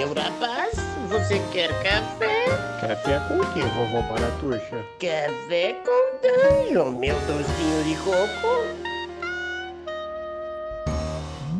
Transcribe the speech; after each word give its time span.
meu 0.00 0.14
rapaz? 0.14 0.76
Você 1.10 1.38
quer 1.52 1.68
café? 1.82 2.46
Café 2.80 3.20
com 3.28 3.36
o 3.36 3.52
que, 3.52 3.60
vovó 3.60 4.00
Baratuxa? 4.08 4.82
Café 4.98 5.74
com 5.84 6.00
danho, 6.22 6.98
meu 6.98 7.14
docinho 7.26 7.84
de 7.84 7.94
coco. 8.02 8.48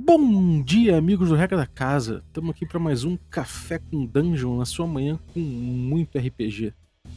Bom 0.03 0.62
dia, 0.62 0.96
amigos 0.96 1.29
do 1.29 1.34
Regra 1.34 1.58
da 1.58 1.66
Casa. 1.66 2.24
Estamos 2.29 2.53
aqui 2.53 2.64
para 2.64 2.79
mais 2.79 3.04
um 3.04 3.18
Café 3.29 3.79
com 3.79 4.06
Dungeon 4.06 4.56
na 4.56 4.64
sua 4.64 4.86
manhã 4.86 5.20
com 5.34 5.40
muito 5.40 6.16
RPG. 6.16 6.72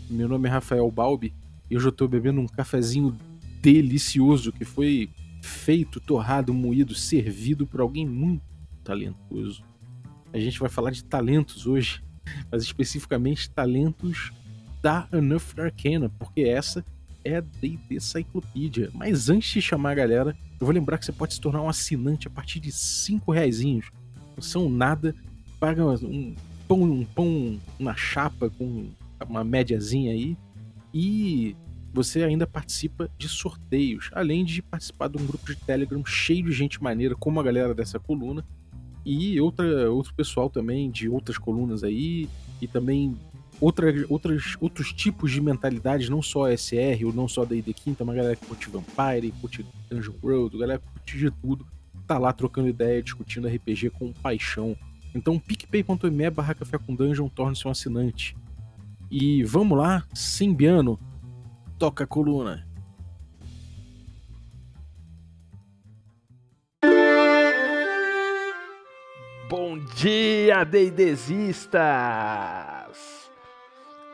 Meu 0.09 0.27
nome 0.27 0.49
é 0.49 0.51
Rafael 0.51 0.91
Balbi 0.91 1.33
e 1.71 1.77
hoje 1.77 1.85
eu 1.85 1.91
estou 1.91 2.09
bebendo 2.09 2.41
um 2.41 2.47
cafezinho 2.47 3.17
delicioso 3.61 4.51
que 4.51 4.65
foi 4.65 5.09
feito, 5.41 6.01
torrado, 6.01 6.53
moído, 6.53 6.93
servido 6.93 7.65
por 7.65 7.79
alguém 7.79 8.05
muito 8.05 8.43
talentoso. 8.83 9.63
A 10.33 10.39
gente 10.39 10.59
vai 10.59 10.67
falar 10.67 10.89
de 10.89 11.03
talentos 11.03 11.67
hoje, 11.67 12.03
mas 12.51 12.63
especificamente 12.63 13.49
talentos 13.49 14.31
da 14.81 15.07
Unearthed 15.13 15.61
Arcana, 15.61 16.09
porque 16.17 16.41
essa 16.41 16.83
é 17.23 17.37
a 17.37 17.41
D&D 17.41 17.99
Cyclopedia. 17.99 18.89
Mas 18.93 19.29
antes 19.29 19.49
de 19.49 19.61
chamar 19.61 19.91
a 19.91 19.95
galera, 19.95 20.35
eu 20.59 20.65
vou 20.65 20.73
lembrar 20.73 20.97
que 20.97 21.05
você 21.05 21.11
pode 21.11 21.35
se 21.35 21.39
tornar 21.39 21.61
um 21.61 21.69
assinante 21.69 22.27
a 22.27 22.31
partir 22.31 22.59
de 22.59 22.71
5 22.71 23.31
reais. 23.31 23.61
Não 23.61 24.41
são 24.41 24.69
nada, 24.69 25.15
paga 25.59 25.85
um 25.85 26.35
pão, 26.67 26.81
um 26.81 27.05
pão 27.05 27.61
na 27.79 27.95
chapa 27.95 28.49
com 28.49 28.89
uma 29.29 29.43
médiazinha 29.43 30.11
aí 30.11 30.35
e 30.93 31.55
você 31.93 32.23
ainda 32.23 32.47
participa 32.47 33.09
de 33.17 33.29
sorteios, 33.29 34.09
além 34.13 34.43
de 34.43 34.61
participar 34.61 35.07
de 35.09 35.17
um 35.17 35.25
grupo 35.25 35.45
de 35.45 35.55
Telegram 35.55 36.03
cheio 36.03 36.45
de 36.45 36.51
gente 36.51 36.81
maneira, 36.81 37.15
como 37.15 37.39
a 37.39 37.43
galera 37.43 37.73
dessa 37.73 37.99
coluna, 37.99 38.43
e 39.05 39.39
outra, 39.39 39.91
outro 39.91 40.13
pessoal 40.13 40.49
também 40.49 40.89
de 40.89 41.09
outras 41.09 41.37
colunas 41.37 41.83
aí, 41.83 42.29
e 42.61 42.67
também 42.67 43.17
outra, 43.59 43.93
outras, 44.09 44.55
outros 44.59 44.93
tipos 44.93 45.31
de 45.31 45.41
mentalidades, 45.41 46.09
não 46.09 46.21
só 46.21 46.49
SR 46.49 47.05
ou 47.05 47.13
não 47.13 47.27
só 47.27 47.45
da 47.45 47.55
ID 47.55 47.73
Quinta, 47.73 48.03
uma 48.03 48.13
galera 48.13 48.35
que 48.35 48.45
curte 48.45 48.69
Vampire, 48.69 49.33
curte 49.41 49.65
Dungeon 49.89 50.13
World, 50.23 50.57
galera 50.57 50.79
que 50.79 50.87
curte 50.87 51.17
de 51.17 51.31
tudo, 51.31 51.65
tá 52.07 52.17
lá 52.17 52.33
trocando 52.33 52.67
ideia, 52.67 53.01
discutindo 53.01 53.47
RPG 53.47 53.89
com 53.91 54.11
paixão. 54.13 54.75
Então, 55.15 55.39
picpay.me 55.39 56.29
barra 56.29 56.55
café 56.55 56.77
com 56.77 56.95
dungeon, 56.95 57.29
torne-se 57.29 57.67
um 57.67 57.71
assinante. 57.71 58.35
E 59.11 59.43
vamos 59.43 59.77
lá, 59.77 60.03
Simbiano, 60.13 60.99
toca 61.77 62.03
a 62.03 62.07
coluna. 62.07 62.65
Bom 69.49 69.77
dia, 69.77 70.63
deidesistas! 70.63 71.83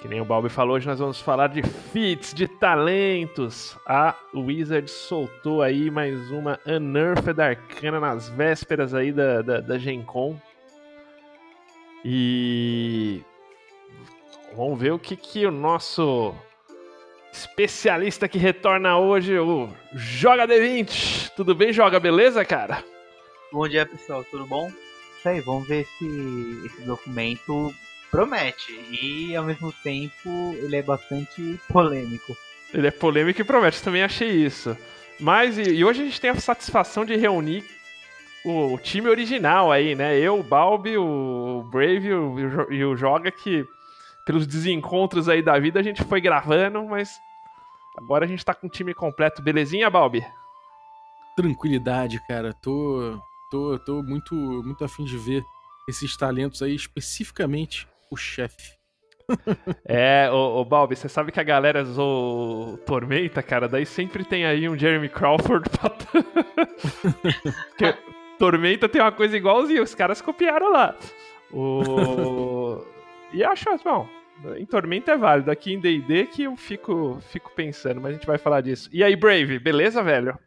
Que 0.01 0.07
nem 0.07 0.19
o 0.19 0.25
Balbi 0.25 0.49
falou, 0.49 0.75
hoje 0.75 0.87
nós 0.87 0.97
vamos 0.97 1.21
falar 1.21 1.47
de 1.47 1.61
feats, 1.61 2.33
de 2.33 2.47
talentos. 2.47 3.77
A 3.85 4.15
Wizard 4.33 4.89
soltou 4.89 5.61
aí 5.61 5.91
mais 5.91 6.31
uma 6.31 6.59
Unearthed 6.65 7.39
Arcana 7.39 7.99
nas 7.99 8.27
vésperas 8.29 8.93
aí 8.93 9.11
da, 9.11 9.41
da, 9.41 9.59
da 9.59 9.77
Gen 9.77 10.01
Con. 10.03 10.39
E 12.03 13.21
vamos 14.55 14.79
ver 14.79 14.93
o 14.93 14.99
que, 14.99 15.15
que 15.15 15.45
o 15.45 15.51
nosso 15.51 16.33
especialista 17.31 18.27
que 18.27 18.39
retorna 18.39 18.97
hoje, 18.97 19.37
o 19.37 19.69
Joga 19.93 20.47
D20. 20.47 21.31
Tudo 21.35 21.53
bem, 21.53 21.71
Joga? 21.71 21.99
Beleza, 21.99 22.43
cara? 22.43 22.83
Bom 23.51 23.67
dia, 23.67 23.85
pessoal. 23.85 24.23
Tudo 24.23 24.47
bom? 24.47 24.71
Isso 25.19 25.27
aí, 25.27 25.41
vamos 25.41 25.67
ver 25.67 25.85
se 25.97 26.61
esse 26.65 26.81
documento 26.83 27.75
promete. 28.09 28.71
E, 28.89 29.35
ao 29.35 29.43
mesmo 29.43 29.73
tempo, 29.83 30.55
ele 30.55 30.77
é 30.77 30.81
bastante 30.81 31.59
polêmico. 31.67 32.37
Ele 32.73 32.87
é 32.87 32.91
polêmico 32.91 33.41
e 33.41 33.43
promete, 33.43 33.83
também 33.83 34.01
achei 34.01 34.29
isso. 34.29 34.77
Mas, 35.19 35.57
e, 35.57 35.63
e 35.63 35.83
hoje 35.83 36.01
a 36.01 36.05
gente 36.05 36.21
tem 36.21 36.29
a 36.29 36.35
satisfação 36.35 37.03
de 37.03 37.17
reunir 37.17 37.65
o, 38.45 38.75
o 38.75 38.77
time 38.77 39.09
original 39.09 39.73
aí, 39.73 39.93
né? 39.93 40.17
Eu, 40.17 40.39
o 40.39 40.43
Balbi, 40.43 40.97
o 40.97 41.67
Brave 41.69 42.13
o, 42.13 42.71
e 42.71 42.85
o 42.85 42.95
Joga, 42.95 43.29
que 43.29 43.65
pelos 44.25 44.47
desencontros 44.47 45.27
aí 45.27 45.41
da 45.41 45.59
vida 45.59 45.81
a 45.81 45.83
gente 45.83 46.01
foi 46.03 46.21
gravando, 46.21 46.81
mas 46.85 47.19
agora 47.97 48.23
a 48.23 48.27
gente 48.27 48.45
tá 48.45 48.53
com 48.53 48.67
o 48.67 48.69
time 48.69 48.93
completo. 48.93 49.41
Belezinha, 49.41 49.89
Balbi? 49.89 50.25
Tranquilidade, 51.35 52.21
cara. 52.25 52.53
Tô, 52.53 53.19
tô, 53.49 53.79
tô 53.79 54.03
muito, 54.03 54.35
muito 54.35 54.83
afim 54.83 55.03
de 55.03 55.17
ver 55.17 55.43
esses 55.87 56.15
talentos 56.15 56.61
aí, 56.61 56.75
especificamente 56.75 57.87
o 58.11 58.17
chefe. 58.17 58.77
é, 59.85 60.29
o, 60.31 60.61
o 60.61 60.65
Balbi, 60.65 60.95
você 60.95 61.07
sabe 61.07 61.31
que 61.31 61.39
a 61.39 61.43
galera 61.43 61.83
zoou 61.83 62.77
Tormenta, 62.79 63.43
cara, 63.43 63.67
daí 63.67 63.85
sempre 63.85 64.23
tem 64.23 64.45
aí 64.45 64.67
um 64.67 64.77
Jeremy 64.77 65.09
Crawford 65.09 65.69
pra... 67.77 67.97
Tormenta 68.37 68.87
tem 68.87 69.01
uma 69.01 69.11
coisa 69.11 69.37
igualzinha, 69.37 69.83
os 69.83 69.93
caras 69.93 70.21
copiaram 70.21 70.71
lá. 70.71 70.95
O... 71.51 72.83
e 73.33 73.43
acho, 73.43 73.65
bom, 73.83 74.07
em 74.57 74.65
Tormenta 74.65 75.11
é 75.11 75.17
válido. 75.17 75.51
Aqui 75.51 75.73
em 75.73 75.79
D&D 75.79 76.27
que 76.27 76.43
eu 76.43 76.55
fico, 76.55 77.19
fico 77.29 77.51
pensando, 77.53 77.99
mas 77.99 78.11
a 78.11 78.13
gente 78.13 78.27
vai 78.27 78.37
falar 78.37 78.61
disso. 78.61 78.89
E 78.93 79.03
aí, 79.03 79.15
Brave, 79.15 79.59
beleza, 79.59 80.01
velho? 80.01 80.37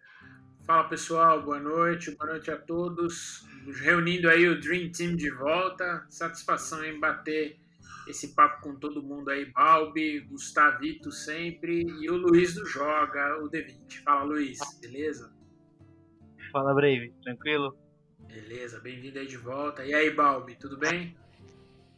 Fala, 0.65 0.85
pessoal. 0.85 1.43
Boa 1.43 1.59
noite. 1.59 2.13
Boa 2.13 2.31
noite 2.31 2.51
a 2.51 2.57
todos. 2.57 3.45
Reunindo 3.83 4.29
aí 4.29 4.47
o 4.49 4.61
Dream 4.61 4.91
Team 4.93 5.17
de 5.17 5.29
volta. 5.31 6.07
Satisfação 6.09 6.85
em 6.85 7.01
bater 7.01 7.57
esse 8.07 8.29
papo 8.35 8.63
com 8.63 8.77
todo 8.77 9.03
mundo 9.03 9.31
aí. 9.31 9.47
Balbi, 9.47 10.21
Gustavito 10.21 11.11
sempre 11.11 11.83
e 12.01 12.09
o 12.09 12.17
Luiz 12.17 12.55
do 12.55 12.65
Joga, 12.65 13.39
o 13.43 13.51
D20. 13.51 14.03
Fala, 14.05 14.23
Luiz. 14.23 14.59
Beleza? 14.81 15.33
Fala, 16.53 16.73
Brave. 16.75 17.13
Tranquilo? 17.23 17.77
Beleza. 18.29 18.79
Bem-vindo 18.79 19.19
aí 19.19 19.27
de 19.27 19.37
volta. 19.37 19.85
E 19.85 19.93
aí, 19.93 20.11
Balbi, 20.11 20.55
tudo 20.55 20.79
bem? 20.79 21.17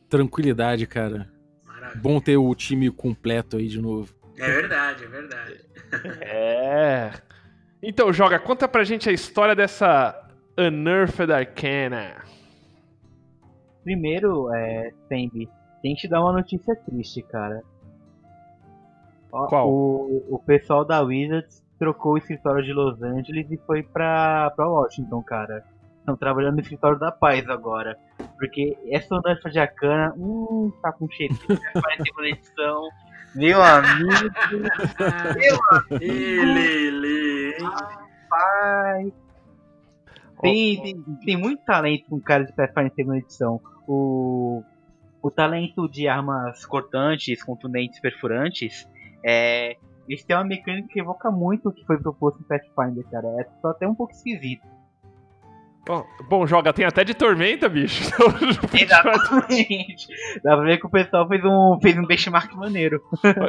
Tranquilidade, 0.09 0.87
cara. 0.87 1.31
Maravilha. 1.65 2.01
Bom 2.01 2.19
ter 2.19 2.39
o 2.39 2.55
time 2.55 2.91
completo 2.91 3.59
aí 3.59 3.69
de 3.69 3.81
novo. 3.81 4.15
É 4.39 4.51
verdade, 4.51 5.05
é 5.05 5.07
verdade. 5.07 5.61
é. 6.23 7.34
Então, 7.87 8.11
Joga, 8.13 8.39
conta 8.39 8.67
pra 8.67 8.83
gente 8.83 9.11
a 9.11 9.13
história 9.13 9.55
dessa 9.55 10.27
Unearthed 10.59 11.31
Arcana. 11.31 12.25
Primeiro, 13.83 14.53
é, 14.55 14.91
Sembi, 15.07 15.49
tem 15.83 15.95
que 15.95 16.03
te 16.03 16.09
dar 16.09 16.23
uma 16.23 16.33
notícia 16.33 16.75
triste, 16.75 17.21
cara. 17.23 17.63
Qual? 19.31 19.69
O, 19.69 20.35
o 20.37 20.39
pessoal 20.39 20.83
da 20.83 21.03
Wizards 21.03 21.63
trocou 21.79 22.15
o 22.15 22.19
escritório 22.19 22.65
de 22.65 22.73
Los 22.73 23.03
Angeles 23.03 23.51
e 23.51 23.59
foi 23.67 23.83
pra, 23.83 24.51
pra 24.57 24.67
Washington, 24.67 25.23
cara. 25.23 25.63
Estão 25.99 26.17
trabalhando 26.17 26.55
no 26.55 26.61
escritório 26.61 26.99
da 26.99 27.13
paz 27.13 27.47
agora. 27.51 27.99
Porque 28.39 28.79
essa 28.89 29.21
de 29.51 29.59
Arcana, 29.59 30.15
hum, 30.17 30.73
tá 30.81 30.91
com 30.91 31.07
cheiro 31.11 31.35
de 31.35 31.41
segunda 32.05 32.29
edição. 32.29 32.89
Meu 33.35 33.63
amigo. 33.63 34.11
meu 35.01 35.59
amigo. 35.71 36.05
Ele, 36.05 37.57
Rapaz. 37.63 39.13
Tem, 40.41 40.83
tem, 40.83 41.03
tem 41.25 41.37
muito 41.37 41.65
talento 41.65 42.07
com 42.09 42.21
cara 42.21 42.45
de 42.45 42.53
Pathfinder 42.53 42.93
em 42.93 42.95
segunda 42.95 43.19
edição. 43.19 43.61
O, 43.87 44.63
o 45.23 45.31
talento 45.31 45.89
de 45.89 46.07
armas 46.07 46.67
cortantes, 46.67 47.43
contundentes, 47.43 48.01
perfurantes, 48.01 48.89
é, 49.25 49.77
eles 50.09 50.23
têm 50.25 50.37
uma 50.37 50.45
mecânica 50.45 50.89
que 50.89 51.01
evoca 51.01 51.31
muito 51.31 51.69
o 51.69 51.73
que 51.73 51.85
foi 51.87 51.99
proposto 51.99 52.41
em 52.41 52.45
Pathfinder, 52.45 53.05
cara. 53.11 53.29
É 53.41 53.49
só 53.61 53.69
até 53.69 53.89
um 53.89 53.95
pouco 53.95 54.13
esquisito. 54.13 54.67
Bom, 55.87 56.07
bom, 56.29 56.47
joga, 56.47 56.73
tem 56.73 56.87
até 56.87 57.05
de 57.05 57.13
tormenta, 57.13 57.69
bicho. 57.69 58.05
Exatamente. 58.73 60.07
Dá 60.43 60.57
pra 60.57 60.65
ver 60.65 60.79
que 60.79 60.87
o 60.87 60.91
pessoal 60.91 61.29
fez 61.29 61.45
um, 61.45 61.79
fez 61.83 61.99
um 61.99 62.07
benchmark 62.07 62.55
maneiro. 62.55 63.03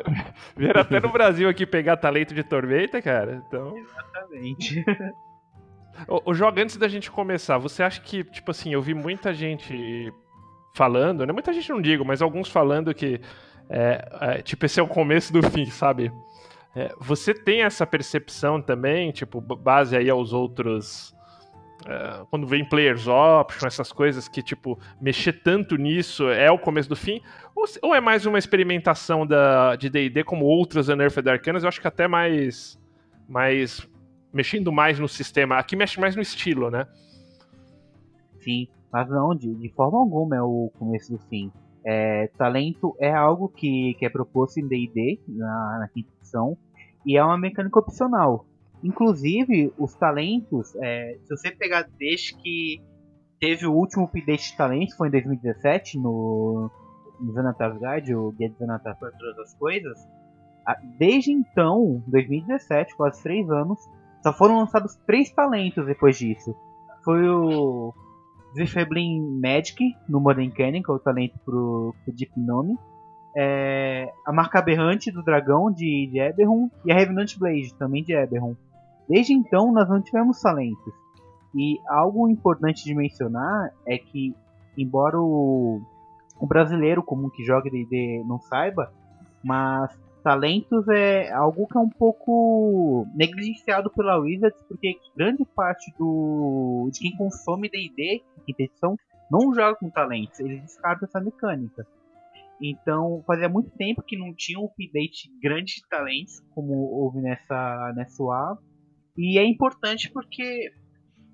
Vieram 0.56 0.82
até 0.82 1.00
no 1.00 1.10
Brasil 1.10 1.48
aqui 1.48 1.66
pegar 1.66 1.96
talento 1.96 2.34
de 2.34 2.44
tormenta, 2.44 3.02
cara. 3.02 3.42
Então... 3.48 3.74
Exatamente. 3.78 4.84
O, 6.10 6.32
o 6.32 6.34
jogo, 6.34 6.60
antes 6.60 6.76
da 6.76 6.90
gente 6.90 7.10
começar, 7.10 7.58
você 7.58 7.82
acha 7.82 8.02
que, 8.02 8.22
tipo 8.26 8.52
assim, 8.52 8.74
eu 8.74 8.82
vi 8.82 8.94
muita 8.94 9.34
gente 9.34 10.12
falando, 10.76 11.26
né? 11.26 11.32
Muita 11.32 11.54
gente 11.54 11.70
não 11.70 11.82
digo, 11.82 12.04
mas 12.04 12.22
alguns 12.22 12.50
falando 12.50 12.94
que, 12.94 13.22
é, 13.70 14.06
é, 14.20 14.42
tipo, 14.42 14.66
esse 14.66 14.78
é 14.78 14.84
o 14.84 14.88
começo 14.88 15.32
do 15.32 15.42
fim, 15.50 15.68
sabe? 15.68 16.12
É, 16.76 16.94
você 17.00 17.34
tem 17.34 17.62
essa 17.62 17.88
percepção 17.88 18.62
também, 18.62 19.14
tipo, 19.14 19.40
base 19.40 19.96
aí 19.96 20.10
aos 20.10 20.34
outros 20.34 21.15
Uh, 21.86 22.26
quando 22.32 22.48
vem 22.48 22.68
Players 22.68 23.08
Option, 23.08 23.68
essas 23.68 23.92
coisas 23.92 24.28
que, 24.28 24.42
tipo, 24.42 24.80
mexer 25.00 25.34
tanto 25.44 25.76
nisso 25.76 26.28
é 26.30 26.50
o 26.50 26.58
começo 26.58 26.90
do 26.90 26.96
fim? 26.96 27.22
Ou, 27.56 27.66
ou 27.84 27.94
é 27.94 28.02
mais 28.02 28.26
uma 28.26 28.40
experimentação 28.40 29.26
da, 29.26 29.76
de 29.76 29.88
D&D 29.88 30.24
como 30.24 30.46
outras 30.46 30.88
Unearthed 30.88 31.30
Arcanas? 31.30 31.62
Eu 31.62 31.70
acho 31.70 31.80
que 31.80 31.88
até 31.88 32.08
mais, 32.08 32.82
mais... 33.30 33.88
mexendo 34.34 34.72
mais 34.72 35.00
no 35.00 35.08
sistema. 35.08 35.58
Aqui 35.60 35.76
mexe 35.76 36.00
mais 36.00 36.16
no 36.16 36.24
estilo, 36.24 36.72
né? 36.72 36.88
Sim, 38.40 38.68
mas 38.92 39.08
não, 39.08 39.36
de, 39.36 39.54
de 39.54 39.70
forma 39.70 40.00
alguma 40.00 40.36
é 40.36 40.42
o 40.42 40.72
começo 40.80 41.12
do 41.12 41.20
fim. 41.30 41.52
É, 41.86 42.28
talento 42.36 42.96
é 43.00 43.14
algo 43.14 43.48
que, 43.48 43.96
que 44.00 44.08
é 44.08 44.10
proposto 44.10 44.58
em 44.60 44.68
D&D, 44.68 45.22
na, 45.28 45.80
na 45.82 45.88
quinta 45.88 46.10
edição, 46.20 46.58
e 47.06 47.16
é 47.16 47.24
uma 47.24 47.38
mecânica 47.38 47.78
opcional. 47.78 48.48
Inclusive, 48.86 49.74
os 49.80 49.96
talentos, 49.96 50.76
é, 50.76 51.18
se 51.24 51.36
você 51.36 51.50
pegar 51.50 51.88
desde 51.98 52.36
que 52.36 52.80
teve 53.40 53.66
o 53.66 53.74
último 53.74 54.06
update 54.06 54.52
de 54.52 54.56
talentos, 54.56 54.96
foi 54.96 55.08
em 55.08 55.12
2017, 55.12 55.98
no, 55.98 56.70
no 57.20 57.34
Xanatas 57.34 57.74
Guide, 57.80 58.14
o 58.14 58.32
Guia 58.32 58.50
de 58.50 58.58
Xanatas 58.58 58.96
para 59.00 59.12
todas 59.12 59.40
as 59.40 59.54
coisas, 59.56 59.98
desde 61.00 61.32
então, 61.32 62.04
2017, 62.08 62.96
quase 62.96 63.24
três 63.24 63.50
anos, 63.50 63.80
só 64.22 64.32
foram 64.32 64.60
lançados 64.60 64.96
três 65.08 65.32
talentos 65.32 65.84
depois 65.86 66.18
disso. 66.18 66.56
Foi 67.04 67.28
o 67.28 67.92
Zephyblin 68.56 69.40
Magic, 69.42 69.96
no 70.08 70.20
Modern 70.20 70.52
Canyon, 70.52 70.84
que 70.84 70.92
é 70.92 70.94
o 70.94 71.00
talento 71.00 71.40
pro, 71.44 71.96
pro 72.04 72.14
Deep 72.14 72.32
Nome. 72.38 72.78
É, 73.36 74.14
a 74.26 74.32
marca 74.32 74.60
aberrante 74.60 75.12
do 75.12 75.24
dragão 75.24 75.72
de, 75.72 76.08
de 76.12 76.20
Eberron 76.20 76.70
e 76.86 76.92
a 76.92 76.96
Revenant 76.96 77.36
Blade, 77.38 77.74
também 77.76 78.04
de 78.04 78.14
Eberron. 78.14 78.56
Desde 79.08 79.34
então, 79.34 79.72
nós 79.72 79.88
não 79.88 80.02
tivemos 80.02 80.42
talentos. 80.42 80.94
E 81.54 81.80
algo 81.88 82.28
importante 82.28 82.84
de 82.84 82.94
mencionar 82.94 83.72
é 83.86 83.98
que, 83.98 84.36
embora 84.78 85.20
o, 85.20 85.82
o 86.40 86.48
brasileiro 86.48 87.02
comum 87.02 87.30
que 87.30 87.46
joga 87.46 87.70
D&D 87.70 88.24
não 88.26 88.40
saiba, 88.40 88.92
mas 89.44 89.98
talentos 90.24 90.88
é 90.88 91.32
algo 91.32 91.68
que 91.68 91.78
é 91.78 91.80
um 91.80 91.90
pouco 91.90 93.06
negligenciado 93.14 93.92
pela 93.92 94.18
Wizards, 94.18 94.60
porque 94.68 94.98
grande 95.16 95.46
parte 95.46 95.94
do 95.98 96.90
de 96.92 97.00
quem 97.00 97.16
consome 97.16 97.70
D&D, 97.70 98.24
quinta 98.46 98.98
não 99.30 99.54
joga 99.54 99.76
com 99.76 99.90
talentos, 99.90 100.40
eles 100.40 100.62
descartam 100.62 101.08
essa 101.08 101.20
mecânica. 101.20 101.86
Então, 102.62 103.24
fazia 103.28 103.50
muito 103.50 103.70
tempo 103.72 104.02
que 104.02 104.18
não 104.18 104.34
tinha 104.34 104.60
um 104.60 104.66
update 104.66 105.30
grande 105.42 105.76
de 105.76 105.88
talentos, 105.90 106.42
como 106.54 106.74
houve 106.74 107.20
nessa, 107.20 107.94
nessa 107.96 108.24
UA. 108.24 108.58
E 109.18 109.38
é 109.38 109.46
importante 109.46 110.10
porque 110.12 110.72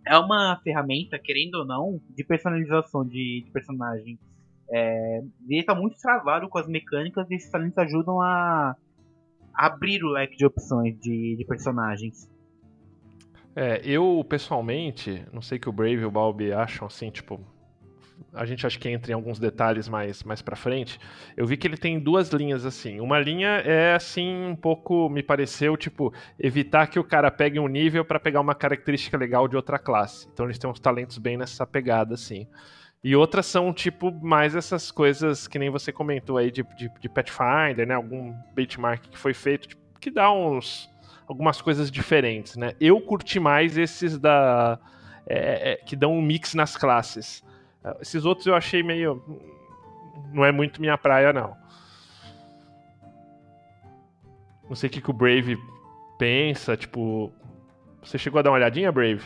é 0.06 0.18
uma 0.18 0.60
ferramenta, 0.64 1.18
querendo 1.20 1.56
ou 1.56 1.66
não, 1.66 2.02
de 2.10 2.24
personalização 2.24 3.06
de, 3.06 3.44
de 3.46 3.52
personagem 3.52 4.20
é, 4.72 5.22
ele 5.50 5.60
está 5.60 5.76
muito 5.76 5.98
travado 5.98 6.48
com 6.48 6.58
as 6.58 6.68
mecânicas 6.68 7.30
e 7.30 7.36
esses 7.36 7.52
talentos 7.52 7.78
ajudam 7.78 8.22
a 8.22 8.74
abrir 9.54 10.02
o 10.02 10.08
leque 10.08 10.38
de 10.38 10.46
opções 10.46 10.98
de, 10.98 11.36
de 11.36 11.46
personagens. 11.46 12.32
É, 13.54 13.82
eu 13.84 14.26
pessoalmente, 14.28 15.26
não 15.34 15.42
sei 15.42 15.60
que 15.60 15.68
o 15.68 15.74
Brave 15.74 16.02
e 16.02 16.06
o 16.06 16.12
Balbi 16.12 16.54
acham 16.54 16.88
assim, 16.88 17.12
tipo, 17.12 17.38
a 18.34 18.46
gente 18.46 18.66
acha 18.66 18.78
que 18.78 18.90
entra 18.90 19.12
em 19.12 19.16
alguns 19.16 19.40
detalhes 19.40 19.88
mais, 19.88 20.24
mais 20.24 20.42
pra 20.42 20.56
frente. 20.56 21.00
Eu 21.36 21.46
vi 21.46 21.58
que 21.58 21.68
ele 21.68 21.78
tem 21.78 22.00
duas 22.00 22.30
linhas 22.30 22.66
assim. 22.66 23.00
Uma 23.00 23.20
linha 23.20 23.50
é 23.66 23.94
assim, 23.94 24.46
um 24.46 24.56
pouco, 24.56 25.10
me 25.10 25.24
pareceu, 25.24 25.76
tipo, 25.78 26.14
evitar 26.40 26.88
que 26.88 27.00
o 27.00 27.04
cara 27.04 27.30
pegue 27.32 27.60
um 27.60 27.68
nível 27.68 28.06
para 28.06 28.20
pegar 28.20 28.42
uma 28.42 28.56
característica 28.56 29.18
legal 29.18 29.48
de 29.48 29.56
outra 29.56 29.78
classe. 29.78 30.28
Então 30.34 30.46
eles 30.46 30.58
têm 30.58 30.70
uns 30.70 30.80
talentos 30.80 31.18
bem 31.18 31.38
nessa 31.38 31.66
pegada, 31.66 32.14
assim. 32.14 32.48
E 33.04 33.16
outras 33.16 33.48
são, 33.48 33.74
tipo, 33.74 34.12
mais 34.12 34.56
essas 34.56 34.92
coisas 34.92 35.48
que 35.48 35.58
nem 35.58 35.72
você 35.72 35.92
comentou 35.92 36.38
aí 36.38 36.52
de, 36.52 36.64
de, 36.78 36.90
de 37.00 37.10
Pathfinder, 37.10 37.88
né? 37.88 37.96
Algum 37.96 38.34
benchmark 38.54 39.10
que 39.10 39.18
foi 39.18 39.34
feito, 39.34 39.70
tipo, 39.70 39.82
que 40.00 40.12
dá 40.12 40.32
uns. 40.32 40.90
algumas 41.28 41.62
coisas 41.62 41.90
diferentes, 41.90 42.56
né? 42.56 42.74
Eu 42.80 43.02
curti 43.02 43.40
mais 43.40 43.78
esses 43.78 44.20
da. 44.20 44.80
É, 45.26 45.74
é, 45.74 45.76
que 45.78 45.96
dão 45.96 46.14
um 46.14 46.22
mix 46.22 46.54
nas 46.54 46.78
classes. 46.78 47.44
Esses 48.00 48.26
outros 48.26 48.48
eu 48.48 48.56
achei 48.56 48.84
meio. 48.84 49.22
Não 50.32 50.46
é 50.46 50.52
muito 50.52 50.80
minha 50.80 50.98
praia, 50.98 51.34
não. 51.34 51.58
Não 54.70 54.76
sei 54.76 54.88
o 54.88 54.92
que, 54.92 55.02
que 55.02 55.10
o 55.10 55.14
Brave 55.14 55.58
pensa, 56.18 56.78
tipo. 56.78 57.34
Você 58.04 58.18
chegou 58.18 58.40
a 58.40 58.42
dar 58.42 58.52
uma 58.52 58.58
olhadinha, 58.58 58.92
Brave? 58.92 59.22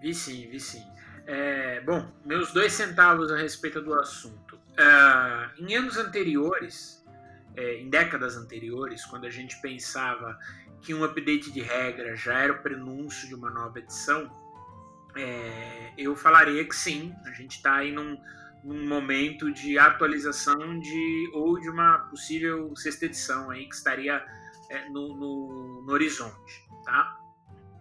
Vi 0.00 0.14
sim, 0.14 0.48
vi 0.48 0.60
sim. 0.60 0.84
É, 1.26 1.80
bom, 1.80 2.06
meus 2.24 2.52
dois 2.52 2.72
centavos 2.72 3.32
a 3.32 3.36
respeito 3.36 3.80
do 3.80 3.94
assunto. 3.94 4.58
É, 4.76 5.62
em 5.62 5.74
anos 5.74 5.96
anteriores, 5.96 7.04
é, 7.56 7.80
em 7.80 7.88
décadas 7.88 8.36
anteriores, 8.36 9.04
quando 9.04 9.26
a 9.26 9.30
gente 9.30 9.60
pensava 9.60 10.38
que 10.82 10.94
um 10.94 11.02
update 11.02 11.50
de 11.50 11.60
regra 11.60 12.14
já 12.14 12.38
era 12.38 12.52
o 12.52 12.58
prenúncio 12.58 13.26
de 13.26 13.34
uma 13.34 13.50
nova 13.50 13.78
edição, 13.78 14.30
é, 15.16 15.94
eu 15.96 16.14
falaria 16.14 16.64
que 16.64 16.74
sim, 16.74 17.14
a 17.24 17.30
gente 17.30 17.56
está 17.56 17.76
aí 17.76 17.92
num, 17.92 18.18
num, 18.62 18.86
momento 18.86 19.52
de 19.52 19.78
atualização 19.78 20.78
de 20.78 21.30
ou 21.32 21.58
de 21.58 21.68
uma 21.68 21.98
possível 22.10 22.74
sexta 22.76 23.06
edição 23.06 23.50
aí 23.50 23.68
que 23.68 23.74
estaria 23.74 24.24
é, 24.70 24.88
no, 24.88 25.16
no, 25.16 25.82
no 25.86 25.92
horizonte, 25.92 26.66
tá? 26.84 27.16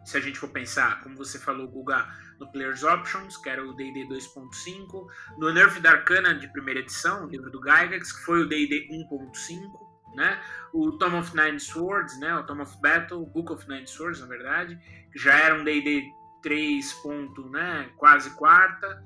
Se 0.05 0.17
a 0.17 0.19
gente 0.19 0.37
for 0.37 0.49
pensar, 0.49 1.01
como 1.01 1.15
você 1.15 1.39
falou, 1.39 1.67
Guga, 1.67 2.07
no 2.39 2.51
Player's 2.51 2.83
Options, 2.83 3.38
que 3.38 3.49
era 3.49 3.65
o 3.65 3.73
D&D 3.73 4.05
2.5, 4.05 5.07
no 5.39 5.51
Nerf 5.51 5.79
da 5.79 5.91
Arcana 5.91 6.35
de 6.35 6.47
primeira 6.51 6.79
edição, 6.79 7.25
o 7.25 7.29
livro 7.29 7.49
do 7.49 7.59
Gygax, 7.59 8.11
que 8.11 8.23
foi 8.23 8.41
o 8.41 8.47
D&D 8.47 8.88
1.5, 8.91 10.15
né? 10.15 10.39
O 10.71 10.91
Tom 10.91 11.17
of 11.17 11.35
Nine 11.35 11.59
Swords, 11.59 12.19
né? 12.19 12.35
O 12.35 12.43
Tom 12.43 12.61
of 12.61 12.79
Battle, 12.81 13.25
Book 13.25 13.51
of 13.51 13.67
Nine 13.67 13.88
Swords, 13.88 14.21
na 14.21 14.27
verdade, 14.27 14.77
que 15.11 15.17
já 15.17 15.33
era 15.33 15.59
um 15.59 15.63
D&D 15.63 16.13
3. 16.45 16.94
Ponto, 17.01 17.50
né? 17.50 17.89
Quase 17.97 18.30
quarta. 18.36 19.03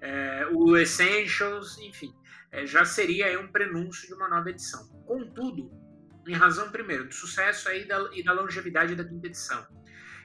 É, 0.00 0.48
o 0.50 0.76
Essentials, 0.76 1.78
enfim, 1.78 2.12
é, 2.50 2.66
já 2.66 2.84
seria 2.84 3.38
um 3.38 3.46
prenúncio 3.46 4.08
de 4.08 4.14
uma 4.14 4.28
nova 4.28 4.50
edição. 4.50 4.88
Contudo, 5.06 5.70
em 6.26 6.34
razão, 6.34 6.68
primeiro, 6.70 7.06
do 7.06 7.14
sucesso 7.14 7.68
aí 7.68 7.84
da, 7.86 8.10
e 8.12 8.24
da 8.24 8.32
longevidade 8.32 8.96
da 8.96 9.04
quinta 9.04 9.28
edição, 9.28 9.64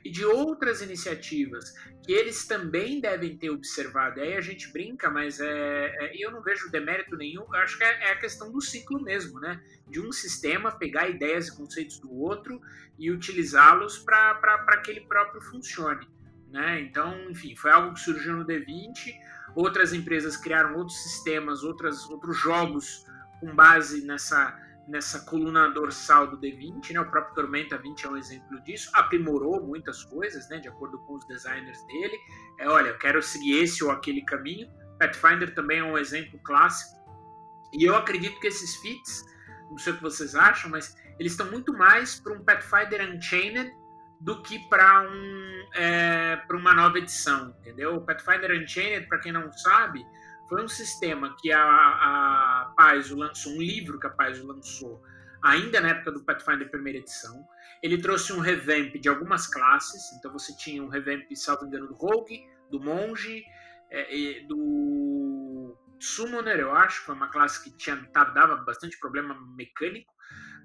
e 0.04 0.10
de 0.10 0.26
outras 0.26 0.82
iniciativas 0.82 1.72
que 2.04 2.14
eles 2.14 2.48
também 2.48 3.00
devem 3.00 3.38
ter 3.38 3.50
observado. 3.52 4.22
Aí 4.22 4.36
a 4.36 4.42
gente 4.42 4.72
brinca, 4.72 5.10
mas 5.10 5.40
é, 5.40 5.46
é 6.00 6.12
eu 6.18 6.32
não 6.32 6.42
vejo 6.42 6.72
demérito 6.72 7.16
nenhum. 7.16 7.44
Eu 7.44 7.60
acho 7.60 7.78
que 7.78 7.84
é, 7.84 8.08
é, 8.08 8.12
a 8.12 8.16
questão 8.18 8.52
do 8.52 8.62
ciclo 8.62 9.02
mesmo, 9.04 9.40
né? 9.40 9.62
De 9.88 10.00
um 10.00 10.12
sistema 10.12 10.72
pegar 10.72 11.10
ideias 11.10 11.48
e 11.48 11.56
conceitos 11.56 12.00
do 12.00 12.12
outro 12.12 12.60
e 12.98 13.12
utilizá-los 13.12 14.00
para 14.00 14.82
que 14.84 14.90
ele 14.90 15.02
próprio 15.02 15.42
funcione. 15.42 16.08
Né? 16.56 16.80
Então, 16.80 17.30
enfim, 17.30 17.54
foi 17.54 17.69
algo 17.69 17.94
que 17.94 18.00
surgiu 18.00 18.38
no 18.38 18.46
D20. 18.46 19.13
Outras 19.54 19.92
empresas 19.92 20.38
criaram 20.38 20.78
outros 20.78 21.04
sistemas, 21.04 21.63
outras, 21.63 22.10
outros 22.10 22.38
jogos 22.38 23.06
com 23.42 23.54
base 23.54 24.06
nessa 24.06 24.58
nessa 24.88 25.25
coluna 25.25 25.68
dorsal 25.70 26.27
do 26.27 26.38
D20, 26.38 26.94
né? 26.94 27.01
O 27.01 27.10
próprio 27.10 27.34
Tormenta 27.34 27.75
20 27.75 28.06
é 28.06 28.10
um 28.10 28.15
exemplo 28.15 28.62
disso. 28.62 28.88
Aprimorou 28.94 29.65
muitas 29.65 30.03
coisas, 30.03 30.48
né? 30.48 30.60
De 30.60 30.68
acordo 30.68 31.00
com 31.00 31.15
os 31.15 31.25
designers 31.25 31.84
dele. 31.88 32.15
É, 32.60 32.70
olha, 32.70 32.89
eu 32.89 32.98
quero 33.00 33.22
seguir 33.22 33.63
esse 33.63 33.84
ou 33.84 33.89
aquele 33.89 34.24
caminho. 34.24 34.70
Pathfinder 35.00 35.56
também 35.56 35.80
é 35.80 35.84
um 35.84 35.98
exemplo 35.98 36.39
clássico. 36.44 37.03
E 37.74 37.84
eu 37.84 37.96
acredito 37.96 38.39
que 38.39 38.46
esses 38.46 38.75
fits, 38.75 39.25
não 39.72 39.77
sei 39.80 39.91
o 39.91 39.96
que 39.98 40.03
vocês 40.03 40.36
acham, 40.36 40.70
mas 40.70 40.96
eles 41.20 41.32
estão 41.32 41.50
muito 41.50 41.74
mais 41.74 42.20
para 42.20 42.34
um 42.34 42.46
Pathfinder 42.46 43.12
Unchained 43.12 43.74
do 44.25 44.41
que 44.41 44.58
para 44.67 45.08
um, 45.08 45.70
é, 45.75 46.44
uma 46.50 46.74
nova 46.74 46.98
edição, 46.98 47.55
entendeu? 47.60 47.98
O 47.98 48.01
Pathfinder 48.03 48.60
Unchained, 48.60 49.05
para 49.08 49.20
quem 49.20 49.32
não 49.32 49.51
sabe, 49.53 50.03
foi 50.50 50.63
um 50.63 50.67
sistema 50.67 51.36
que 51.39 51.51
a, 51.51 51.62
a 51.62 52.74
Paizo 52.75 53.15
lançou, 53.15 53.53
um 53.53 53.62
livro 53.62 54.00
que 54.00 54.08
a 54.08 54.10
Paizo 54.10 54.48
lançou 54.48 55.00
ainda 55.44 55.79
na 55.79 55.89
época 55.89 56.12
do 56.12 56.25
Pathfinder 56.25 56.72
primeira 56.72 56.98
edição. 56.98 57.48
Ele 57.84 58.01
trouxe 58.01 58.34
um 58.34 58.39
revamp 58.39 58.96
de 58.96 59.08
algumas 59.08 59.46
classes, 59.46 60.12
então 60.13 60.34
você 60.34 60.58
tinha 60.58 60.82
um 60.82 60.89
revamp, 60.89 61.32
salvo 61.36 61.67
engano, 61.67 61.88
do 61.88 61.94
Rogue, 61.94 62.44
do 62.72 62.79
Monge, 62.79 63.46
é, 63.91 64.39
do 64.48 65.77
Summoner, 66.00 66.60
eu 66.60 66.74
acho, 66.74 67.01
que 67.01 67.05
foi 67.05 67.15
uma 67.15 67.27
classe 67.27 67.63
que 67.63 67.77
tinha, 67.77 67.96
dava 68.12 68.55
bastante 68.55 69.00
problema 69.00 69.39
mecânico, 69.55 70.12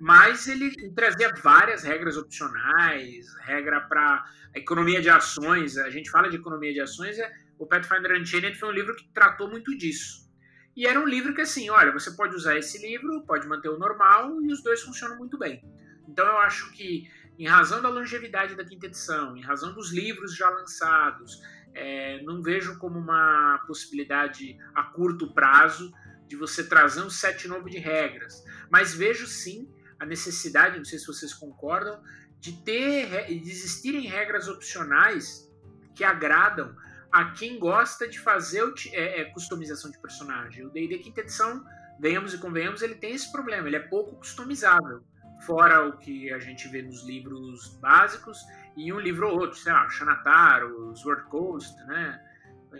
mas 0.00 0.49
ele 0.49 0.71
trazia 0.92 1.30
várias 1.42 1.83
regras 1.83 2.16
opcionais, 2.16 3.26
regra 3.42 3.83
para 3.83 4.25
economia 4.54 5.02
de 5.02 5.11
ações. 5.11 5.76
A 5.76 5.90
gente 5.90 6.11
fala 6.11 6.30
de 6.30 6.37
economia 6.37 6.73
de 6.73 6.80
ações, 6.80 7.19
é 7.19 7.30
o 7.59 7.66
Pathfinder 7.66 8.19
Unchained 8.19 8.59
foi 8.59 8.71
um 8.71 8.73
livro 8.73 8.97
que 8.97 9.07
tratou 9.12 9.50
muito 9.50 9.76
disso. 9.76 10.26
E 10.75 10.87
era 10.87 10.99
um 10.99 11.07
livro 11.07 11.35
que, 11.35 11.42
assim, 11.42 11.69
olha, 11.69 11.92
você 11.92 12.12
pode 12.12 12.35
usar 12.35 12.57
esse 12.57 12.78
livro, 12.80 13.23
pode 13.26 13.47
manter 13.47 13.69
o 13.69 13.78
normal 13.78 14.40
e 14.40 14.50
os 14.50 14.62
dois 14.62 14.80
funcionam 14.80 15.19
muito 15.19 15.37
bem. 15.37 15.62
Então 16.09 16.26
eu 16.26 16.38
acho 16.38 16.73
que, 16.73 17.07
em 17.38 17.47
razão 17.47 17.83
da 17.83 17.90
longevidade 17.90 18.54
da 18.57 18.64
quinta 18.64 18.87
edição, 18.87 19.37
em 19.37 19.42
razão 19.42 19.75
dos 19.75 19.92
livros 19.92 20.35
já 20.35 20.49
lançados, 20.49 21.42
é, 21.75 22.23
não 22.23 22.40
vejo 22.42 22.78
como 22.78 22.99
uma 22.99 23.62
possibilidade 23.66 24.57
a 24.75 24.85
curto 24.85 25.35
prazo 25.35 25.92
de 26.26 26.37
você 26.37 26.66
trazer 26.66 27.02
um 27.02 27.11
set 27.11 27.47
novo 27.47 27.69
de 27.69 27.76
regras. 27.76 28.42
Mas 28.71 28.95
vejo 28.95 29.26
sim 29.26 29.69
a 30.00 30.07
necessidade, 30.07 30.78
não 30.78 30.85
sei 30.85 30.99
se 30.99 31.07
vocês 31.07 31.35
concordam, 31.35 32.02
de 32.40 32.52
ter 32.64 33.26
de 33.26 33.50
existirem 33.50 34.07
regras 34.07 34.49
opcionais 34.49 35.47
que 35.95 36.02
agradam 36.02 36.75
a 37.12 37.33
quem 37.33 37.59
gosta 37.59 38.09
de 38.09 38.19
fazer 38.19 38.62
o, 38.62 38.75
é, 38.92 39.21
é, 39.21 39.25
customização 39.26 39.90
de 39.90 39.99
personagem. 39.99 40.64
O 40.64 40.71
D&D 40.71 40.99
quinta 40.99 41.21
edição, 41.21 41.62
venhamos 41.99 42.33
e 42.33 42.38
convenhamos, 42.38 42.83
ele 42.83 42.95
tem 42.95 43.14
esse 43.14 43.30
problema, 43.30 43.69
ele 43.69 43.76
é 43.76 43.80
pouco 43.80 44.16
customizável. 44.16 45.02
Fora 45.45 45.87
o 45.87 45.99
que 45.99 46.33
a 46.33 46.38
gente 46.38 46.69
vê 46.69 46.83
nos 46.83 47.04
livros 47.04 47.76
básicos 47.78 48.38
e 48.76 48.92
um 48.92 49.00
livro 49.00 49.28
ou 49.28 49.38
outro, 49.38 49.59
sei 49.59 49.73
lá, 49.73 49.88
Xanataro, 49.88 50.95
Sword 50.97 51.25
Coast, 51.25 51.76
né? 51.87 52.21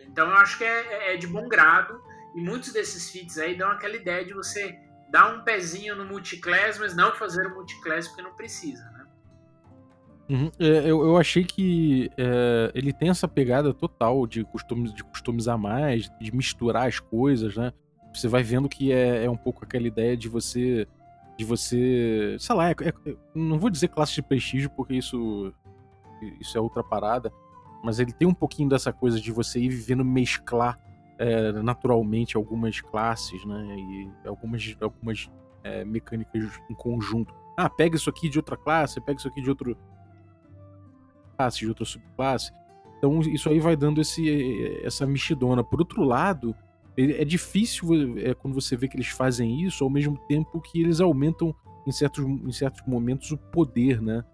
Então 0.07 0.29
eu 0.29 0.37
acho 0.37 0.57
que 0.57 0.65
é, 0.65 1.15
é 1.15 1.17
de 1.17 1.27
bom 1.27 1.49
grado 1.49 2.01
e 2.35 2.41
muitos 2.41 2.73
desses 2.73 3.11
feats 3.11 3.39
aí 3.39 3.57
dão 3.57 3.71
aquela 3.71 3.97
ideia 3.97 4.25
de 4.25 4.33
você 4.33 4.79
dar 5.11 5.35
um 5.35 5.43
pezinho 5.43 5.97
no 5.97 6.05
multiclass, 6.05 6.79
mas 6.79 6.95
não 6.95 7.13
fazer 7.13 7.47
o 7.47 7.55
multiclass 7.55 8.09
porque 8.09 8.23
não 8.23 8.35
precisa, 8.35 8.85
né? 8.91 9.01
Uhum. 10.31 10.51
É, 10.61 10.89
eu, 10.89 11.05
eu 11.05 11.17
achei 11.17 11.43
que 11.43 12.09
é, 12.17 12.71
ele 12.73 12.93
tem 12.93 13.09
essa 13.09 13.27
pegada 13.27 13.75
total 13.75 14.29
de, 14.29 14.45
custom, 14.45 14.85
de 14.85 15.03
customizar 15.03 15.59
mais, 15.59 16.09
de 16.21 16.35
misturar 16.35 16.87
as 16.87 17.01
coisas, 17.01 17.57
né? 17.57 17.73
Você 18.15 18.29
vai 18.29 18.43
vendo 18.43 18.69
que 18.69 18.93
é, 18.93 19.25
é 19.25 19.31
um 19.31 19.37
pouco 19.37 19.65
aquela 19.65 19.87
ideia 19.87 20.17
de 20.17 20.29
você. 20.29 20.87
De 21.37 21.45
você. 21.45 22.37
Sei 22.39 22.55
lá, 22.55 22.71
é, 22.71 22.75
é, 22.83 23.17
não 23.35 23.59
vou 23.59 23.71
dizer 23.71 23.89
classe 23.89 24.15
de 24.15 24.23
prestígio, 24.23 24.71
porque 24.71 24.95
isso. 24.95 25.53
Isso 26.41 26.57
é 26.57 26.61
outra 26.61 26.85
parada. 26.85 27.33
Mas 27.83 27.99
ele 27.99 28.13
tem 28.13 28.29
um 28.29 28.35
pouquinho 28.35 28.69
dessa 28.69 28.93
coisa 28.93 29.19
de 29.21 29.33
você 29.33 29.59
ir 29.59 29.71
vivendo 29.71 30.05
mesclar 30.05 30.79
é, 31.21 31.53
naturalmente 31.53 32.35
algumas 32.35 32.81
classes, 32.81 33.45
né? 33.45 33.77
E 33.77 34.11
algumas, 34.27 34.77
algumas 34.81 35.31
é, 35.63 35.85
mecânicas 35.85 36.59
em 36.71 36.75
conjunto. 36.75 37.35
Ah, 37.59 37.69
pega 37.69 37.95
isso 37.95 38.09
aqui 38.09 38.31
de 38.31 38.39
outra 38.39 38.57
classe, 38.57 38.99
pega 39.03 39.19
isso 39.19 39.29
aqui 39.29 39.43
de 39.43 39.51
outro 39.51 39.77
classe, 41.37 41.59
de 41.59 41.69
outra 41.69 41.85
subclasse. 41.85 42.51
Então 42.97 43.21
isso 43.21 43.51
aí 43.51 43.61
vai 43.61 43.77
dando 43.77 44.01
esse, 44.01 44.81
essa 44.83 45.07
mexidona. 45.07 45.63
Por 45.63 45.81
outro 45.81 46.03
lado, 46.03 46.57
é 46.97 47.25
difícil 47.25 48.19
é, 48.19 48.33
quando 48.33 48.55
você 48.55 48.75
vê 48.75 48.89
que 48.89 48.97
eles 48.97 49.09
fazem 49.09 49.63
isso 49.63 49.85
ao 49.85 49.91
mesmo 49.91 50.17
tempo 50.27 50.59
que 50.59 50.81
eles 50.81 51.01
aumentam 51.03 51.55
em 51.87 51.93
certos, 51.93 52.25
em 52.25 52.53
certos 52.53 52.83
momentos 52.87 53.31
o 53.31 53.37
poder, 53.37 54.01
né? 54.01 54.25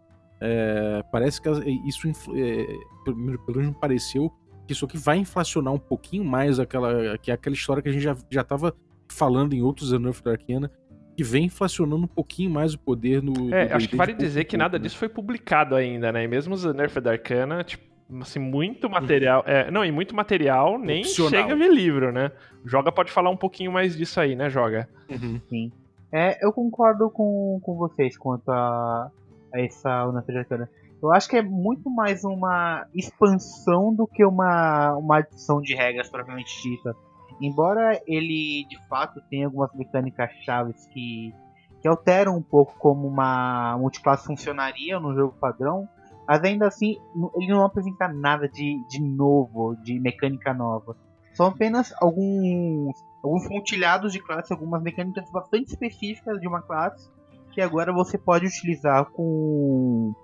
É, 0.40 1.02
parece 1.10 1.40
que 1.40 1.48
isso, 1.84 2.08
é, 2.08 2.66
pelo 3.04 3.16
menos 3.16 3.66
me 3.66 3.74
pareceu, 3.74 4.32
isso 4.72 4.84
aqui 4.84 4.98
vai 4.98 5.18
inflacionar 5.18 5.72
um 5.72 5.78
pouquinho 5.78 6.24
mais 6.24 6.58
aquela, 6.58 7.18
que 7.18 7.30
é 7.30 7.34
aquela 7.34 7.54
história 7.54 7.82
que 7.82 7.88
a 7.88 7.92
gente 7.92 8.02
já, 8.02 8.16
já 8.30 8.44
tava 8.44 8.74
falando 9.08 9.54
em 9.54 9.62
outros 9.62 9.92
Unearthed 9.92 10.24
da 10.24 10.30
Arcana, 10.32 10.70
que 11.16 11.24
vem 11.24 11.44
inflacionando 11.46 12.04
um 12.04 12.08
pouquinho 12.08 12.50
mais 12.50 12.74
o 12.74 12.78
poder 12.78 13.22
no. 13.22 13.54
É, 13.54 13.72
acho 13.72 13.88
que 13.88 13.96
vale 13.96 14.12
dizer 14.12 14.44
que 14.44 14.56
nada 14.56 14.78
né? 14.78 14.82
disso 14.82 14.98
foi 14.98 15.08
publicado 15.08 15.74
ainda, 15.74 16.12
né? 16.12 16.24
E 16.24 16.28
mesmo 16.28 16.54
os 16.54 16.64
Unearthed 16.64 17.08
Arcana, 17.08 17.64
tipo, 17.64 17.84
assim, 18.20 18.38
muito 18.38 18.90
material. 18.90 19.42
É, 19.46 19.70
não, 19.70 19.84
e 19.84 19.90
muito 19.90 20.14
material 20.14 20.78
nem 20.78 21.00
Opcional. 21.00 21.30
chega 21.30 21.52
a 21.54 21.56
ver 21.56 21.72
livro, 21.72 22.12
né? 22.12 22.30
Joga 22.64 22.92
pode 22.92 23.10
falar 23.10 23.30
um 23.30 23.36
pouquinho 23.36 23.72
mais 23.72 23.96
disso 23.96 24.20
aí, 24.20 24.36
né, 24.36 24.50
Joga? 24.50 24.88
Uhum. 25.08 25.40
Sim. 25.48 25.72
É, 26.12 26.44
eu 26.44 26.52
concordo 26.52 27.10
com, 27.10 27.58
com 27.62 27.74
vocês 27.76 28.16
quanto 28.18 28.50
a, 28.50 29.10
a 29.54 29.60
essa 29.60 30.06
Unearthed 30.06 30.38
Arcana. 30.38 30.70
Eu 31.02 31.12
acho 31.12 31.28
que 31.28 31.36
é 31.36 31.42
muito 31.42 31.90
mais 31.90 32.24
uma 32.24 32.86
expansão 32.94 33.94
do 33.94 34.06
que 34.06 34.24
uma, 34.24 34.94
uma 34.96 35.18
adição 35.18 35.60
de 35.60 35.74
regras 35.74 36.08
propriamente 36.08 36.62
dita. 36.62 36.96
Embora 37.40 38.00
ele 38.06 38.66
de 38.68 38.78
fato 38.88 39.20
tenha 39.28 39.46
algumas 39.46 39.72
mecânicas 39.74 40.30
chaves 40.44 40.86
que, 40.86 41.34
que 41.82 41.88
alteram 41.88 42.36
um 42.36 42.42
pouco 42.42 42.74
como 42.78 43.06
uma 43.06 43.76
multiclasse 43.78 44.26
funcionaria 44.26 44.98
no 44.98 45.14
jogo 45.14 45.36
padrão, 45.38 45.86
mas 46.26 46.42
ainda 46.42 46.66
assim 46.66 46.96
ele 47.36 47.48
não 47.48 47.62
apresenta 47.62 48.08
nada 48.08 48.48
de, 48.48 48.82
de 48.88 49.00
novo, 49.00 49.76
de 49.82 50.00
mecânica 50.00 50.54
nova. 50.54 50.96
São 51.34 51.46
apenas 51.46 51.92
alguns, 52.00 52.96
alguns 53.22 53.46
pontilhados 53.46 54.14
de 54.14 54.18
classe, 54.18 54.50
algumas 54.50 54.82
mecânicas 54.82 55.30
bastante 55.30 55.68
específicas 55.68 56.40
de 56.40 56.48
uma 56.48 56.62
classe 56.62 57.10
que 57.52 57.60
agora 57.60 57.92
você 57.92 58.16
pode 58.16 58.46
utilizar 58.46 59.04
com 59.06 60.14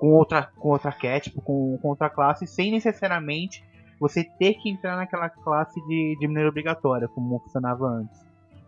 com 0.00 0.14
outra, 0.14 0.50
com 0.56 0.70
outra 0.70 0.88
arquétipo, 0.88 1.42
com, 1.42 1.78
com 1.78 1.88
outra 1.88 2.08
classe, 2.08 2.46
sem 2.46 2.72
necessariamente 2.72 3.62
você 4.00 4.24
ter 4.24 4.54
que 4.54 4.70
entrar 4.70 4.96
naquela 4.96 5.28
classe 5.28 5.78
de, 5.86 6.16
de 6.18 6.26
maneira 6.26 6.48
obrigatória, 6.48 7.06
como 7.06 7.38
funcionava 7.40 7.86
antes. 7.86 8.18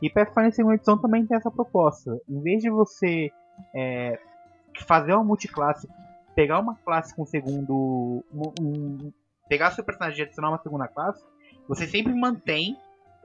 E 0.02 0.10
Pathfinder 0.10 0.52
segunda 0.52 0.74
edição 0.74 0.98
também 0.98 1.24
tem 1.24 1.36
essa 1.36 1.50
proposta. 1.50 2.20
Em 2.28 2.42
vez 2.42 2.62
de 2.62 2.68
você 2.68 3.30
é, 3.74 4.18
fazer 4.86 5.14
uma 5.14 5.24
multiclasse, 5.24 5.88
pegar 6.34 6.58
uma 6.58 6.74
classe 6.76 7.16
com 7.16 7.24
segundo. 7.24 8.22
Um, 8.30 8.52
um, 8.60 9.12
pegar 9.48 9.70
seu 9.70 9.84
personagem 9.84 10.20
e 10.20 10.22
adicionar 10.24 10.50
uma 10.50 10.62
segunda 10.62 10.86
classe, 10.86 11.24
você 11.66 11.86
sempre 11.86 12.12
mantém 12.12 12.76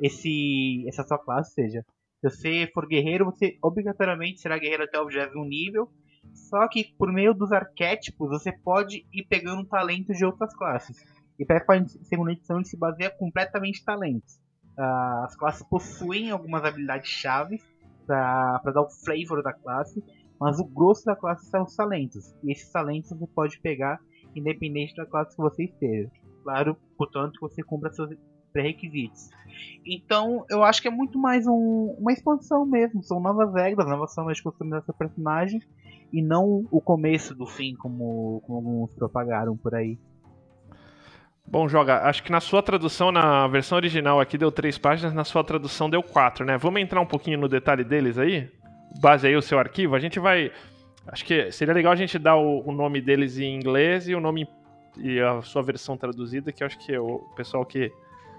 esse, 0.01 0.85
essa 0.87 1.03
sua 1.03 1.17
classe. 1.17 1.49
Ou 1.49 1.65
seja, 1.65 1.85
se 2.21 2.29
você 2.29 2.71
for 2.73 2.87
guerreiro, 2.87 3.25
você 3.25 3.57
obrigatoriamente 3.61 4.39
será 4.39 4.57
guerreiro 4.57 4.83
até 4.83 4.97
o 4.97 5.07
21 5.07 5.43
nível 5.43 5.89
só 6.33 6.67
que 6.67 6.93
por 6.97 7.11
meio 7.11 7.33
dos 7.33 7.51
arquétipos 7.51 8.29
você 8.29 8.51
pode 8.51 9.05
ir 9.13 9.25
pegando 9.27 9.65
talentos 9.65 10.17
de 10.17 10.25
outras 10.25 10.55
classes. 10.55 10.97
E 11.39 11.45
Pathfinder 11.45 11.89
segunda 12.03 12.31
edição 12.31 12.63
se 12.63 12.77
baseia 12.77 13.09
completamente 13.09 13.81
em 13.81 13.85
talentos. 13.85 14.35
Uh, 14.77 15.23
as 15.23 15.35
classes 15.35 15.63
possuem 15.63 16.31
algumas 16.31 16.63
habilidades 16.63 17.09
chaves 17.09 17.61
para 18.05 18.71
dar 18.73 18.81
o 18.81 18.89
flavor 18.89 19.43
da 19.43 19.51
classe, 19.53 20.03
mas 20.39 20.59
o 20.59 20.65
grosso 20.65 21.03
da 21.05 21.15
classe 21.15 21.49
são 21.49 21.63
os 21.63 21.75
talentos. 21.75 22.33
E 22.43 22.51
esses 22.51 22.71
talentos 22.71 23.09
você 23.09 23.27
pode 23.27 23.59
pegar 23.59 23.99
independente 24.35 24.95
da 24.95 25.05
classe 25.05 25.35
que 25.35 25.41
você 25.41 25.65
esteja. 25.65 26.09
Claro, 26.43 26.77
portanto, 26.97 27.39
você 27.41 27.61
cumpra 27.61 27.91
seus 27.91 28.09
pré-requisitos. 28.57 29.29
Então, 29.85 30.45
eu 30.49 30.63
acho 30.63 30.81
que 30.81 30.87
é 30.87 30.91
muito 30.91 31.17
mais 31.19 31.45
um, 31.47 31.95
uma 31.99 32.11
expansão 32.11 32.65
mesmo. 32.65 33.03
São 33.03 33.19
novas 33.19 33.53
regras, 33.53 33.87
novas 33.87 34.13
formas 34.13 34.37
de 34.37 34.43
customizar 34.43 34.83
seu 34.83 34.93
personagem 34.93 35.61
e 36.11 36.21
não 36.21 36.65
o 36.71 36.81
começo 36.81 37.35
do 37.35 37.45
fim, 37.45 37.75
como, 37.75 38.41
como 38.45 38.57
alguns 38.57 38.91
propagaram 38.91 39.55
por 39.55 39.75
aí. 39.75 39.97
Bom, 41.45 41.69
Joga, 41.69 42.01
acho 42.03 42.23
que 42.23 42.31
na 42.31 42.41
sua 42.41 42.61
tradução, 42.61 43.11
na 43.11 43.47
versão 43.47 43.77
original 43.77 44.19
aqui 44.19 44.37
deu 44.37 44.51
três 44.51 44.77
páginas, 44.77 45.13
na 45.13 45.23
sua 45.23 45.43
tradução 45.43 45.89
deu 45.89 46.03
quatro, 46.03 46.43
né? 46.45 46.57
Vamos 46.57 46.81
entrar 46.81 46.99
um 46.99 47.05
pouquinho 47.05 47.37
no 47.37 47.47
detalhe 47.47 47.85
deles 47.85 48.17
aí? 48.17 48.51
Base 48.99 49.27
aí 49.27 49.35
o 49.35 49.41
seu 49.41 49.57
arquivo. 49.57 49.95
A 49.95 49.99
gente 49.99 50.19
vai. 50.19 50.51
Acho 51.07 51.23
que 51.23 51.49
seria 51.51 51.73
legal 51.73 51.93
a 51.93 51.95
gente 51.95 52.19
dar 52.19 52.35
o, 52.35 52.67
o 52.67 52.71
nome 52.73 52.99
deles 52.99 53.37
em 53.37 53.55
inglês 53.55 54.09
e 54.09 54.15
o 54.15 54.19
nome 54.19 54.45
e 54.97 55.21
a 55.21 55.41
sua 55.41 55.61
versão 55.61 55.95
traduzida, 55.95 56.51
que 56.51 56.63
acho 56.63 56.77
que 56.79 56.97
o 56.97 57.19
pessoal 57.35 57.65
que, 57.65 57.91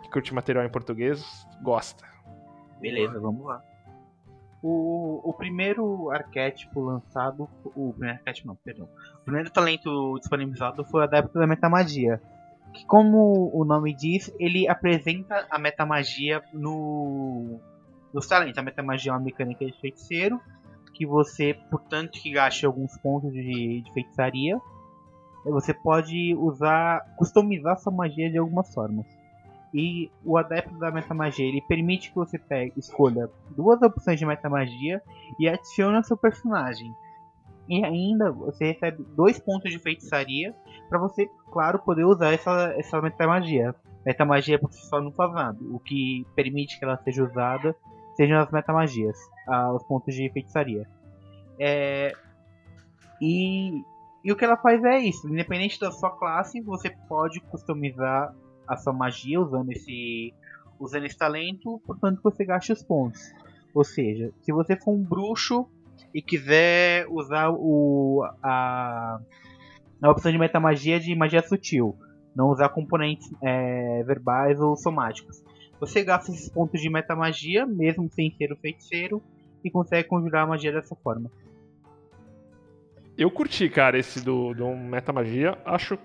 que 0.09 0.13
curte 0.13 0.35
material 0.35 0.65
em 0.65 0.71
português 0.71 1.47
gosta. 1.63 2.05
Beleza, 2.81 3.21
vamos 3.21 3.45
lá. 3.47 3.63
O, 4.63 5.21
o 5.23 5.33
primeiro 5.35 6.11
arquétipo 6.11 6.81
lançado. 6.81 7.49
O 7.65 7.93
primeiro 7.93 8.19
arquétipo 8.19 8.49
não, 8.49 8.57
perdão. 8.57 8.89
O 9.21 9.25
primeiro 9.25 9.51
talento 9.51 10.19
disponibilizado 10.19 10.85
foi 10.85 11.01
o 11.01 11.05
Adepto 11.05 11.39
da 11.39 11.47
Metamagia. 11.47 12.21
Que 12.73 12.85
como 12.87 13.51
o 13.55 13.65
nome 13.65 13.95
diz, 13.95 14.35
ele 14.39 14.69
apresenta 14.69 15.47
a 15.51 15.59
metamagia 15.59 16.43
no, 16.53 17.61
nos 18.13 18.27
talentos. 18.27 18.59
A 18.59 18.63
metamagia 18.63 19.13
é 19.13 19.15
uma 19.15 19.21
mecânica 19.21 19.65
de 19.65 19.73
feiticeiro. 19.81 20.41
Que 20.93 21.07
você, 21.07 21.55
portanto, 21.71 22.19
que 22.21 22.33
gaste 22.33 22.67
alguns 22.67 22.97
pontos 22.99 23.33
de, 23.33 23.83
de 23.83 23.93
feitiçaria. 23.93 24.59
Você 25.45 25.73
pode 25.73 26.35
usar, 26.35 27.01
customizar 27.17 27.79
sua 27.79 27.93
magia 27.93 28.29
de 28.31 28.39
algumas 28.39 28.73
formas. 28.75 29.07
E 29.75 30.11
o 30.25 30.37
adepto 30.37 30.79
da 30.79 30.91
metamagia 30.91 31.47
ele 31.47 31.61
permite 31.63 32.09
que 32.09 32.17
você 32.17 32.39
pegue, 32.39 32.73
escolha 32.79 33.29
duas 33.55 33.81
opções 33.83 34.19
de 34.19 34.25
metamagia 34.25 35.03
e 35.39 35.49
adicione 35.49 35.97
ao 35.97 36.05
seu 36.05 36.17
personagem. 36.17 36.95
E 37.69 37.85
ainda 37.85 38.33
você 38.33 38.73
recebe 38.73 39.05
dois 39.15 39.39
pontos 39.39 39.71
de 39.71 39.79
feitiçaria 39.79 40.55
para 40.89 40.99
você, 40.99 41.29
claro, 41.53 41.79
poder 41.79 42.05
usar 42.05 42.33
essa, 42.33 42.75
essa 42.79 43.01
metamagia. 43.03 43.75
Metamagia 44.07 44.59
por 44.59 44.73
si 44.73 44.87
só 44.87 45.01
não 45.01 45.13
faz 45.13 45.33
nada. 45.35 45.59
O 45.71 45.79
que 45.79 46.27
permite 46.35 46.79
que 46.79 46.85
ela 46.85 46.97
seja 46.97 47.25
usada 47.25 47.77
sejam 48.17 48.41
as 48.41 48.51
metamagias, 48.51 49.17
ah, 49.47 49.73
os 49.73 49.85
pontos 49.85 50.15
de 50.15 50.29
feitiçaria. 50.31 50.89
É, 51.59 52.13
e, 53.21 53.85
e 54.25 54.33
o 54.33 54.37
que 54.37 54.45
ela 54.45 54.57
faz 54.57 54.83
é 54.83 54.99
isso. 54.99 55.29
Independente 55.29 55.79
da 55.79 55.93
sua 55.93 56.11
classe, 56.11 56.61
você 56.61 56.91
pode 57.09 57.41
customizar 57.41 58.35
a 58.69 58.77
sua 58.77 58.93
magia 58.93 59.41
usando 59.41 59.71
esse 59.71 60.33
usando 60.79 61.07
esse 61.07 61.19
talento, 61.19 61.81
portanto 61.85 62.21
você 62.23 62.45
gasta 62.45 62.73
os 62.73 62.83
pontos. 62.83 63.21
Ou 63.75 63.83
seja, 63.83 64.31
se 64.43 64.53
você 64.53 64.77
for 64.77 64.93
um 64.93 65.03
bruxo 65.03 65.67
e 66.15 66.23
quiser 66.23 67.07
usar 67.09 67.51
o 67.51 68.25
a, 68.43 69.19
a 70.01 70.11
opção 70.11 70.31
de 70.31 70.39
metamagia 70.39 71.01
de 71.01 71.15
magia 71.15 71.43
sutil, 71.43 71.97
não 72.35 72.51
usar 72.51 72.69
componentes 72.69 73.29
é, 73.43 74.05
verbais 74.05 74.61
ou 74.61 74.77
somáticos, 74.77 75.43
você 75.81 76.05
gasta 76.05 76.31
esses 76.31 76.49
pontos 76.49 76.81
de 76.81 76.91
metamagia, 76.91 77.67
mesmo 77.67 78.09
sem 78.11 78.31
ser 78.33 78.53
o 78.53 78.57
feiticeiro, 78.57 79.23
e 79.65 79.71
consegue 79.71 80.09
conjurar 80.09 80.45
a 80.45 80.47
magia 80.47 80.73
dessa 80.73 80.95
forma. 80.97 81.31
Eu 83.17 83.31
curti, 83.31 83.69
cara, 83.69 83.99
esse 83.99 84.21
do, 84.25 84.55
do 84.55 84.77
Metamagia. 84.77 85.59
Acho 85.65 85.99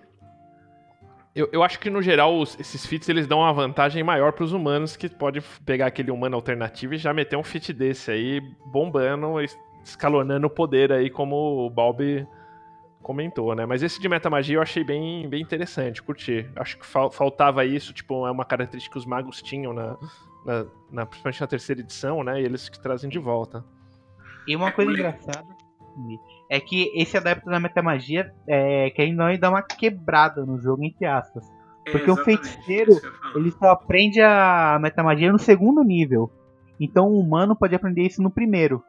Eu, 1.35 1.49
eu 1.51 1.63
acho 1.63 1.79
que 1.79 1.89
no 1.89 2.01
geral 2.01 2.37
os- 2.37 2.59
esses 2.59 2.85
fits 2.85 3.09
eles 3.09 3.25
dão 3.25 3.39
uma 3.39 3.51
vantagem 3.51 4.03
maior 4.03 4.33
pros 4.33 4.53
humanos 4.53 4.95
que 4.95 5.09
pode 5.09 5.41
pegar 5.65 5.87
aquele 5.87 6.11
humano 6.11 6.35
alternativo 6.35 6.93
e 6.93 6.97
já 6.97 7.11
meter 7.13 7.35
um 7.37 7.43
fit 7.43 7.73
desse 7.73 8.11
aí 8.11 8.39
bombando, 8.67 9.41
es- 9.41 9.57
escalonando 9.83 10.45
o 10.45 10.49
poder 10.49 10.91
aí 10.91 11.09
como 11.09 11.35
o 11.65 11.69
Balbi 11.71 12.27
comentou, 13.01 13.53
né? 13.55 13.65
Mas 13.65 13.81
esse 13.83 13.99
de 13.99 14.07
metamagia 14.07 14.57
eu 14.57 14.61
achei 14.61 14.83
bem, 14.83 15.27
bem 15.27 15.41
interessante, 15.41 16.01
curti. 16.03 16.47
Acho 16.55 16.77
que 16.77 16.85
fal- 16.85 17.11
faltava 17.11 17.65
isso, 17.65 17.91
tipo, 17.93 18.25
é 18.27 18.31
uma 18.31 18.45
característica 18.45 18.93
que 18.93 18.99
os 18.99 19.05
magos 19.05 19.41
tinham 19.41 19.73
na, 19.73 19.97
na, 20.45 20.65
na- 20.91 21.05
principalmente 21.05 21.41
na 21.41 21.47
terceira 21.47 21.81
edição, 21.81 22.23
né? 22.23 22.39
E 22.41 22.45
eles 22.45 22.69
que 22.69 22.79
trazem 22.79 23.09
de 23.09 23.17
volta. 23.19 23.65
E 24.47 24.55
uma 24.55 24.71
coisa 24.71 24.91
engraçada 24.91 25.43
é 26.53 26.59
que 26.59 26.91
esse 26.93 27.17
adepto 27.17 27.49
da 27.49 27.59
metamagia 27.59 28.31
é, 28.47 28.91
que 28.91 29.01
ainda 29.01 29.27
não 29.27 29.39
dá 29.39 29.49
uma 29.49 29.63
quebrada 29.63 30.45
no 30.45 30.59
jogo, 30.61 30.83
entre 30.83 31.03
aspas. 31.03 31.43
Porque 31.83 32.11
o 32.11 32.13
exatamente, 32.13 32.43
feiticeiro. 32.43 33.01
Ele 33.35 33.49
só 33.49 33.71
aprende 33.71 34.21
a 34.21 34.77
metamagia 34.79 35.31
no 35.31 35.39
segundo 35.39 35.83
nível. 35.83 36.31
Então 36.79 37.07
o 37.07 37.19
humano 37.19 37.55
pode 37.55 37.73
aprender 37.73 38.03
isso 38.03 38.21
no 38.21 38.29
primeiro. 38.29 38.85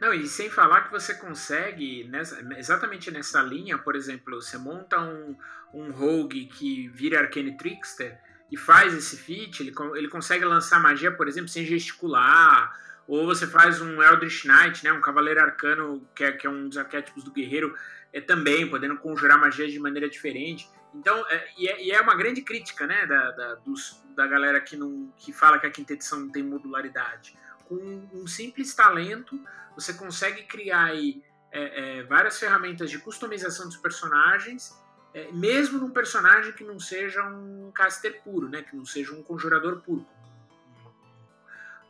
Não, 0.00 0.14
e 0.14 0.26
sem 0.26 0.48
falar 0.48 0.86
que 0.86 0.90
você 0.90 1.12
consegue, 1.12 2.04
nessa- 2.04 2.40
exatamente 2.56 3.10
nessa 3.10 3.42
linha, 3.42 3.76
por 3.76 3.94
exemplo, 3.94 4.40
você 4.40 4.56
monta 4.56 4.98
um, 4.98 5.36
um 5.74 5.92
rogue 5.92 6.46
que 6.46 6.88
vira 6.88 7.20
Arcane 7.20 7.58
Trickster 7.58 8.18
e 8.50 8.56
faz 8.56 8.94
esse 8.94 9.18
feat, 9.18 9.60
ele, 9.62 9.74
ele 9.94 10.08
consegue 10.08 10.46
lançar 10.46 10.80
magia, 10.80 11.12
por 11.12 11.28
exemplo, 11.28 11.50
sem 11.50 11.66
gesticular, 11.66 12.74
ou 13.10 13.26
você 13.26 13.44
faz 13.44 13.80
um 13.80 14.00
Eldritch 14.00 14.44
Knight, 14.44 14.84
né, 14.84 14.92
um 14.92 15.00
Cavaleiro 15.00 15.40
Arcano, 15.40 16.06
que 16.14 16.22
é, 16.22 16.30
que 16.30 16.46
é 16.46 16.50
um 16.50 16.68
dos 16.68 16.78
arquétipos 16.78 17.24
do 17.24 17.32
guerreiro, 17.32 17.76
é, 18.12 18.20
também, 18.20 18.70
podendo 18.70 18.96
conjurar 18.96 19.36
magia 19.36 19.66
de 19.66 19.80
maneira 19.80 20.08
diferente. 20.08 20.70
Então, 20.94 21.16
é, 21.28 21.48
e, 21.58 21.68
é, 21.68 21.82
e 21.82 21.90
é 21.90 22.00
uma 22.00 22.14
grande 22.14 22.40
crítica, 22.42 22.86
né, 22.86 23.06
da, 23.06 23.32
da, 23.32 23.54
dos- 23.56 24.00
da 24.14 24.28
galera 24.28 24.60
que, 24.60 24.76
não, 24.76 25.12
que 25.16 25.32
fala 25.32 25.58
que 25.58 25.66
a 25.66 25.70
quinta 25.70 25.92
edição 25.92 26.20
não 26.20 26.30
tem 26.30 26.42
modularidade. 26.42 27.36
Com 27.64 28.08
um 28.12 28.26
simples 28.28 28.74
talento, 28.74 29.40
você 29.74 29.92
consegue 29.92 30.44
criar 30.44 30.84
aí 30.84 31.20
é, 31.50 31.98
é, 31.98 32.02
várias 32.04 32.38
ferramentas 32.38 32.90
de 32.90 32.98
customização 32.98 33.66
dos 33.66 33.76
personagens, 33.76 34.72
é, 35.12 35.32
mesmo 35.32 35.80
num 35.80 35.90
personagem 35.90 36.52
que 36.52 36.62
não 36.62 36.78
seja 36.78 37.24
um 37.24 37.72
caster 37.74 38.20
puro, 38.22 38.48
né? 38.48 38.62
Que 38.62 38.76
não 38.76 38.84
seja 38.84 39.12
um 39.12 39.22
conjurador 39.22 39.80
puro. 39.80 40.06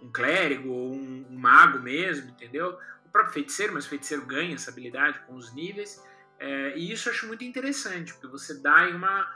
Um, 0.02 0.10
clérigo 0.10 0.70
ou 0.70 0.94
um, 0.94 1.26
um 1.30 1.38
mago 1.38 1.78
mesmo, 1.78 2.30
entendeu? 2.30 2.78
O 3.06 3.08
próprio 3.10 3.32
feiticeiro, 3.34 3.72
mas 3.74 3.86
o 3.86 3.88
feiticeiro 3.88 4.24
ganha 4.24 4.54
essa 4.54 4.70
habilidade 4.70 5.18
com 5.26 5.34
os 5.34 5.52
níveis. 5.52 6.02
é, 6.38 6.76
e 6.76 6.90
isso 6.92 7.08
eu 7.08 7.12
acho 7.12 7.26
muito 7.26 7.44
interessante, 7.44 8.12
porque 8.14 8.28
você 8.28 8.54
dá 8.62 8.88
uma, 8.88 9.28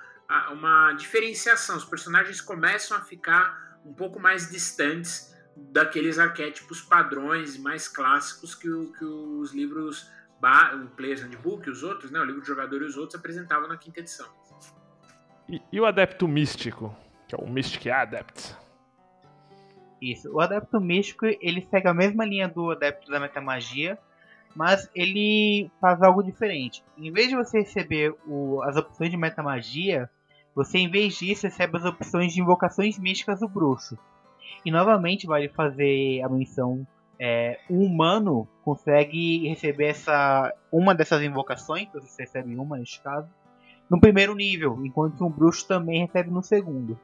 uma 0.52 0.92
diferenciação. 0.94 1.76
Os 1.76 1.85
personagens 1.85 2.40
começam 2.40 2.97
a 2.97 3.00
ficar 3.02 3.78
um 3.85 3.92
pouco 3.92 4.18
mais 4.18 4.49
distantes 4.50 5.35
daqueles 5.56 6.18
arquétipos 6.18 6.80
padrões 6.80 7.59
mais 7.59 7.87
clássicos 7.87 8.54
que, 8.54 8.68
o- 8.71 8.90
que 8.94 9.04
os 9.04 9.52
livros, 9.52 10.11
o 10.83 10.87
Players 10.97 11.21
Handbook 11.23 11.68
e 11.68 11.71
os 11.71 11.83
outros, 11.83 12.11
né, 12.11 12.18
o 12.21 12.25
livro 12.25 12.40
do 12.40 12.47
jogador 12.47 12.80
e 12.83 12.87
os 12.87 12.97
outros 12.97 13.18
apresentavam 13.18 13.68
na 13.68 13.76
quinta 13.76 14.00
edição. 14.00 14.28
E, 15.49 15.61
e 15.71 15.78
o 15.78 15.85
adepto 15.85 16.26
místico, 16.26 16.97
que 17.28 17.35
é 17.35 17.38
o 17.38 17.47
Mystic 17.49 17.87
Adept? 17.88 18.56
Isso. 20.12 20.30
O 20.30 20.40
adepto 20.40 20.78
místico, 20.80 21.25
ele 21.25 21.62
segue 21.70 21.88
a 21.88 21.94
mesma 21.94 22.26
linha 22.26 22.46
do 22.46 22.70
adepto 22.70 23.11
da 23.11 23.18
metamagia, 23.18 23.99
mas 24.54 24.88
ele 24.94 25.70
faz 25.80 26.02
algo 26.02 26.23
diferente. 26.23 26.84
Em 26.99 27.11
vez 27.11 27.28
de 27.28 27.37
você 27.37 27.61
receber 27.61 28.14
o- 28.26 28.61
as 28.64 28.76
opções 28.76 29.11
de 29.11 29.16
metamagia, 29.16 30.11
você 30.54 30.78
em 30.78 30.90
vez 30.90 31.16
disso 31.16 31.46
recebe 31.46 31.78
as 31.78 31.84
opções 31.87 32.34
de 32.34 32.40
invocações 32.40 32.99
místicas 32.99 33.40
do 33.40 33.49
bruxo. 33.49 33.99
E 34.62 34.70
novamente 34.70 35.26
vale 35.26 35.49
fazer 35.49 36.20
a 36.23 36.28
menção. 36.28 36.87
É, 37.18 37.58
um 37.70 37.82
humano 37.82 38.46
consegue 38.62 39.48
receber 39.48 39.87
essa 39.87 40.52
uma 40.70 40.94
dessas 40.94 41.22
invocações, 41.22 41.88
você 41.92 42.24
recebe 42.24 42.55
uma 42.57 42.76
neste 42.76 43.00
caso, 43.00 43.29
no 43.88 44.00
primeiro 44.00 44.35
nível, 44.35 44.85
enquanto 44.85 45.24
um 45.24 45.31
bruxo 45.31 45.66
também 45.66 46.00
recebe 46.05 46.31
no 46.31 46.42
segundo. 46.42 46.98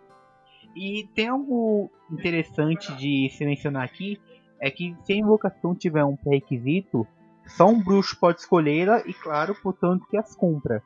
E 0.74 1.08
tem 1.14 1.28
algo 1.28 1.90
interessante 2.10 2.92
de 2.94 3.28
se 3.30 3.44
mencionar 3.44 3.84
aqui, 3.84 4.20
é 4.60 4.70
que 4.70 4.96
se 5.02 5.12
a 5.12 5.16
invocação 5.16 5.74
tiver 5.74 6.04
um 6.04 6.16
pré-requisito, 6.16 7.06
só 7.46 7.66
um 7.66 7.82
bruxo 7.82 8.18
pode 8.18 8.40
escolhê-la 8.40 9.02
e, 9.06 9.12
claro, 9.12 9.54
portanto 9.62 10.06
que 10.08 10.16
as 10.16 10.34
cumpra. 10.36 10.82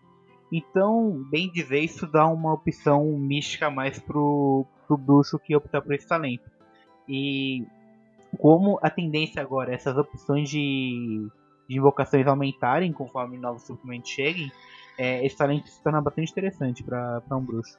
Então, 0.50 1.24
bem 1.30 1.50
dizer, 1.50 1.80
isso 1.80 2.06
dá 2.06 2.26
uma 2.26 2.54
opção 2.54 3.04
mística 3.18 3.70
mais 3.70 3.98
pro, 3.98 4.64
pro 4.86 4.96
bruxo 4.96 5.38
que 5.38 5.56
optar 5.56 5.82
por 5.82 5.94
esse 5.94 6.06
talento. 6.06 6.48
E 7.08 7.66
como 8.38 8.78
a 8.82 8.88
tendência 8.88 9.42
agora 9.42 9.72
é 9.72 9.74
essas 9.74 9.96
opções 9.96 10.48
de, 10.48 11.28
de 11.68 11.76
invocações 11.76 12.26
aumentarem 12.26 12.92
conforme 12.92 13.36
novos 13.36 13.62
suplementos 13.62 14.10
cheguem, 14.10 14.50
é, 14.96 15.24
esse 15.26 15.36
talento 15.36 15.68
se 15.68 15.82
torna 15.82 16.00
bastante 16.00 16.30
interessante 16.30 16.82
para 16.82 17.22
um 17.32 17.40
bruxo. 17.40 17.76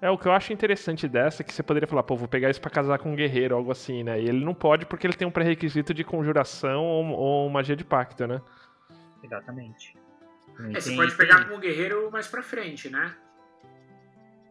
É, 0.00 0.08
o 0.10 0.16
que 0.16 0.26
eu 0.26 0.32
acho 0.32 0.52
interessante 0.52 1.08
dessa 1.08 1.42
é 1.42 1.44
que 1.44 1.52
você 1.52 1.62
poderia 1.62 1.88
falar, 1.88 2.04
pô, 2.04 2.14
vou 2.14 2.28
pegar 2.28 2.50
isso 2.50 2.60
pra 2.60 2.70
casar 2.70 2.98
com 2.98 3.12
um 3.12 3.16
guerreiro, 3.16 3.56
algo 3.56 3.72
assim, 3.72 4.04
né? 4.04 4.20
E 4.20 4.28
ele 4.28 4.44
não 4.44 4.54
pode 4.54 4.86
porque 4.86 5.06
ele 5.06 5.14
tem 5.14 5.26
um 5.26 5.30
pré-requisito 5.30 5.92
de 5.92 6.04
conjuração 6.04 6.84
ou, 6.84 7.04
ou 7.10 7.50
magia 7.50 7.74
de 7.74 7.84
pacto, 7.84 8.26
né? 8.26 8.40
Exatamente. 9.22 9.96
É, 10.72 10.80
você 10.80 10.90
Tem- 10.90 10.96
pode 10.96 11.16
pegar 11.16 11.44
como 11.44 11.58
guerreiro 11.58 12.10
mais 12.12 12.28
pra 12.28 12.42
frente, 12.42 12.88
né? 12.88 13.14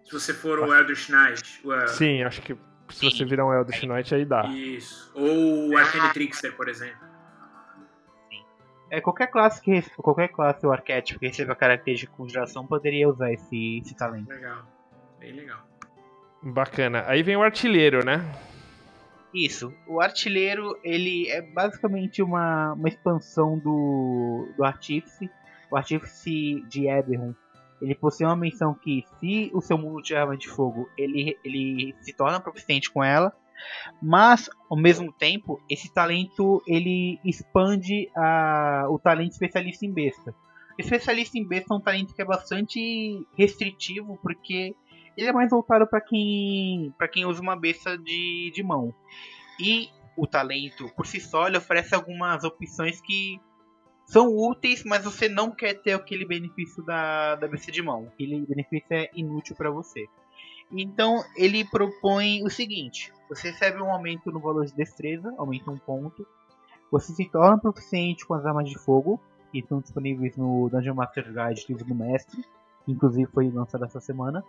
Se 0.04 0.12
você 0.12 0.34
for 0.34 0.60
o 0.60 0.74
Eldritch 0.74 1.10
Knight. 1.10 1.62
o, 1.66 1.74
uh, 1.74 1.88
Sim, 1.88 2.24
acho 2.24 2.42
que 2.42 2.58
se 2.90 3.06
você 3.06 3.26
virar 3.26 3.46
um 3.46 3.54
Eldritch 3.54 3.84
Knight 3.84 4.16
aí 4.16 4.26
dá. 4.26 4.46
Isso. 4.48 5.12
Ou 5.14 5.70
o 5.70 5.78
Arcane 5.78 6.14
Trickster, 6.14 6.56
por 6.56 6.70
exemplo. 6.70 7.06
É, 8.90 9.02
qualquer 9.02 9.28
classe 9.28 9.62
que 9.62 9.82
qualquer 9.98 10.30
classe 10.30 10.66
ou 10.66 10.72
arquétipo 10.72 11.20
que 11.20 11.28
receba 11.28 11.52
a 11.52 11.56
característica 11.56 12.10
de 12.10 12.18
conjuração 12.18 12.66
poderia 12.66 13.10
usar 13.10 13.34
esse, 13.34 13.80
esse 13.80 13.94
talento. 13.96 14.30
Legal. 14.30 14.66
Bem 15.20 15.34
legal. 15.34 15.66
Bacana. 16.42 17.04
Aí 17.08 17.24
vem 17.24 17.36
o 17.36 17.44
artilheiro, 17.44 18.06
né? 18.06 18.24
Isso. 19.34 19.74
O 19.88 20.02
artilheiro 20.02 20.78
ele 20.84 21.30
é 21.30 21.42
basicamente 21.42 22.22
uma, 22.22 22.74
uma 22.74 22.88
expansão 22.88 23.58
do, 23.58 24.48
do 24.56 24.64
artífice. 24.64 25.30
O 25.70 25.76
artífice 25.76 26.64
de 26.70 26.88
Eberron 26.88 27.34
ele 27.82 27.96
possui 27.96 28.26
uma 28.26 28.36
menção 28.36 28.74
que 28.74 29.04
se 29.20 29.52
o 29.54 29.62
seu 29.62 29.78
mundo 29.78 30.02
tiver 30.02 30.20
arma 30.20 30.38
de 30.38 30.48
fogo, 30.48 30.90
ele, 30.98 31.38
ele 31.44 31.96
se 32.02 32.14
torna 32.14 32.40
proficiente 32.40 32.92
com 32.92 33.04
ela. 33.04 33.32
Mas 34.02 34.50
ao 34.70 34.78
mesmo 34.78 35.12
tempo, 35.12 35.62
esse 35.70 35.92
talento 35.94 36.62
ele 36.68 37.20
expande 37.24 38.10
a, 38.16 38.86
o 38.90 39.00
talento 39.00 39.32
especialista 39.32 39.86
em 39.86 39.92
besta. 39.92 40.34
Especialista 40.78 41.38
em 41.38 41.48
besta 41.48 41.74
é 41.74 41.78
um 41.78 41.82
talento 41.82 42.14
que 42.14 42.22
é 42.22 42.26
bastante 42.26 43.26
restritivo 43.36 44.18
porque 44.22 44.76
ele 45.18 45.30
é 45.30 45.34
mais 45.34 45.50
voltado 45.50 45.88
para 45.88 46.00
quem 46.00 46.94
para 46.98 47.08
quem 47.08 47.26
usa 47.26 47.42
uma 47.42 47.56
besta 47.56 47.98
de, 47.98 48.52
de 48.54 48.64
mão. 48.64 48.94
E 49.60 49.90
o 50.16 50.28
talento 50.28 50.90
por 50.96 51.06
si 51.06 51.20
só 51.20 51.48
ele 51.48 51.58
oferece 51.58 51.96
algumas 51.96 52.44
opções 52.44 53.02
que 53.02 53.40
são 54.06 54.28
úteis, 54.38 54.84
mas 54.86 55.04
você 55.04 55.28
não 55.28 55.52
quer 55.52 55.82
ter 55.82 55.94
aquele 55.94 56.26
benefício 56.26 56.84
da, 56.84 57.36
da 57.36 57.48
besta 57.48 57.72
de 57.72 57.82
mão. 57.82 58.08
Aquele 58.14 58.46
benefício 58.46 58.88
é 58.92 59.10
inútil 59.14 59.56
para 59.56 59.70
você. 59.70 60.08
Então 60.72 61.24
ele 61.36 61.66
propõe 61.66 62.44
o 62.44 62.50
seguinte: 62.50 63.12
você 63.30 63.50
recebe 63.52 63.82
um 63.82 63.92
aumento 63.92 64.32
no 64.32 64.40
valor 64.40 64.66
de 64.66 64.74
destreza, 64.74 65.34
aumenta 65.38 65.72
um 65.72 65.78
ponto. 65.78 66.26
Você 66.92 67.12
se 67.14 67.30
torna 67.30 67.58
proficiente 67.58 68.26
com 68.26 68.34
as 68.34 68.46
armas 68.46 68.70
de 68.70 68.78
fogo, 68.78 69.20
que 69.52 69.60
estão 69.60 69.82
disponíveis 69.82 70.38
no 70.38 70.70
Dungeon 70.70 70.96
Master 70.96 71.26
Guide 71.26 71.66
livro 71.68 71.84
do 71.84 71.96
mestre, 71.96 72.42
que 72.86 72.92
inclusive 72.92 73.30
foi 73.32 73.50
lançado 73.50 73.84
essa 73.84 74.00
semana. 74.00 74.44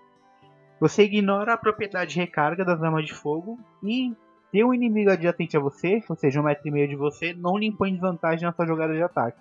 Você 0.80 1.04
ignora 1.04 1.54
a 1.54 1.58
propriedade 1.58 2.12
de 2.12 2.20
recarga 2.20 2.64
das 2.64 2.82
armas 2.82 3.04
de 3.04 3.12
fogo 3.12 3.58
e 3.82 4.14
ter 4.52 4.64
um 4.64 4.72
inimigo 4.72 5.10
adiacente 5.10 5.56
a 5.56 5.60
você, 5.60 6.02
ou 6.08 6.16
seja, 6.16 6.40
um 6.40 6.44
metro 6.44 6.68
e 6.68 6.70
meio 6.70 6.88
de 6.88 6.96
você, 6.96 7.34
não 7.34 7.58
lhe 7.58 7.66
impõe 7.66 7.92
desvantagem 7.92 8.44
na 8.44 8.52
sua 8.52 8.66
jogada 8.66 8.94
de 8.94 9.02
ataque. 9.02 9.38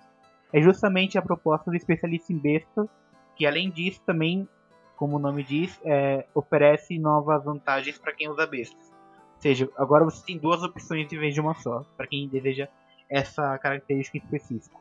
É 0.52 0.60
justamente 0.60 1.16
a 1.16 1.22
proposta 1.22 1.70
do 1.70 1.76
especialista 1.76 2.32
em 2.32 2.38
besta, 2.38 2.88
que 3.36 3.46
além 3.46 3.70
disso 3.70 4.00
também, 4.04 4.48
como 4.96 5.16
o 5.16 5.18
nome 5.18 5.42
diz, 5.42 5.80
é, 5.84 6.26
oferece 6.34 6.98
novas 6.98 7.44
vantagens 7.44 7.96
para 7.98 8.12
quem 8.12 8.28
usa 8.28 8.46
bestas. 8.46 8.92
Ou 9.36 9.42
seja, 9.42 9.68
agora 9.76 10.04
você 10.04 10.24
tem 10.26 10.36
duas 10.36 10.62
opções 10.62 11.10
em 11.12 11.18
vez 11.18 11.32
de 11.32 11.40
uma 11.40 11.54
só, 11.54 11.84
para 11.96 12.06
quem 12.06 12.28
deseja 12.28 12.68
essa 13.08 13.56
característica 13.58 14.18
específica. 14.18 14.76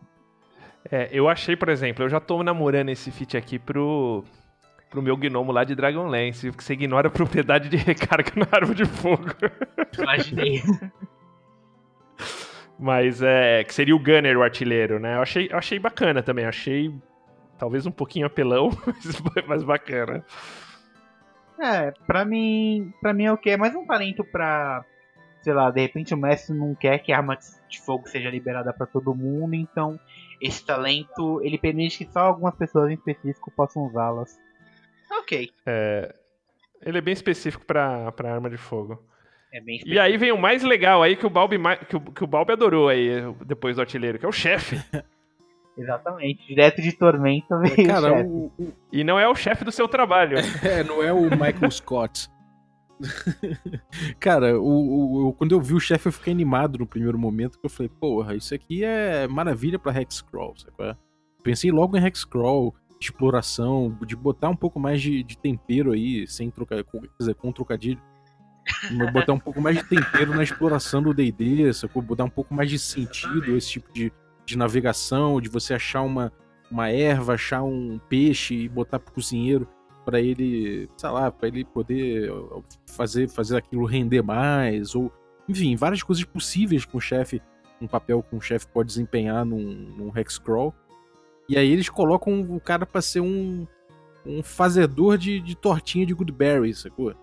É, 0.89 1.09
eu 1.11 1.29
achei, 1.29 1.55
por 1.55 1.69
exemplo, 1.69 2.03
eu 2.03 2.09
já 2.09 2.19
tô 2.19 2.41
namorando 2.43 2.89
esse 2.89 3.11
feat 3.11 3.37
aqui 3.37 3.59
pro, 3.59 4.23
pro 4.89 5.01
meu 5.01 5.17
gnomo 5.17 5.51
lá 5.51 5.63
de 5.63 5.75
Dragonlance, 5.75 6.51
que 6.51 6.63
você 6.63 6.73
ignora 6.73 7.07
a 7.07 7.11
propriedade 7.11 7.69
de 7.69 7.77
recarga 7.77 8.31
na 8.35 8.47
árvore 8.51 8.77
de 8.77 8.85
fogo. 8.85 9.25
Imaginei. 9.97 10.61
Mas 12.79 13.21
é. 13.21 13.63
Que 13.63 13.73
seria 13.73 13.95
o 13.95 13.99
Gunner, 13.99 14.37
o 14.37 14.43
artilheiro, 14.43 14.99
né? 14.99 15.15
Eu 15.15 15.21
achei, 15.21 15.49
eu 15.51 15.57
achei 15.57 15.79
bacana 15.79 16.21
também. 16.21 16.45
Achei 16.45 16.93
talvez 17.57 17.85
um 17.85 17.91
pouquinho 17.91 18.27
apelão, 18.27 18.69
mas, 18.85 19.21
mas 19.47 19.63
bacana. 19.63 20.23
É, 21.59 21.91
pra 22.05 22.23
mim, 22.23 22.93
pra 23.01 23.13
mim 23.13 23.25
é 23.25 23.31
o 23.31 23.37
que? 23.37 23.49
É 23.49 23.57
mais 23.57 23.73
um 23.73 23.85
talento 23.85 24.23
pra, 24.23 24.85
sei 25.41 25.53
lá, 25.53 25.71
de 25.71 25.81
repente 25.81 26.13
o 26.13 26.17
mestre 26.17 26.55
não 26.55 26.75
quer 26.75 26.99
que 26.99 27.11
a 27.11 27.17
arma 27.17 27.37
de 27.67 27.81
fogo 27.81 28.07
seja 28.07 28.29
liberada 28.29 28.71
pra 28.71 28.85
todo 28.85 29.15
mundo, 29.15 29.55
então 29.55 29.99
esse 30.39 30.63
talento, 30.63 31.41
ele 31.43 31.57
permite 31.57 31.97
que 31.97 32.11
só 32.11 32.19
algumas 32.19 32.55
pessoas 32.55 32.91
em 32.91 32.93
específico 32.93 33.51
possam 33.51 33.87
usá-las. 33.87 34.39
Ok. 35.11 35.49
É, 35.65 36.13
ele 36.85 36.97
é 36.97 37.01
bem 37.01 37.13
específico 37.13 37.65
pra, 37.65 38.11
pra 38.11 38.33
arma 38.33 38.49
de 38.49 38.57
fogo. 38.57 39.01
É 39.53 39.61
bem 39.61 39.81
E 39.85 39.97
aí 39.97 40.17
vem 40.17 40.31
o 40.31 40.37
mais 40.37 40.61
legal 40.63 41.01
aí 41.01 41.15
que 41.15 41.25
o 41.25 41.29
Balbi, 41.29 41.57
que 41.89 41.95
o, 41.95 42.01
que 42.01 42.23
o 42.23 42.27
Balbi 42.27 42.51
adorou 42.53 42.89
aí, 42.89 43.09
depois 43.45 43.75
do 43.77 43.81
artilheiro, 43.81 44.19
que 44.19 44.25
é 44.25 44.29
o 44.29 44.31
chefe. 44.33 44.77
Exatamente. 45.77 46.45
Direto 46.47 46.81
de 46.81 46.91
Tormenta 46.91 47.57
veio 47.59 47.87
Cara, 47.87 48.25
o 48.25 48.47
o, 48.57 48.73
E 48.91 49.03
não 49.03 49.19
é 49.19 49.27
o 49.29 49.35
chefe 49.35 49.63
do 49.63 49.71
seu 49.71 49.87
trabalho. 49.87 50.37
é, 50.65 50.83
não 50.83 51.03
é 51.03 51.13
o 51.13 51.21
Michael 51.29 51.69
Scott. 51.71 52.27
Cara, 54.19 54.59
o, 54.59 55.27
o- 55.27 55.33
quando 55.33 55.51
eu 55.53 55.61
vi 55.61 55.73
o 55.75 55.79
chefe, 55.79 56.07
eu 56.07 56.11
fiquei 56.11 56.33
animado 56.33 56.79
no 56.79 56.87
primeiro 56.87 57.17
momento, 57.17 57.51
porque 57.53 57.67
eu 57.67 57.69
falei, 57.69 57.89
porra, 57.99 58.35
isso 58.35 58.53
aqui 58.55 58.83
é 58.83 59.27
maravilha 59.27 59.77
pra 59.77 59.99
Hexcrawl, 60.01 60.55
sabe? 60.57 60.73
é? 60.79 60.95
Pensei 61.43 61.71
logo 61.71 61.95
em 61.95 62.03
Hexcrawl, 62.05 62.73
exploração, 62.99 63.95
de 64.05 64.15
botar 64.15 64.49
um 64.49 64.55
pouco 64.55 64.79
mais 64.79 65.01
de, 65.01 65.23
de 65.23 65.37
tempero 65.37 65.91
aí, 65.91 66.27
sem 66.27 66.49
trocar, 66.49 66.83
com- 66.83 67.01
quer 67.01 67.09
dizer, 67.19 67.35
com 67.35 67.51
trocadilho. 67.51 68.01
Botar 69.13 69.33
um 69.33 69.39
pouco 69.39 69.61
mais 69.61 69.77
de 69.77 69.83
tempero 69.83 70.35
na 70.35 70.43
exploração 70.43 71.01
do 71.01 71.13
D&D, 71.13 71.71
sacou? 71.73 72.01
Botar 72.01 72.25
um 72.25 72.29
pouco 72.29 72.53
mais 72.53 72.69
de 72.69 72.77
sentido 72.77 73.55
esse 73.55 73.71
tipo 73.71 73.91
de, 73.93 74.11
de 74.45 74.57
navegação, 74.57 75.39
de 75.39 75.47
você 75.47 75.73
achar 75.73 76.01
uma, 76.01 76.33
uma 76.69 76.89
erva, 76.89 77.33
achar 77.35 77.63
um 77.63 77.97
peixe 78.09 78.53
e 78.55 78.67
botar 78.69 78.99
pro 78.99 79.13
cozinheiro 79.13 79.67
pra 80.03 80.19
ele, 80.19 80.89
sei 80.97 81.09
lá, 81.09 81.31
pra 81.31 81.47
ele 81.47 81.63
poder 81.63 82.29
fazer, 82.95 83.29
fazer 83.29 83.57
aquilo 83.57 83.85
render 83.85 84.21
mais, 84.21 84.95
ou 84.95 85.11
enfim, 85.47 85.75
várias 85.77 86.03
coisas 86.03 86.23
possíveis 86.25 86.83
que 86.83 86.95
um 86.95 86.99
chefe, 86.99 87.41
um 87.81 87.87
papel 87.87 88.21
que 88.21 88.35
um 88.35 88.41
chefe 88.41 88.67
pode 88.67 88.87
desempenhar 88.87 89.45
num, 89.45 89.63
num 89.97 90.11
Hexcrawl. 90.17 90.73
E 91.49 91.57
aí 91.57 91.71
eles 91.71 91.89
colocam 91.89 92.41
o 92.41 92.59
cara 92.59 92.85
pra 92.85 93.01
ser 93.01 93.21
um, 93.21 93.65
um 94.25 94.43
fazedor 94.43 95.17
de, 95.17 95.39
de 95.39 95.55
tortinha 95.55 96.05
de 96.05 96.13
Goodberry, 96.13 96.73
sacou? 96.73 97.15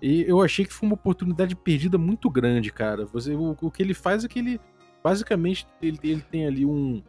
E 0.00 0.24
eu 0.28 0.42
achei 0.42 0.64
que 0.64 0.72
foi 0.72 0.88
uma 0.88 0.94
oportunidade 0.94 1.56
perdida 1.56 1.98
muito 1.98 2.30
grande, 2.30 2.72
cara. 2.72 3.06
Você, 3.06 3.34
o, 3.34 3.56
o 3.60 3.70
que 3.70 3.82
ele 3.82 3.94
faz 3.94 4.24
é 4.24 4.28
que 4.28 4.38
ele, 4.38 4.60
basicamente, 5.02 5.66
ele, 5.82 5.98
ele 6.02 6.22
tem 6.22 6.46
ali 6.46 6.64
um, 6.64 7.02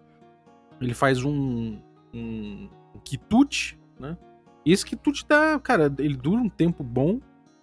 ele 0.81 0.93
faz 0.93 1.23
um, 1.23 1.79
um, 2.13 2.69
um 2.95 2.99
quitute, 3.03 3.79
né? 3.99 4.17
E 4.65 4.71
esse 4.71 4.85
quitute 4.85 5.25
dá, 5.27 5.59
cara, 5.59 5.93
ele 5.99 6.15
dura 6.15 6.41
um 6.41 6.49
tempo 6.49 6.83
bom, 6.83 7.19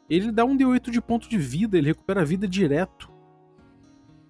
ele 0.08 0.30
dá 0.30 0.44
um 0.44 0.56
D8 0.56 0.90
de 0.90 1.00
ponto 1.00 1.28
de 1.28 1.38
vida, 1.38 1.76
ele 1.76 1.88
recupera 1.88 2.22
a 2.22 2.24
vida 2.24 2.46
direto. 2.46 3.10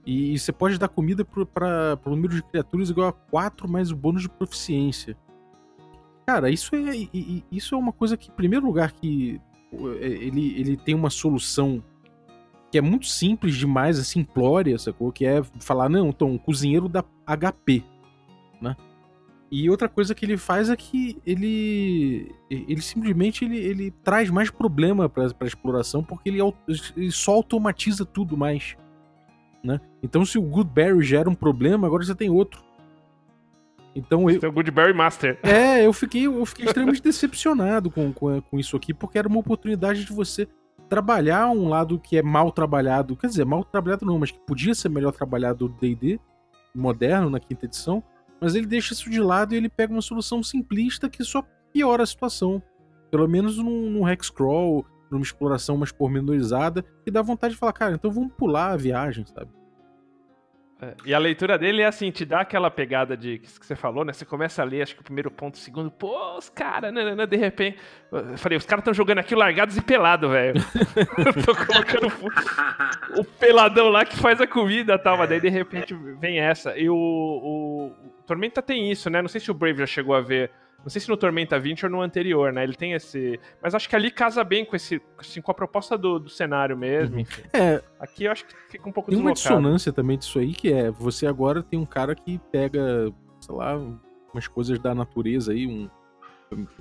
E 0.07 0.39
você 0.39 0.53
pode 0.53 0.79
dar 0.79 0.89
comida 0.89 1.25
para 1.25 1.99
o 2.07 2.11
número 2.11 2.37
de 2.37 2.43
criaturas 2.45 2.89
igual 2.89 3.09
a 3.09 3.13
4 3.13 3.69
mais 3.69 3.91
o 3.91 3.97
bônus 3.97 4.23
de 4.23 4.29
proficiência. 4.29 5.17
Cara, 6.25 6.49
isso 6.49 6.75
é, 6.77 7.09
isso 7.51 7.75
é 7.75 7.79
uma 7.79 7.93
coisa 7.93 8.17
que, 8.17 8.31
em 8.31 8.35
primeiro 8.35 8.65
lugar, 8.65 8.93
que 8.93 9.41
é, 10.01 10.07
ele, 10.07 10.59
ele 10.59 10.77
tem 10.77 10.95
uma 10.95 11.11
solução 11.11 11.83
que 12.71 12.79
é 12.79 12.81
muito 12.81 13.07
simples 13.07 13.57
demais, 13.57 13.99
assim, 13.99 14.21
simplória, 14.21 14.79
sacou? 14.79 15.13
Que 15.13 15.25
é 15.25 15.43
falar, 15.61 15.89
não, 15.89 16.09
então, 16.09 16.35
o 16.35 16.39
cozinheiro 16.39 16.89
dá 16.89 17.05
HP, 17.27 17.83
né? 18.61 18.77
E 19.51 19.71
outra 19.71 19.89
coisa 19.89 20.15
que 20.15 20.25
ele 20.25 20.37
faz 20.37 20.69
é 20.69 20.77
que 20.77 21.19
ele 21.25 22.35
ele 22.51 22.81
simplesmente 22.83 23.45
ele, 23.45 23.57
ele 23.59 23.91
traz 24.03 24.29
mais 24.29 24.51
problema 24.51 25.09
para 25.09 25.25
a 25.25 25.47
exploração 25.47 26.03
porque 26.03 26.29
ele, 26.29 26.41
ele 26.97 27.13
só 27.13 27.35
automatiza 27.35 28.05
tudo 28.05 28.37
mais, 28.37 28.77
né? 29.67 29.81
Então 30.03 30.25
se 30.25 30.39
o 30.39 30.43
Goodberry 30.43 31.03
gera 31.03 31.29
um 31.29 31.35
problema, 31.35 31.87
agora 31.87 32.05
você 32.05 32.15
tem 32.15 32.31
outro. 32.31 32.65
Então 33.95 34.29
eu, 34.31 34.41
Seu 34.41 34.53
Goodberry 34.53 34.93
Master. 34.93 35.39
é, 35.43 35.85
eu 35.85 35.93
fiquei, 35.93 36.27
eu 36.27 36.47
fiquei 36.47 36.67
extremamente 36.67 37.03
decepcionado 37.03 37.91
com, 37.91 38.13
com, 38.13 38.41
com 38.41 38.59
isso 38.59 38.77
aqui, 38.77 38.95
porque 38.95 39.19
era 39.19 39.29
uma 39.29 39.39
oportunidade 39.39 40.05
de 40.05 40.13
você 40.13 40.47
trabalhar 40.89 41.49
um 41.49 41.69
lado 41.69 41.99
que 41.99 42.17
é 42.17 42.23
mal 42.23 42.53
trabalhado, 42.53 43.17
quer 43.17 43.27
dizer, 43.27 43.45
mal 43.45 43.65
trabalhado 43.65 44.07
não, 44.07 44.19
mas 44.19 44.31
que 44.31 44.39
podia 44.39 44.75
ser 44.75 44.89
melhor 44.89 45.13
trabalhado 45.13 45.69
do 45.69 45.75
D&D 45.81 46.21
moderno 46.75 47.31
na 47.31 47.41
quinta 47.41 47.65
edição, 47.65 48.03
mas 48.41 48.55
ele 48.55 48.67
deixa 48.67 48.93
isso 48.93 49.11
de 49.11 49.21
lado 49.21 49.55
e 49.55 49.57
ele 49.57 49.69
pega 49.69 49.93
uma 49.93 50.03
solução 50.03 50.43
simplista 50.43 51.09
que 51.09 51.25
só 51.25 51.43
piora 51.73 52.03
a 52.03 52.07
situação. 52.07 52.63
Pelo 53.11 53.27
menos 53.27 53.57
num, 53.57 53.91
num 53.91 54.09
Hexcrawl, 54.09 54.85
numa 55.11 55.23
exploração 55.23 55.77
mais 55.77 55.93
pormenorizada, 55.93 56.85
e 57.07 57.11
dá 57.11 57.23
vontade 57.23 57.55
de 57.55 57.61
falar, 57.61 57.73
cara, 57.73 57.95
então 57.95 58.11
vamos 58.11 58.33
pular 58.33 58.73
a 58.73 58.77
viagem, 58.77 59.25
sabe? 59.27 59.51
É, 60.81 60.95
E 61.07 61.15
a 61.15 61.19
leitura 61.19 61.57
dele 61.57 61.81
é 61.81 61.87
assim, 61.87 62.11
te 62.11 62.25
dá 62.25 62.41
aquela 62.41 62.71
pegada 62.71 63.17
de 63.17 63.39
que 63.39 63.49
você 63.49 63.75
falou, 63.75 64.05
né? 64.05 64.13
Você 64.13 64.27
começa 64.27 64.61
a 64.61 64.65
ler, 64.65 64.83
acho 64.83 64.95
que 64.95 65.01
o 65.01 65.05
primeiro 65.05 65.31
ponto, 65.31 65.55
o 65.55 65.59
segundo, 65.59 65.91
pô, 65.91 66.37
os 66.37 66.51
caras, 66.51 66.93
né, 66.93 67.03
né, 67.03 67.15
né, 67.15 67.27
de 67.27 67.37
repente. 67.37 67.79
Eu 68.13 68.37
falei, 68.37 68.59
os 68.59 68.67
caras 68.67 68.83
estão 68.83 68.93
jogando 68.93 69.19
aqui 69.19 69.35
largados 69.35 69.77
e 69.77 69.81
pelado, 69.81 70.29
velho. 70.29 70.61
Tô 71.47 71.55
colocando 71.55 72.13
o, 73.17 73.21
o 73.21 73.25
peladão 73.25 73.89
lá 73.89 74.05
que 74.05 74.19
faz 74.19 74.39
a 74.39 74.47
comida 74.47 74.95
e 74.95 74.99
tal, 74.99 75.17
mas 75.17 75.31
daí 75.31 75.41
de 75.41 75.49
repente 75.49 75.95
vem 76.21 76.39
essa. 76.41 76.77
E 76.77 76.91
o, 76.91 76.95
o, 76.95 77.87
o 77.87 78.23
Tormenta 78.27 78.61
tem 78.61 78.91
isso, 78.91 79.09
né? 79.09 79.23
Não 79.23 79.29
sei 79.29 79.41
se 79.41 79.51
o 79.51 79.55
Brave 79.55 79.79
já 79.79 79.87
chegou 79.87 80.15
a 80.15 80.21
ver. 80.21 80.51
Não 80.87 80.91
sei 80.91 81.01
se 81.01 81.09
no 81.09 81.17
Tormenta 81.17 81.59
20 81.59 81.85
ou 81.87 81.91
no 81.91 82.01
anterior, 82.01 82.53
né? 82.53 82.63
Ele 82.63 82.75
tem 82.77 82.93
esse. 82.93 83.41
Mas 83.61 83.75
acho 83.75 83.89
que 83.89 83.97
ali 83.97 84.09
casa 84.09 84.45
bem 84.45 84.65
com 84.65 84.77
esse. 84.77 85.03
Assim, 85.19 85.43
com 85.43 85.51
a 85.51 85.55
proposta 85.55 85.99
do, 85.99 86.21
do 86.21 86.31
cenário 86.31 86.77
mesmo, 86.77 87.19
enfim. 87.19 87.43
É, 87.53 87.83
Aqui 87.99 88.23
eu 88.23 88.31
acho 88.31 88.47
que 88.47 88.55
fica 88.71 88.89
um 88.89 88.93
pouco 88.93 89.11
Tem 89.11 89.19
uma 89.19 89.33
deslocado. 89.33 89.61
dissonância 89.61 89.93
também 89.93 90.17
disso 90.17 90.39
aí, 90.39 90.53
que 90.55 90.73
é 90.73 90.89
você 90.93 91.27
agora 91.27 91.61
tem 91.61 91.77
um 91.77 91.85
cara 91.85 92.15
que 92.15 92.39
pega, 92.53 93.13
sei 93.41 93.53
lá, 93.53 93.77
umas 94.33 94.47
coisas 94.47 94.79
da 94.79 94.95
natureza 94.95 95.51
aí, 95.51 95.67
um. 95.67 95.91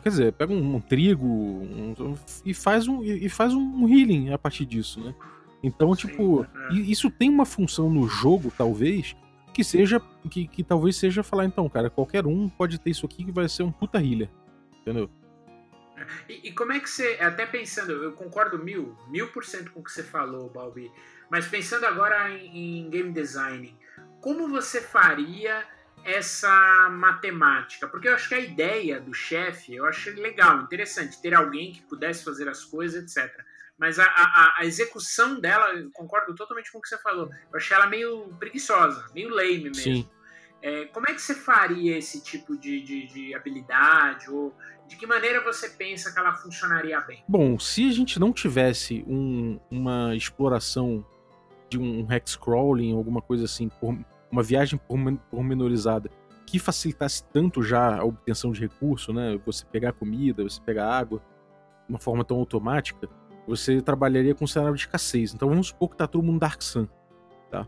Quer 0.04 0.10
dizer, 0.10 0.34
pega 0.34 0.54
um, 0.54 0.76
um 0.76 0.80
trigo 0.80 1.26
um- 1.26 2.15
e 2.46 2.54
faz 2.54 2.88
um, 2.88 3.04
e 3.04 3.28
faz 3.28 3.56
um 3.56 3.88
healing 3.89 4.30
a 4.32 4.38
partir 4.38 4.63
disso, 4.68 5.00
né? 5.04 5.15
Então, 5.63 5.91
Sim, 5.96 6.08
tipo, 6.10 6.46
é. 6.70 6.74
isso 6.76 7.10
tem 7.10 7.28
uma 7.28 7.44
função 7.48 7.89
no 7.89 8.08
jogo, 8.08 8.54
talvez, 8.56 9.15
que 9.56 9.63
seja. 9.63 10.02
Que, 10.30 10.48
que 10.48 10.63
talvez 10.63 10.98
seja 10.98 11.24
falar, 11.24 11.46
então, 11.46 11.68
cara, 11.70 11.89
qualquer 11.89 12.28
um 12.28 12.50
pode 12.50 12.78
ter 12.78 12.89
isso 12.89 13.06
aqui 13.06 13.24
que 13.24 13.32
vai 13.32 13.48
ser 13.48 13.63
um 13.63 13.72
puta 13.72 14.00
healer. 14.00 14.30
Entendeu? 14.82 15.10
E, 16.28 16.50
e 16.50 16.52
como 16.52 16.74
é 16.74 16.80
que 16.80 16.89
você, 16.89 17.18
até 17.22 17.46
pensando, 17.46 17.91
eu 17.91 18.12
concordo 18.12 18.60
mil, 18.60 18.98
mil 19.08 19.30
por 19.30 19.46
cento 19.46 19.72
com 19.72 19.80
o 19.80 19.84
que 19.84 19.91
você 19.91 20.04
falou, 20.04 20.50
Balbi, 20.50 20.91
mas 21.30 21.48
pensando 21.48 21.86
agora 21.86 22.30
em, 22.30 22.82
em 22.86 22.89
game 22.89 23.13
design, 23.13 23.74
como 24.20 24.50
você 24.50 24.82
faria 24.82 25.63
essa 26.04 26.89
matemática? 26.91 27.88
Porque 27.88 28.10
eu 28.10 28.13
acho 28.13 28.28
que 28.28 28.36
a 28.36 28.39
ideia 28.39 29.00
do 29.00 29.13
chefe, 29.13 29.74
eu 29.74 29.86
acho 29.86 30.10
legal, 30.20 30.62
interessante, 30.63 31.22
ter 31.22 31.34
alguém 31.34 31.72
que 31.72 31.82
pudesse 31.82 32.26
fazer 32.26 32.50
as 32.50 32.65
coisas, 32.65 33.18
etc. 33.18 33.41
Mas 33.78 34.00
a, 34.00 34.06
a, 34.06 34.56
a 34.60 34.66
execução 34.66 35.40
dela, 35.40 35.74
eu 35.74 35.90
concordo 35.92 36.34
totalmente 36.34 36.72
com 36.72 36.78
o 36.80 36.82
que 36.82 36.88
você 36.88 36.98
falou. 36.98 37.30
Eu 37.52 37.58
achei 37.58 37.76
ela 37.76 37.88
meio 37.88 38.30
preguiçosa, 38.40 39.06
meio 39.14 39.30
lame 39.30 39.64
mesmo. 39.66 39.76
Sim. 39.76 40.10
É, 40.62 40.86
como 40.86 41.08
é 41.10 41.14
que 41.14 41.22
você 41.22 41.36
faria 41.36 41.98
esse 41.98 42.24
tipo 42.24 42.58
de, 42.58 42.82
de, 42.82 43.06
de 43.08 43.36
habilidade? 43.36 44.32
Ou 44.32 44.56
de 44.88 44.96
que 44.96 45.06
maneira 45.06 45.44
você 45.44 45.70
pensa 45.70 46.12
que 46.12 46.18
ela 46.18 46.34
funcionaria 46.34 47.00
bem? 47.02 47.24
Bom, 47.28 47.60
se 47.60 47.88
a 47.88 47.92
gente 47.92 48.20
não 48.20 48.32
tivesse 48.32 49.04
um- 49.08 49.60
uma 49.70 50.16
exploração 50.16 51.06
de 51.70 51.78
um 51.78 52.08
hexcrawling, 52.12 52.96
alguma 52.96 53.22
coisa 53.22 53.46
assim, 53.46 53.68
por- 53.70 53.98
uma 54.32 54.42
viagem 54.42 54.80
pormen- 54.88 55.20
pormenorizada 55.30 56.10
que 56.48 56.60
facilitasse 56.60 57.24
tanto 57.26 57.62
já 57.62 57.98
a 57.98 58.04
obtenção 58.06 58.52
de 58.52 58.62
recurso, 58.62 59.12
né? 59.12 59.40
Você 59.46 59.66
pegar 59.66 59.92
comida, 59.94 60.44
você 60.44 60.62
pegar 60.62 60.90
água, 60.96 61.20
de 61.88 61.90
uma 61.94 62.00
forma 62.00 62.24
tão 62.24 62.38
automática, 62.38 63.08
você 63.47 63.81
trabalharia 63.81 64.34
com 64.36 64.45
um 64.45 64.47
cenário 64.47 64.75
de 64.75 64.81
escassez. 64.81 65.34
Então 65.34 65.49
vamos 65.49 65.67
supor 65.67 65.89
que 65.89 65.97
tá 65.97 66.08
todo 66.08 66.23
mundo 66.23 66.39
Dark 66.39 66.62
Sun, 66.62 66.88
tá? 67.51 67.65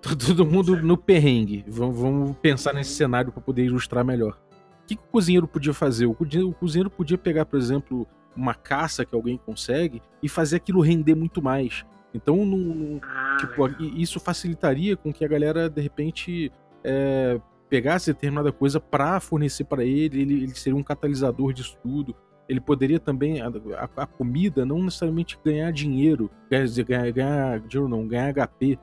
Tá 0.00 0.10
Todo 0.16 0.44
mundo 0.46 0.76
no 0.82 0.96
perrengue. 0.96 1.64
Vamos, 1.66 1.98
vamos 1.98 2.36
pensar 2.38 2.72
nesse 2.72 2.92
cenário 2.92 3.32
para 3.32 3.40
poder 3.42 3.64
ilustrar 3.64 4.04
melhor. 4.04 4.38
O 4.82 4.86
que, 4.86 4.94
que 4.96 5.02
o 5.02 5.06
cozinheiro 5.10 5.48
podia 5.48 5.74
fazer? 5.74 6.06
O 6.06 6.14
cozinheiro, 6.14 6.50
o 6.50 6.54
cozinheiro 6.54 6.90
podia 6.90 7.18
pegar, 7.18 7.44
por 7.44 7.58
exemplo, 7.58 8.06
uma 8.36 8.54
caça 8.54 9.04
que 9.04 9.14
alguém 9.14 9.36
consegue 9.44 10.00
e 10.22 10.28
fazer 10.28 10.56
aquilo 10.56 10.80
render 10.80 11.14
muito 11.16 11.42
mais. 11.42 11.84
Então, 12.14 12.36
não, 12.46 12.58
não- 12.58 13.00
Ah, 13.02 13.36
tipo, 13.40 13.66
isso 13.96 14.20
facilitaria 14.20 14.96
com 14.96 15.12
que 15.12 15.24
a 15.24 15.28
galera, 15.28 15.68
de 15.68 15.80
repente, 15.80 16.52
é, 16.84 17.40
pegasse 17.68 18.12
determinada 18.12 18.52
coisa 18.52 18.78
para 18.78 19.18
fornecer 19.18 19.64
para 19.64 19.84
ele, 19.84 20.20
ele, 20.22 20.34
ele 20.44 20.54
seria 20.54 20.78
um 20.78 20.82
catalisador 20.84 21.52
disso 21.52 21.76
tudo. 21.82 22.14
Ele 22.48 22.60
poderia 22.60 23.00
também, 23.00 23.40
a, 23.40 23.50
a- 23.96 24.06
comida, 24.06 24.64
não 24.64 24.82
necessariamente 24.82 25.38
ganhar 25.44 25.72
dinheiro, 25.72 26.30
quer 26.48 26.64
dizer, 26.64 26.84
ganhar, 26.84 27.10
ganhar 27.10 27.60
dinheiro 27.60 27.88
não, 27.88 28.06
ganhar 28.06 28.32
HP, 28.32 28.78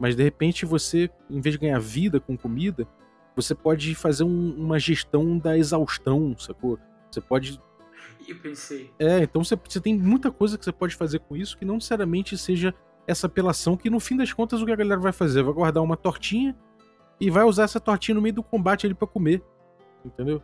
mas 0.00 0.16
de 0.16 0.22
repente 0.22 0.66
você, 0.66 1.08
em 1.30 1.40
vez 1.40 1.54
de 1.54 1.60
ganhar 1.60 1.78
vida 1.80 2.18
com 2.20 2.36
comida, 2.36 2.86
Você 3.36 3.52
pode 3.52 3.96
fazer 3.96 4.22
um- 4.22 4.54
uma 4.56 4.78
gestão 4.78 5.36
da 5.36 5.58
exaustão, 5.58 6.36
sacou? 6.38 6.78
Você 7.10 7.20
pode 7.20 7.60
E 8.28 8.32
pensei. 8.32 8.92
É, 8.96 9.24
então 9.24 9.42
você, 9.42 9.56
você 9.56 9.80
tem 9.80 9.98
muita 9.98 10.30
coisa 10.30 10.56
que 10.56 10.64
você 10.64 10.70
pode 10.70 10.94
fazer 10.94 11.18
com 11.18 11.36
isso 11.36 11.58
que 11.58 11.64
não 11.64 11.74
necessariamente 11.74 12.38
seja 12.38 12.72
essa 13.08 13.26
apelação, 13.26 13.76
que 13.76 13.90
no 13.90 13.98
fim 13.98 14.16
das 14.16 14.32
contas 14.32 14.62
o 14.62 14.64
que 14.66 14.70
a 14.70 14.76
galera 14.76 15.00
vai 15.00 15.10
fazer? 15.12 15.42
Vai 15.42 15.52
guardar 15.52 15.82
uma 15.82 15.96
tortinha 15.96 16.54
e 17.20 17.28
vai 17.28 17.42
usar 17.44 17.64
essa 17.64 17.80
tortinha 17.80 18.14
no 18.14 18.22
meio 18.22 18.36
do 18.36 18.42
combate 18.44 18.86
ali 18.86 18.94
pra 18.94 19.08
comer. 19.08 19.42
Entendeu? 20.04 20.40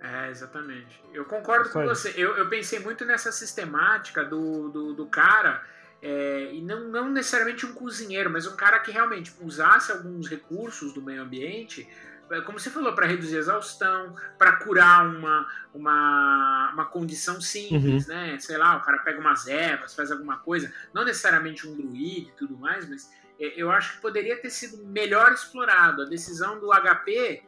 É, 0.00 0.30
exatamente. 0.30 1.02
Eu 1.12 1.24
concordo 1.24 1.70
com 1.70 1.84
você. 1.84 2.14
Eu, 2.16 2.36
eu 2.36 2.48
pensei 2.48 2.78
muito 2.78 3.04
nessa 3.04 3.32
sistemática 3.32 4.24
do, 4.24 4.68
do, 4.68 4.92
do 4.94 5.06
cara, 5.06 5.62
é, 6.00 6.50
e 6.52 6.62
não, 6.62 6.88
não 6.88 7.10
necessariamente 7.10 7.66
um 7.66 7.72
cozinheiro, 7.72 8.30
mas 8.30 8.46
um 8.46 8.54
cara 8.54 8.78
que 8.78 8.92
realmente 8.92 9.34
usasse 9.40 9.90
alguns 9.90 10.28
recursos 10.28 10.92
do 10.92 11.02
meio 11.02 11.22
ambiente, 11.22 11.88
é, 12.30 12.40
como 12.42 12.60
você 12.60 12.70
falou, 12.70 12.94
para 12.94 13.06
reduzir 13.06 13.36
a 13.36 13.40
exaustão, 13.40 14.14
para 14.38 14.56
curar 14.56 15.06
uma, 15.08 15.48
uma, 15.74 16.70
uma 16.72 16.84
condição 16.84 17.40
simples, 17.40 18.06
né? 18.06 18.38
Sei 18.38 18.56
lá, 18.56 18.76
o 18.76 18.82
cara 18.82 18.98
pega 18.98 19.18
umas 19.18 19.48
ervas, 19.48 19.94
faz 19.94 20.12
alguma 20.12 20.38
coisa, 20.38 20.72
não 20.94 21.04
necessariamente 21.04 21.66
um 21.66 21.74
druide 21.74 22.28
e 22.28 22.34
tudo 22.36 22.56
mais, 22.56 22.88
mas 22.88 23.10
é, 23.40 23.60
eu 23.60 23.70
acho 23.70 23.94
que 23.94 24.00
poderia 24.00 24.36
ter 24.40 24.50
sido 24.50 24.84
melhor 24.86 25.32
explorado. 25.32 26.02
A 26.02 26.04
decisão 26.04 26.60
do 26.60 26.68
HP 26.68 27.42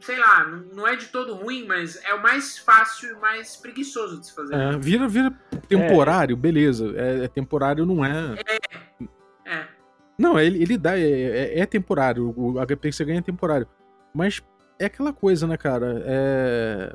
sei 0.00 0.18
lá, 0.18 0.44
não- 0.46 0.64
não 0.74 0.88
é 0.88 0.96
de 0.96 1.06
todo 1.06 1.34
ruim, 1.34 1.66
mas 1.66 1.96
é 2.04 2.12
o 2.14 2.22
mais 2.22 2.58
fácil 2.58 3.10
e 3.16 3.20
mais 3.20 3.56
preguiçoso 3.56 4.20
de 4.20 4.26
se 4.26 4.34
fazer. 4.34 4.54
É, 4.54 4.76
vira, 4.78 5.08
vira 5.08 5.30
temporário, 5.68 6.36
beleza. 6.36 6.92
É, 6.96 7.24
é 7.24 7.28
temporário, 7.28 7.86
não 7.86 8.04
é. 8.04 8.34
É. 9.46 9.66
Não, 10.18 10.38
ele, 10.38 10.62
ele 10.62 10.78
dá, 10.78 10.98
é, 10.98 11.02
é- 11.02 11.60
é 11.60 11.66
temporário. 11.66 12.32
O 12.36 12.58
HP 12.60 12.90
que 12.90 12.92
você 12.96 13.04
ganha 13.04 13.18
é 13.18 13.22
temporário. 13.22 13.66
Mas 14.14 14.40
é 14.78 14.84
aquela 14.86 15.12
coisa, 15.12 15.46
né, 15.46 15.56
cara? 15.56 16.02
É. 16.06 16.94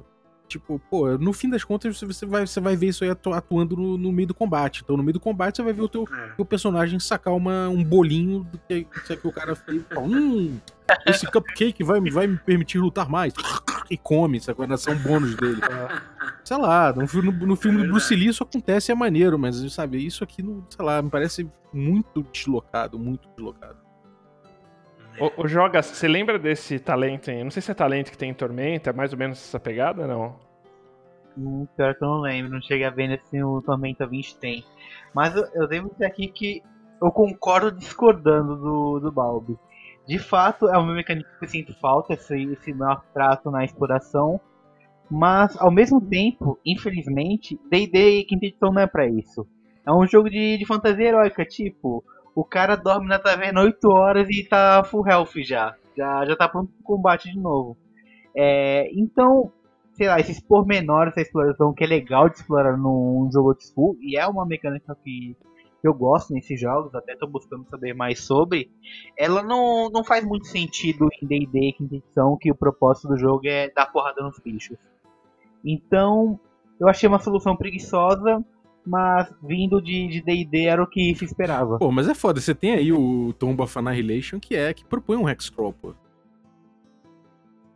Tipo, 0.49 0.81
pô, 0.89 1.17
no 1.17 1.31
fim 1.31 1.47
das 1.49 1.63
contas 1.63 1.95
você- 1.97 2.05
você 2.07 2.25
vai, 2.25 2.45
você 2.47 2.59
vai 2.59 2.75
ver 2.75 2.87
isso 2.87 3.03
aí 3.03 3.09
atu- 3.11 3.31
atuando 3.33 3.77
no, 3.77 3.97
no 3.97 4.11
meio 4.11 4.27
do 4.27 4.33
combate. 4.33 4.81
Então, 4.83 4.97
no 4.97 5.03
meio 5.03 5.13
do 5.13 5.19
combate, 5.19 5.57
você 5.57 5.63
vai 5.63 5.71
ver 5.71 5.83
o 5.83 5.87
teu, 5.87 6.05
é. 6.11 6.31
o 6.37 6.43
personagem 6.43 6.99
sacar 6.99 7.33
uma, 7.35 7.69
um 7.69 7.83
bolinho 7.83 8.43
do 8.43 8.57
que, 8.67 8.83
que, 8.83 9.15
que 9.15 9.27
o 9.27 9.31
cara 9.31 9.55
fez. 9.55 9.81
Hum, 9.95 10.57
esse 11.05 11.25
cupcake 11.31 11.83
vai, 11.83 12.01
vai 12.09 12.25
me 12.25 12.37
permitir 12.37 12.79
lutar 12.79 13.07
mais. 13.07 13.31
E 13.91 13.97
come, 13.97 14.39
sacou? 14.41 14.65
Na 14.67 14.73
ação 14.75 14.95
bônus 14.95 15.35
dele. 15.35 15.61
Sei 16.43 16.57
lá, 16.57 16.91
no, 16.93 17.07
filme- 17.07 17.31
no, 17.31 17.45
no 17.47 17.55
filme 17.55 17.79
É 17.81 17.83
do 17.85 17.91
Bruce 17.91 18.15
Lee 18.15 18.27
isso 18.29 18.41
acontece 18.43 18.91
e 18.91 18.93
é 18.93 18.95
maneiro, 18.95 19.37
mas, 19.37 19.55
sabe, 19.71 20.03
isso 20.03 20.23
aqui, 20.23 20.41
não, 20.41 20.65
sei 20.69 20.83
lá, 20.83 20.99
me 21.01 21.09
parece 21.11 21.47
muito 21.71 22.23
deslocado, 22.33 22.97
muito 22.97 23.27
deslocado. 23.35 23.77
O, 25.37 25.47
Joga, 25.47 25.81
você 25.81 26.07
lembra 26.07 26.39
desse 26.39 26.79
talento? 26.79 27.29
Em, 27.29 27.43
não 27.43 27.51
sei 27.51 27.61
se 27.61 27.71
é 27.71 27.73
talento 27.73 28.11
que 28.11 28.17
tem 28.17 28.29
em 28.29 28.33
Tormenta, 28.33 28.89
é 28.89 28.93
mais 28.93 29.11
ou 29.11 29.19
menos 29.19 29.37
essa 29.37 29.59
pegada, 29.59 30.07
não? 30.07 30.35
Hum, 31.37 31.67
pior 31.75 31.95
que 31.95 32.03
eu 32.03 32.07
não 32.07 32.21
lembro, 32.21 32.51
não 32.51 32.61
cheguei 32.61 32.85
a 32.85 32.89
ver 32.89 33.07
nesse 33.07 33.43
o 33.43 33.61
Tormenta 33.61 34.05
20 34.05 34.37
tem. 34.37 34.63
Mas 35.13 35.35
eu, 35.35 35.45
eu 35.53 35.67
devo 35.67 35.89
dizer 35.89 36.05
aqui 36.05 36.27
que 36.27 36.63
eu 37.01 37.11
concordo 37.11 37.71
discordando 37.71 38.55
do, 38.55 38.99
do 38.99 39.11
Balbi. 39.11 39.57
De 40.07 40.17
fato, 40.17 40.67
é 40.67 40.77
uma 40.77 40.93
mecânica 40.93 41.29
que 41.37 41.45
eu 41.45 41.49
sinto 41.49 41.73
falta, 41.79 42.13
esse, 42.13 42.43
esse 42.53 42.73
maior 42.73 43.03
trato 43.13 43.51
na 43.51 43.63
exploração. 43.63 44.39
Mas, 45.09 45.55
ao 45.59 45.71
mesmo 45.71 45.99
tempo, 46.01 46.59
infelizmente, 46.65 47.59
D&D 47.69 48.23
Quinta 48.25 48.45
Edição 48.45 48.71
não 48.71 48.81
é 48.81 48.87
pra 48.87 49.07
isso. 49.07 49.47
É 49.85 49.91
um 49.91 50.05
jogo 50.07 50.29
de, 50.29 50.57
de 50.57 50.65
fantasia 50.65 51.07
heróica, 51.07 51.45
tipo... 51.45 52.03
O 52.35 52.43
cara 52.43 52.75
dorme 52.75 53.07
na 53.07 53.19
taverna 53.19 53.61
8 53.61 53.89
horas 53.89 54.27
e 54.29 54.47
tá 54.47 54.83
full 54.83 55.07
health 55.07 55.33
já. 55.43 55.75
Já, 55.97 56.25
já 56.25 56.35
tá 56.35 56.47
pronto 56.47 56.71
pro 56.71 56.83
combate 56.83 57.31
de 57.31 57.37
novo. 57.37 57.75
É, 58.35 58.89
então, 58.93 59.51
sei 59.93 60.07
lá, 60.07 60.19
esses 60.19 60.39
pormenores 60.39 61.13
da 61.13 61.21
exploração 61.21 61.73
que 61.73 61.83
é 61.83 61.87
legal 61.87 62.29
de 62.29 62.37
explorar 62.37 62.77
num 62.77 63.29
jogo 63.33 63.49
old 63.49 63.63
school, 63.65 63.97
e 63.99 64.17
é 64.17 64.25
uma 64.25 64.45
mecânica 64.45 64.95
que 65.03 65.35
eu 65.83 65.93
gosto 65.93 66.33
nesses 66.33 66.59
jogos, 66.59 66.93
até 66.93 67.15
tô 67.15 67.27
buscando 67.27 67.65
saber 67.69 67.93
mais 67.93 68.21
sobre, 68.21 68.71
ela 69.17 69.43
não, 69.43 69.89
não 69.89 70.03
faz 70.03 70.23
muito 70.25 70.47
sentido 70.47 71.07
em 71.21 71.27
D&D 71.27 71.73
quinta 71.73 72.01
que 72.39 72.51
o 72.51 72.55
propósito 72.55 73.09
do 73.09 73.17
jogo 73.17 73.41
é 73.45 73.69
dar 73.69 73.87
porrada 73.87 74.21
nos 74.21 74.39
bichos. 74.39 74.77
Então, 75.63 76.39
eu 76.79 76.87
achei 76.87 77.07
uma 77.07 77.19
solução 77.19 77.55
preguiçosa, 77.55 78.43
mas 78.85 79.33
vindo 79.43 79.81
de 79.81 80.07
de 80.07 80.21
D&D 80.21 80.65
era 80.65 80.81
o 80.81 80.87
que 80.87 81.13
se 81.15 81.25
esperava. 81.25 81.77
Pô, 81.77 81.91
mas 81.91 82.07
é 82.07 82.13
foda, 82.15 82.39
você 82.39 82.55
tem 82.55 82.73
aí 82.73 82.91
o 82.91 83.33
Tomb 83.33 83.61
of 83.61 83.77
Annihilation, 83.77 84.39
que 84.39 84.55
é, 84.55 84.73
que 84.73 84.83
propõe 84.85 85.17
um 85.17 85.27
Hexcrawl, 85.29 85.73
pô. 85.73 85.93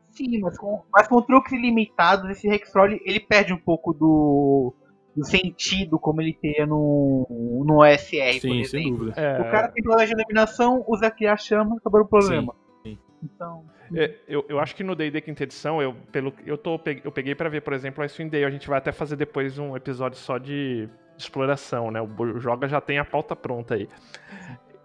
Sim, 0.10 0.40
mas 0.40 0.58
com, 0.58 0.82
mas 0.94 1.08
com 1.08 1.22
truques 1.22 1.54
limitados, 1.60 2.30
esse 2.30 2.48
Hexcrawl 2.48 2.88
ele 3.04 3.20
perde 3.20 3.52
um 3.52 3.58
pouco 3.58 3.94
do, 3.94 4.72
do 5.16 5.26
sentido 5.26 5.98
como 5.98 6.22
ele 6.22 6.34
teria 6.40 6.66
no, 6.68 7.26
no 7.66 7.82
OSR, 7.82 8.34
por 8.36 8.42
Sim, 8.42 8.64
sem 8.64 8.82
exemplo. 8.84 8.98
dúvida. 9.06 9.20
É, 9.20 9.42
O 9.42 9.52
cara 9.52 9.70
tem 9.70 9.84
problema 9.84 10.06
de 10.06 10.14
iluminação, 10.14 10.84
usa 10.88 11.08
aqui 11.08 11.26
a 11.26 11.36
chama, 11.36 11.78
acabou 11.78 12.02
o 12.02 12.08
problema. 12.08 12.54
sim. 12.84 12.98
Então, 13.24 13.64
é, 13.96 14.16
eu, 14.28 14.46
eu 14.50 14.60
acho 14.60 14.76
que 14.76 14.84
no 14.84 14.96
D&D 14.96 15.22
Quinta 15.22 15.44
Edição, 15.44 15.82
eu, 15.82 15.94
pelo, 16.12 16.34
eu, 16.46 16.58
tô, 16.58 16.80
eu 17.04 17.12
peguei 17.12 17.36
pra 17.36 17.50
ver, 17.50 17.62
por 17.62 17.74
exemplo, 17.74 18.02
a 18.02 18.06
Icewind 18.06 18.32
Dale. 18.32 18.46
A 18.46 18.50
gente 18.50 18.68
vai 18.68 18.78
até 18.78 18.92
fazer 18.92 19.16
depois 19.16 19.58
um 19.60 19.76
episódio 19.76 20.18
só 20.18 20.38
de 20.38 20.88
exploração, 21.18 21.92
né? 21.92 22.02
O 22.02 22.40
Joga 22.40 22.68
já 22.68 22.82
tem 22.82 22.98
a 22.98 23.06
pauta 23.06 23.36
pronta 23.36 23.76
aí. 23.76 23.88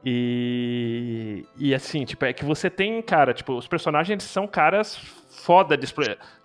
E, 0.05 1.45
e 1.59 1.75
assim, 1.75 2.05
tipo, 2.05 2.25
é 2.25 2.33
que 2.33 2.45
você 2.45 2.71
tem, 2.71 3.03
cara, 3.03 3.35
tipo, 3.35 3.53
os 3.55 3.67
personagens 3.67 4.23
são 4.23 4.47
caras 4.47 4.97
foda 5.29 5.77
de. 5.77 5.87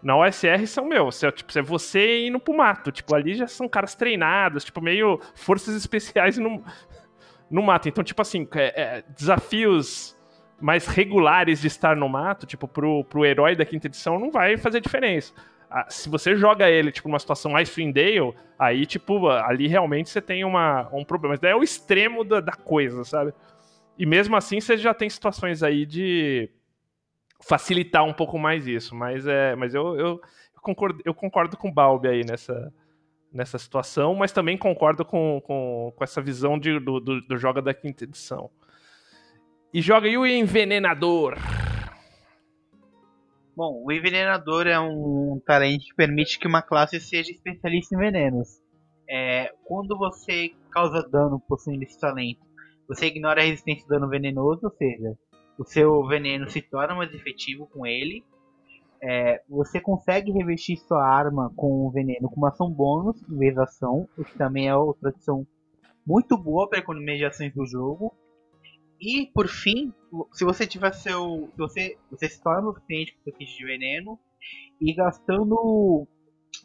Na 0.01 0.17
OSR 0.17 0.65
são, 0.65 0.85
meu, 0.85 1.05
você, 1.05 1.31
tipo, 1.31 1.57
é 1.57 1.61
você 1.61 2.27
indo 2.27 2.39
pro 2.39 2.55
mato. 2.55 2.91
Tipo, 2.91 3.13
ali 3.15 3.35
já 3.35 3.47
são 3.47 3.69
caras 3.69 3.93
treinados, 3.95 4.63
tipo, 4.65 4.81
meio 4.81 5.19
forças 5.35 5.75
especiais 5.75 6.37
no, 6.37 6.63
no 7.49 7.61
mato. 7.61 7.87
Então, 7.87 8.03
tipo 8.03 8.21
assim, 8.21 8.47
é- 8.55 8.81
é, 8.81 9.03
desafios 9.15 10.17
mais 10.63 10.87
regulares 10.87 11.59
de 11.59 11.67
estar 11.67 11.93
no 11.93 12.07
mato, 12.07 12.45
tipo, 12.45 12.69
pro, 12.69 13.03
pro 13.03 13.25
herói 13.25 13.53
da 13.53 13.65
quinta 13.65 13.87
edição, 13.87 14.17
não 14.17 14.31
vai 14.31 14.55
fazer 14.55 14.79
diferença. 14.79 15.33
Ah, 15.69 15.87
se 15.89 16.07
você 16.07 16.37
joga 16.37 16.69
ele, 16.69 16.89
tipo, 16.89 17.09
numa 17.09 17.19
situação 17.19 17.57
Icewind 17.57 17.93
Dale, 17.93 18.33
aí, 18.57 18.85
tipo, 18.85 19.27
ali 19.27 19.67
realmente 19.67 20.09
você 20.09 20.21
tem 20.21 20.45
uma, 20.45 20.89
um 20.93 21.03
problema. 21.03 21.33
Mas 21.33 21.41
daí 21.41 21.51
é 21.51 21.55
o 21.55 21.63
extremo 21.63 22.23
da, 22.23 22.39
da 22.39 22.53
coisa, 22.53 23.03
sabe? 23.03 23.33
E 23.97 24.05
mesmo 24.05 24.37
assim, 24.37 24.61
você 24.61 24.77
já 24.77 24.93
tem 24.93 25.09
situações 25.09 25.61
aí 25.63 25.85
de 25.85 26.49
facilitar 27.41 28.05
um 28.05 28.13
pouco 28.13 28.39
mais 28.39 28.65
isso. 28.65 28.95
Mas, 28.95 29.27
é, 29.27 29.57
mas 29.57 29.75
eu, 29.75 29.97
eu, 29.97 30.21
eu 30.55 30.61
concordo, 30.61 31.01
eu 31.03 31.13
concordo 31.13 31.57
com 31.57 31.67
o 31.67 31.73
Balbi 31.73 32.07
aí 32.07 32.23
nessa, 32.23 32.73
nessa 33.33 33.57
situação, 33.57 34.15
mas 34.15 34.31
também 34.31 34.57
concordo 34.57 35.03
com, 35.03 35.41
com, 35.43 35.91
com 35.93 36.03
essa 36.05 36.21
visão 36.21 36.57
de, 36.57 36.79
do, 36.79 37.01
do, 37.01 37.19
do 37.19 37.37
joga 37.37 37.61
da 37.61 37.73
quinta 37.73 38.05
edição. 38.05 38.49
E 39.73 39.81
joga 39.81 40.05
aí 40.05 40.15
o 40.15 40.23
Envenenador. 40.23 41.33
bom, 43.55 43.81
o 43.83 43.91
envenenador 43.91 44.67
é 44.67 44.79
um 44.79 45.41
talento 45.43 45.85
que 45.85 45.95
permite 45.95 46.37
que 46.37 46.47
uma 46.47 46.61
classe 46.61 46.99
seja 46.99 47.31
especialista 47.31 47.95
em 47.95 47.97
venenos. 47.97 48.61
É, 49.09 49.51
quando 49.65 49.97
você 49.97 50.51
causa 50.69 51.01
dano 51.09 51.39
possuindo 51.47 51.81
esse 51.81 51.99
talento, 51.99 52.41
você 52.87 53.07
ignora 53.07 53.41
a 53.41 53.45
resistência 53.45 53.83
ao 53.85 53.89
dano 53.89 54.07
venenoso, 54.07 54.59
ou 54.63 54.71
seja, 54.71 55.17
o 55.57 55.65
seu 55.65 56.05
veneno 56.05 56.47
se 56.47 56.61
torna 56.61 56.93
mais 56.93 57.11
efetivo 57.11 57.65
com 57.65 57.83
ele. 57.83 58.23
É, 59.01 59.41
você 59.49 59.81
consegue 59.81 60.31
revestir 60.31 60.77
sua 60.77 61.03
arma 61.03 61.51
com 61.55 61.87
o 61.87 61.91
veneno 61.91 62.29
com 62.29 62.35
uma 62.35 62.49
ação 62.49 62.69
bônus 62.69 63.19
em 63.27 63.39
vez 63.39 63.55
da 63.55 63.63
ação, 63.63 64.07
o 64.15 64.23
que 64.23 64.37
também 64.37 64.69
é 64.69 64.75
outra 64.75 65.09
adição 65.09 65.47
muito 66.05 66.37
boa 66.37 66.69
para 66.69 66.77
economia 66.77 67.17
de 67.17 67.25
ações 67.25 67.51
do 67.55 67.65
jogo. 67.65 68.15
E 69.05 69.29
por 69.33 69.49
fim, 69.49 69.93
se 70.31 70.45
você 70.45 70.65
tiver 70.65 70.93
seu. 70.93 71.49
Se 71.51 71.57
você, 71.57 71.97
você 72.09 72.29
se 72.29 72.41
torna 72.41 72.69
o 72.69 72.73
suficiente 72.73 73.13
com 73.13 73.23
seu 73.23 73.33
kit 73.33 73.57
de 73.57 73.65
veneno 73.65 74.17
e 74.79 74.93
gastando 74.93 76.07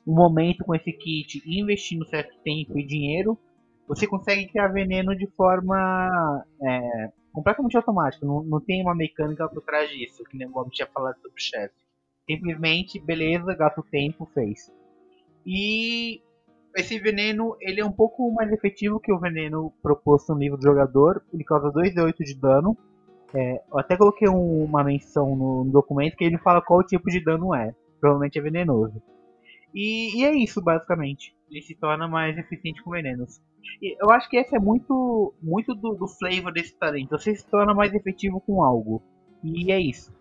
um 0.07 0.14
momento 0.14 0.64
com 0.64 0.72
esse 0.72 0.92
kit 0.92 1.42
e 1.44 1.61
investindo 1.61 2.07
certo 2.07 2.38
tempo 2.44 2.79
e 2.79 2.87
dinheiro, 2.87 3.37
você 3.88 4.07
consegue 4.07 4.46
criar 4.46 4.68
veneno 4.68 5.16
de 5.16 5.27
forma 5.27 6.44
é, 6.62 7.11
completamente 7.33 7.77
automática. 7.77 8.24
Não, 8.24 8.44
não 8.44 8.61
tem 8.61 8.83
uma 8.83 8.94
mecânica 8.94 9.48
por 9.48 9.61
trás 9.62 9.90
disso, 9.90 10.22
que 10.22 10.37
nem 10.37 10.46
o 10.46 10.53
Bob 10.53 10.70
tinha 10.70 10.87
falado 10.87 11.16
sobre 11.16 11.37
o 11.37 11.42
chefe. 11.42 11.74
Simplesmente, 12.24 13.01
beleza, 13.01 13.53
gasta 13.57 13.81
o 13.81 13.85
tempo, 13.85 14.31
fez. 14.33 14.70
E 15.44 16.22
esse 16.76 16.98
veneno 16.98 17.57
ele 17.61 17.81
é 17.81 17.85
um 17.85 17.92
pouco 17.92 18.31
mais 18.33 18.50
efetivo 18.52 19.00
que 19.00 19.12
o 19.12 19.18
veneno 19.18 19.72
proposto 19.83 20.33
no 20.35 20.40
livro 20.40 20.59
do 20.59 20.62
jogador. 20.64 21.22
Ele 21.33 21.44
causa 21.44 21.70
2d8 21.70 22.24
de 22.24 22.35
dano. 22.35 22.76
É, 23.35 23.62
eu 23.70 23.78
até 23.78 23.96
coloquei 23.96 24.28
um- 24.28 24.64
uma 24.64 24.83
menção 24.85 25.37
no, 25.37 25.64
no 25.64 25.70
documento 25.72 26.16
que 26.16 26.24
ele 26.24 26.38
fala 26.38 26.62
qual 26.62 26.83
tipo 26.85 27.11
de 27.11 27.22
dano 27.22 27.54
é. 27.54 27.74
Provavelmente 28.00 28.38
é 28.38 28.42
venenoso. 28.42 29.02
E, 29.74 30.20
e 30.20 30.24
é 30.24 30.33
isso, 30.35 30.62
basicamente. 30.62 31.35
Ele 31.50 31.62
se 31.62 31.74
torna 31.74 32.09
mais 32.09 32.37
eficiente 32.38 32.83
com 32.83 32.90
venenos. 32.90 33.40
E 33.83 33.96
eu 34.02 34.11
acho 34.11 34.28
que 34.28 34.37
esse 34.37 34.54
é 34.57 34.59
muito, 34.59 35.35
muito 35.42 35.74
do, 35.74 35.94
do 35.94 36.09
flavor 36.09 36.52
desse 36.52 36.74
talento. 36.76 37.11
Você 37.18 37.35
se 37.35 37.46
torna 37.46 37.74
mais 37.74 37.92
efetivo 37.94 38.40
com 38.40 38.62
algo. 38.62 39.02
E 39.42 39.70
é 39.72 39.81
isso. 39.81 40.12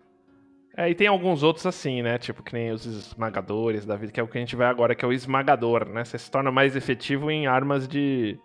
É, 0.78 0.88
e 0.88 0.94
tem 0.94 1.08
alguns 1.08 1.42
outros 1.42 1.66
assim, 1.66 2.02
né? 2.02 2.18
Tipo, 2.18 2.40
que 2.40 2.52
nem 2.52 2.70
os 2.70 2.86
esmagadores 2.86 3.84
da 3.84 3.96
vida, 3.96 4.12
que 4.12 4.20
é 4.20 4.22
o 4.22 4.28
que 4.28 4.38
a 4.38 4.40
gente 4.40 4.54
vai 4.54 4.68
agora, 4.68 4.94
que 4.94 5.04
é 5.04 5.08
o 5.08 5.12
esmagador, 5.12 5.88
né? 5.88 6.04
Você 6.04 6.16
se 6.16 6.30
torna 6.30 6.52
mais 6.52 6.76
efetivo 6.76 7.32
em 7.32 7.48
armas 7.48 7.88
de. 7.88 8.38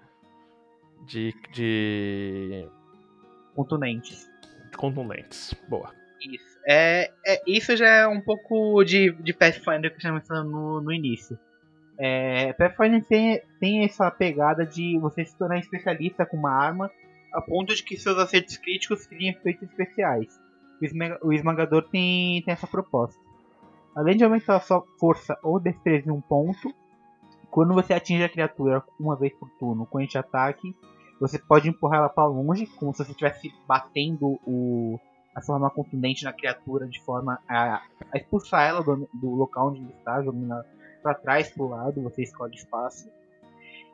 de. 1.05 1.31
de. 1.53 2.67
Contundentes. 3.55 4.27
contundentes. 4.75 5.53
Boa. 5.69 5.93
Isso. 6.19 6.57
É, 6.67 7.11
é, 7.23 7.39
isso 7.45 7.77
já 7.77 7.87
é 7.87 8.07
um 8.07 8.19
pouco 8.19 8.83
de, 8.83 9.11
de 9.21 9.31
Pathfinder 9.31 9.95
que 9.95 10.07
a 10.07 10.11
gente 10.11 10.23
estava 10.23 10.43
no, 10.43 10.81
no 10.81 10.91
início. 10.91 11.37
É, 11.99 12.51
Pathfinder 12.53 13.05
tem, 13.05 13.43
tem 13.59 13.83
essa 13.83 14.09
pegada 14.09 14.65
de 14.65 14.97
você 14.97 15.23
se 15.23 15.37
tornar 15.37 15.59
especialista 15.59 16.25
com 16.25 16.37
uma 16.37 16.51
arma 16.51 16.89
a 17.31 17.41
ponto 17.41 17.75
de 17.75 17.83
que 17.83 17.95
seus 17.95 18.17
acertos 18.17 18.57
críticos 18.57 19.05
criem 19.05 19.29
efeitos 19.29 19.69
especiais. 19.69 20.41
O, 20.83 20.85
esmaga, 20.85 21.19
o 21.23 21.33
esmagador 21.33 21.83
tem, 21.83 22.41
tem 22.43 22.53
essa 22.53 22.67
proposta. 22.67 23.19
Além 23.95 24.17
de 24.17 24.23
aumentar 24.23 24.59
sua 24.59 24.83
força 24.99 25.37
ou 25.41 25.59
destreza 25.59 26.09
em 26.09 26.11
um 26.11 26.19
ponto, 26.19 26.73
quando 27.49 27.73
você 27.73 27.93
atinge 27.93 28.23
a 28.23 28.29
criatura 28.29 28.83
uma 28.99 29.15
vez 29.15 29.33
por 29.33 29.49
turno 29.51 29.85
com 29.85 30.01
este 30.01 30.17
ataque, 30.17 30.75
você 31.21 31.39
pode 31.39 31.69
empurrar 31.69 31.99
ela 31.99 32.09
para 32.09 32.25
longe, 32.25 32.65
como 32.65 32.91
se 32.91 33.03
você 33.03 33.11
estivesse 33.11 33.53
batendo 33.67 34.39
o, 34.45 34.99
a 35.33 35.41
sua 35.41 35.55
arma 35.55 35.69
contundente 35.69 36.25
na 36.25 36.33
criatura 36.33 36.87
de 36.87 37.01
forma 37.01 37.39
a, 37.47 37.81
a 38.11 38.17
expulsar 38.17 38.67
ela 38.67 38.83
do, 38.83 39.07
do, 39.13 39.29
local 39.35 39.69
onde 39.69 39.79
ele 39.79 39.93
está, 39.97 40.21
jogando 40.21 40.63
para 41.01 41.13
trás, 41.13 41.49
para 41.49 41.63
o 41.63 41.69
lado, 41.69 42.01
você 42.01 42.23
escolhe 42.23 42.55
espaço. 42.55 43.09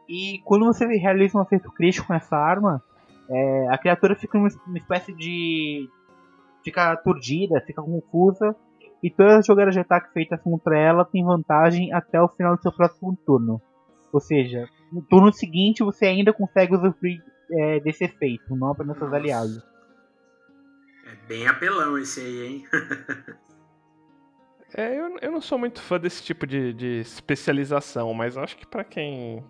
E 0.08 0.40
quando 0.44 0.66
você 0.66 0.86
realiza 0.86 1.38
um 1.38 1.42
acerto 1.42 1.72
crítico 1.72 2.08
com 2.08 2.14
essa 2.16 2.36
arma, 2.36 2.82
é, 3.30 3.68
a 3.70 3.78
criatura 3.78 4.16
fica 4.16 4.38
uma, 4.38 4.50
uma 4.66 4.78
espécie 4.78 5.14
de. 5.14 5.88
Fica 6.64 6.92
aturdida, 6.92 7.62
fica 7.62 7.82
confusa, 7.82 8.56
e 9.02 9.10
todas 9.10 9.36
as 9.36 9.46
jogadas 9.46 9.74
de 9.74 9.80
ataque 9.80 10.14
feitas 10.14 10.42
contra 10.42 10.78
ela 10.78 11.06
têm 11.06 11.24
vantagem 11.24 11.94
até 11.94 12.22
o 12.22 12.28
final 12.28 12.56
do 12.56 12.62
seu 12.62 12.72
próximo 12.72 13.18
turno. 13.26 13.62
Ou 14.12 14.20
seja, 14.20 14.68
no 14.92 15.02
turno 15.02 15.32
seguinte 15.32 15.84
você 15.84 16.06
ainda 16.06 16.34
consegue 16.34 16.76
usufruir 16.76 17.24
é, 17.52 17.80
desse 17.80 18.04
efeito, 18.04 18.56
não 18.56 18.72
apenas 18.72 18.98
seus 18.98 19.14
aliados. 19.14 19.64
É 21.06 21.28
bem 21.28 21.48
apelão 21.48 21.98
esse 21.98 22.20
aí, 22.20 22.46
hein? 22.46 22.68
é, 24.76 25.00
eu, 25.00 25.18
eu 25.22 25.32
não 25.32 25.42
sou 25.42 25.58
muito 25.58 25.82
fã 25.82 26.00
desse 26.00 26.22
tipo 26.22 26.46
de, 26.46 26.74
de 26.74 27.00
especialização, 27.00 28.14
mas 28.14 28.38
acho 28.38 28.58
que 28.58 28.68
para 28.68 28.84
quem 28.84 29.44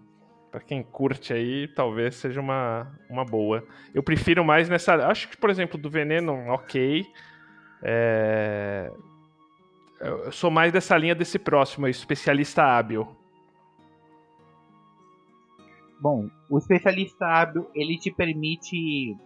para 0.52 0.60
quem 0.60 0.84
curte 0.84 1.34
aí, 1.34 1.68
talvez 1.68 2.16
seja 2.16 2.42
uma, 2.42 2.92
uma 3.10 3.24
boa. 3.24 3.64
Eu 3.94 4.02
prefiro 4.02 4.44
mais 4.44 4.68
nessa. 4.70 4.96
Acho 5.08 5.30
que, 5.30 5.38
por 5.38 5.50
exemplo, 5.50 5.80
do 5.80 5.90
veneno, 5.90 6.34
ok. 6.50 7.06
É... 7.84 8.92
Eu 10.00 10.32
sou 10.32 10.50
mais 10.50 10.72
dessa 10.72 10.98
linha 10.98 11.14
desse 11.14 11.38
próximo, 11.38 11.88
especialista 11.88 12.64
hábil. 12.64 13.08
Bom, 16.00 16.30
o 16.50 16.58
especialista 16.58 17.26
hábil 17.26 17.70
ele 17.76 17.98
te 17.98 18.10
permite 18.10 19.18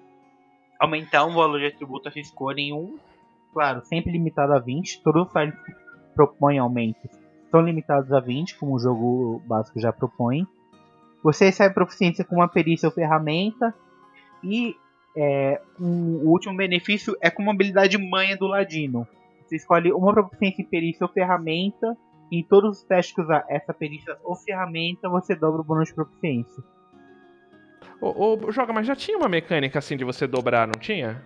aumentar 0.80 1.26
um 1.26 1.36
valor 1.36 1.60
de 1.60 1.68
atributo 1.68 2.10
a 2.10 2.12
sua 2.12 2.22
escolha 2.22 2.60
em 2.60 2.74
um, 2.74 2.98
claro, 3.54 3.86
sempre 3.86 4.12
limitado 4.12 4.54
a 4.54 4.60
20. 4.60 5.04
Todos 5.04 5.28
os 5.28 5.32
sites 5.32 5.60
que 5.64 5.72
propõem 6.16 6.58
aumentos 6.58 7.12
são 7.52 7.62
limitados 7.62 8.12
a 8.12 8.20
20, 8.20 8.58
como 8.58 8.74
o 8.74 8.80
jogo 8.80 9.40
básico 9.46 9.80
já 9.80 9.94
propõe. 9.94 10.48
Você 11.24 11.46
recebe 11.46 11.74
proficiência 11.74 12.26
com 12.26 12.36
uma 12.36 12.48
perícia 12.48 12.88
ou 12.88 12.94
ferramenta. 12.94 13.74
E 14.44 14.76
é, 15.16 15.62
um, 15.80 16.18
o 16.26 16.30
último 16.30 16.56
benefício 16.56 17.16
é 17.22 17.30
com 17.30 17.42
uma 17.42 17.54
habilidade 17.54 17.98
manha 17.98 18.36
do 18.36 18.46
ladino. 18.46 19.08
Você 19.42 19.56
escolhe 19.56 19.92
uma 19.92 20.12
proficiência 20.14 20.62
em 20.62 20.66
perícia 20.66 21.06
ou 21.06 21.12
ferramenta. 21.12 21.98
E 22.30 22.40
em 22.40 22.44
todos 22.44 22.80
os 22.80 22.84
testes 22.84 23.16
que 23.16 23.22
usar 23.22 23.46
essa 23.48 23.74
perícia 23.74 24.18
ou 24.24 24.36
ferramenta, 24.36 25.08
você 25.08 25.36
dobra 25.36 25.62
o 25.62 25.64
bônus 25.64 25.90
de 25.90 25.96
proficiência. 25.96 26.64
Ô, 28.02 28.36
ô, 28.36 28.52
Joga, 28.52 28.74
mas 28.74 28.86
já 28.86 28.96
tinha 28.96 29.18
uma 29.18 29.30
mecânica 29.30 29.80
assim 29.80 29.96
de 29.96 30.04
você 30.04 30.28
dobrar, 30.28 30.68
não 30.68 30.80
tinha? 30.80 31.24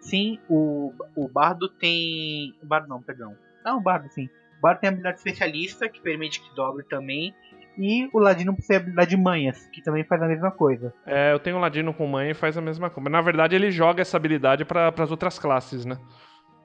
Sim, 0.00 0.40
o, 0.48 0.92
o 1.14 1.28
Bardo 1.28 1.68
tem. 1.68 2.54
O 2.60 2.66
Bardo 2.66 2.88
não, 2.88 3.00
perdão. 3.00 3.36
Não, 3.64 3.78
o 3.78 3.80
Bardo 3.80 4.08
sim. 4.10 4.28
O 4.58 4.60
Bardo 4.60 4.80
tem 4.80 4.88
habilidade 4.88 5.18
especialista 5.18 5.88
que 5.88 6.00
permite 6.00 6.40
que 6.40 6.54
dobre 6.56 6.84
também. 6.84 7.32
E 7.78 8.08
o 8.12 8.18
Ladino 8.18 8.54
possui 8.54 8.76
a 8.76 8.78
habilidade 8.78 9.16
Manhas, 9.16 9.66
que 9.72 9.82
também 9.82 10.04
faz 10.04 10.22
a 10.22 10.28
mesma 10.28 10.50
coisa. 10.50 10.92
É, 11.06 11.32
eu 11.32 11.38
tenho 11.38 11.56
um 11.56 11.60
Ladino 11.60 11.94
com 11.94 12.06
Manha 12.06 12.30
e 12.30 12.34
faz 12.34 12.56
a 12.56 12.60
mesma 12.60 12.90
coisa. 12.90 13.08
Na 13.08 13.20
verdade, 13.20 13.54
ele 13.54 13.70
joga 13.70 14.02
essa 14.02 14.16
habilidade 14.16 14.64
para 14.64 14.88
as 14.88 15.10
outras 15.10 15.38
classes, 15.38 15.84
né? 15.84 15.98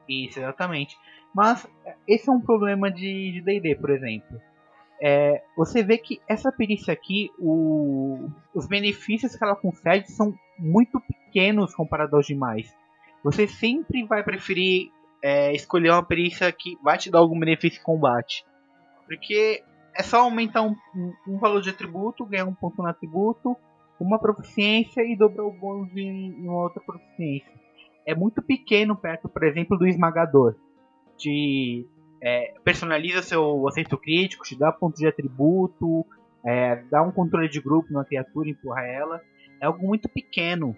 Isso, 0.08 0.40
exatamente. 0.40 0.98
Mas 1.34 1.68
esse 2.08 2.30
é 2.30 2.34
um 2.34 2.42
problema 2.42 2.92
de 2.92 3.42
DD, 3.44 3.76
por 3.76 3.90
exemplo. 3.90 4.40
É, 5.02 5.44
você 5.56 5.84
vê 5.84 5.98
que 5.98 6.20
essa 6.28 6.52
perícia 6.52 6.94
aqui, 6.94 7.30
o, 7.38 8.30
os 8.54 8.68
benefícios 8.68 9.36
que 9.36 9.44
ela 9.44 9.56
concede 9.56 10.12
são 10.12 10.34
muito 10.58 11.00
pequenos 11.02 11.74
comparados 11.76 12.14
aos 12.14 12.26
demais. 12.26 12.76
Você 13.24 13.48
sempre 13.48 14.04
vai 14.06 14.24
preferir 14.24 14.90
é, 15.22 15.54
escolher 15.54 15.92
uma 15.92 16.04
perícia 16.04 16.52
que 16.52 16.78
vai 16.84 16.98
te 16.98 17.10
dar 17.10 17.20
algum 17.20 17.40
benefício 17.40 17.80
em 17.80 17.84
combate. 17.84 18.44
Porque 19.06 19.64
é 19.98 20.04
só 20.04 20.22
aumentar 20.22 20.62
um, 20.62 20.76
um, 21.28 21.40
valor 21.40 21.62
de 21.62 21.72
atributo, 21.72 22.26
ganhar 22.26 22.46
um 22.46 22.54
ponto 22.54 22.82
no 22.82 22.88
atributo, 22.88 23.58
uma 24.00 24.20
proficiência 24.20 25.02
e 25.02 25.18
dobrar 25.18 25.44
o 25.44 25.52
bônus 25.52 25.90
em, 25.96 26.40
em 26.40 26.48
uma 26.48 26.64
outra 26.64 26.82
proficiência. 26.82 27.52
É 28.06 28.14
muito 28.14 28.42
pequeno 28.42 28.96
perto, 28.96 29.28
por 29.28 29.44
exemplo, 29.44 29.78
do 29.78 29.88
esmagador. 29.88 30.56
Te 31.18 31.86
é, 32.22 32.54
personaliza 32.64 33.24
seu 33.24 33.68
acerto 33.68 33.98
crítico, 33.98 34.46
te 34.46 34.58
dá 34.58 34.72
ponto 34.72 34.96
de 34.96 35.08
atributo, 35.08 36.06
é, 36.46 36.76
dá 36.92 37.02
um 37.02 37.12
controle 37.12 37.50
de 37.50 37.60
grupo 37.60 37.92
na 37.92 38.06
criatura, 38.06 38.50
empurra 38.50 38.86
ela. 38.86 39.22
É 39.60 39.66
algo 39.66 39.86
muito 39.86 40.08
pequeno. 40.08 40.78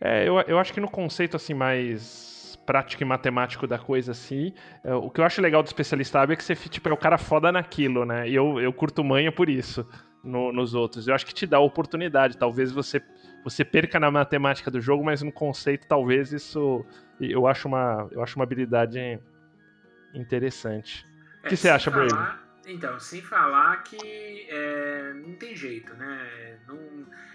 É, 0.00 0.26
eu, 0.26 0.38
eu 0.42 0.58
acho 0.58 0.72
que 0.72 0.80
no 0.80 0.88
conceito 0.88 1.36
assim 1.36 1.52
mais 1.52 2.33
prático 2.64 3.02
e 3.02 3.06
matemático 3.06 3.66
da 3.66 3.78
coisa, 3.78 4.12
assim. 4.12 4.52
É, 4.82 4.94
o 4.94 5.10
que 5.10 5.20
eu 5.20 5.24
acho 5.24 5.40
legal 5.40 5.62
do 5.62 5.66
especialista 5.66 6.20
hábil 6.20 6.34
é 6.34 6.36
que 6.36 6.44
você 6.44 6.54
tipo, 6.54 6.88
é 6.88 6.92
o 6.92 6.96
cara 6.96 7.18
foda 7.18 7.52
naquilo, 7.52 8.04
né? 8.04 8.28
E 8.28 8.34
eu, 8.34 8.60
eu 8.60 8.72
curto 8.72 9.04
manha 9.04 9.30
por 9.30 9.48
isso 9.48 9.86
no, 10.22 10.52
nos 10.52 10.74
outros. 10.74 11.06
Eu 11.06 11.14
acho 11.14 11.26
que 11.26 11.34
te 11.34 11.46
dá 11.46 11.60
oportunidade. 11.60 12.36
Talvez 12.36 12.72
você, 12.72 13.02
você 13.44 13.64
perca 13.64 14.00
na 14.00 14.10
matemática 14.10 14.70
do 14.70 14.80
jogo, 14.80 15.04
mas 15.04 15.22
no 15.22 15.30
conceito, 15.30 15.86
talvez 15.86 16.32
isso. 16.32 16.84
Eu 17.20 17.46
acho 17.46 17.68
uma, 17.68 18.08
eu 18.10 18.22
acho 18.22 18.36
uma 18.36 18.44
habilidade 18.44 19.20
interessante. 20.14 21.06
É, 21.42 21.46
o 21.46 21.50
que 21.50 21.56
você 21.56 21.68
acha, 21.68 21.90
falar, 21.90 22.06
Brave? 22.06 22.38
Então, 22.66 22.98
sem 22.98 23.20
falar 23.20 23.82
que 23.82 24.46
é, 24.48 25.12
não 25.14 25.34
tem 25.34 25.54
jeito, 25.54 25.94
né? 25.94 26.58
Não 26.66 26.76
é, 26.76 26.78
é, 26.78 27.33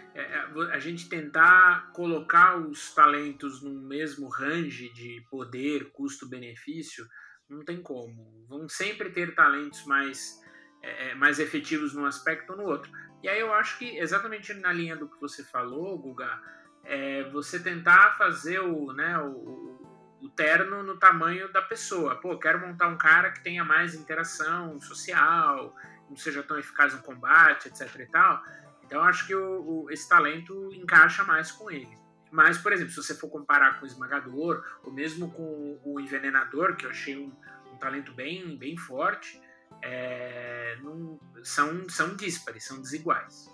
a 0.71 0.79
gente 0.79 1.07
tentar 1.07 1.91
colocar 1.93 2.57
os 2.57 2.93
talentos 2.93 3.61
no 3.61 3.81
mesmo 3.87 4.27
range 4.27 4.91
de 4.93 5.25
poder, 5.29 5.91
custo-benefício, 5.91 7.07
não 7.49 7.63
tem 7.63 7.81
como. 7.81 8.45
Vão 8.47 8.69
sempre 8.69 9.09
ter 9.09 9.33
talentos 9.33 9.85
mais, 9.85 10.39
é, 10.81 11.15
mais 11.15 11.39
efetivos 11.39 11.93
num 11.93 12.05
aspecto 12.05 12.51
ou 12.51 12.57
no 12.57 12.63
outro. 12.63 12.91
E 13.21 13.27
aí 13.27 13.39
eu 13.39 13.53
acho 13.53 13.77
que, 13.77 13.97
exatamente 13.97 14.53
na 14.53 14.71
linha 14.71 14.95
do 14.95 15.09
que 15.09 15.19
você 15.19 15.43
falou, 15.43 15.97
Guga, 15.97 16.41
é 16.83 17.23
você 17.29 17.59
tentar 17.59 18.17
fazer 18.17 18.59
o, 18.59 18.93
né, 18.93 19.17
o, 19.19 20.17
o 20.21 20.29
terno 20.29 20.83
no 20.83 20.97
tamanho 20.97 21.51
da 21.51 21.61
pessoa. 21.61 22.15
Pô, 22.15 22.37
quero 22.37 22.59
montar 22.59 22.87
um 22.87 22.97
cara 22.97 23.31
que 23.31 23.43
tenha 23.43 23.63
mais 23.63 23.93
interação 23.93 24.79
social, 24.79 25.75
não 26.09 26.15
seja 26.15 26.43
tão 26.43 26.57
eficaz 26.57 26.93
no 26.93 27.01
combate, 27.01 27.67
etc 27.67 27.93
e 27.99 28.05
tal. 28.07 28.41
Então, 28.89 29.03
acho 29.03 29.27
que 29.27 29.35
o, 29.35 29.83
o, 29.85 29.91
esse 29.91 30.09
talento 30.09 30.67
encaixa 30.73 31.23
mais 31.23 31.51
com 31.51 31.69
ele. 31.69 31.95
Mas, 32.31 32.57
por 32.57 32.73
exemplo, 32.73 32.91
se 32.91 33.03
você 33.03 33.13
for 33.13 33.29
comparar 33.29 33.79
com 33.79 33.85
o 33.85 33.87
esmagador, 33.87 34.63
ou 34.83 34.91
mesmo 34.91 35.31
com 35.31 35.79
o 35.85 35.99
envenenador, 35.99 36.75
que 36.75 36.87
eu 36.87 36.89
achei 36.89 37.15
um, 37.15 37.31
um 37.71 37.77
talento 37.77 38.11
bem, 38.13 38.57
bem 38.57 38.75
forte, 38.75 39.39
é, 39.83 40.75
não, 40.81 41.19
são, 41.43 41.87
são 41.87 42.15
díspares, 42.15 42.65
são 42.65 42.81
desiguais. 42.81 43.47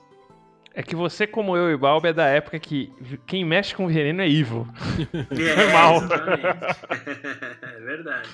É 0.74 0.82
que 0.82 0.96
você, 0.96 1.28
como 1.28 1.58
eu 1.58 1.70
e 1.70 1.76
Balbi, 1.76 2.08
é 2.08 2.14
da 2.14 2.28
época 2.28 2.58
que 2.58 2.94
quem 3.28 3.44
mexe 3.44 3.76
com 3.76 3.88
veneno 3.88 4.22
é 4.22 4.30
evil. 4.30 4.66
É, 5.32 5.74
mal. 5.74 6.00
é 7.62 7.80
verdade. 7.82 8.30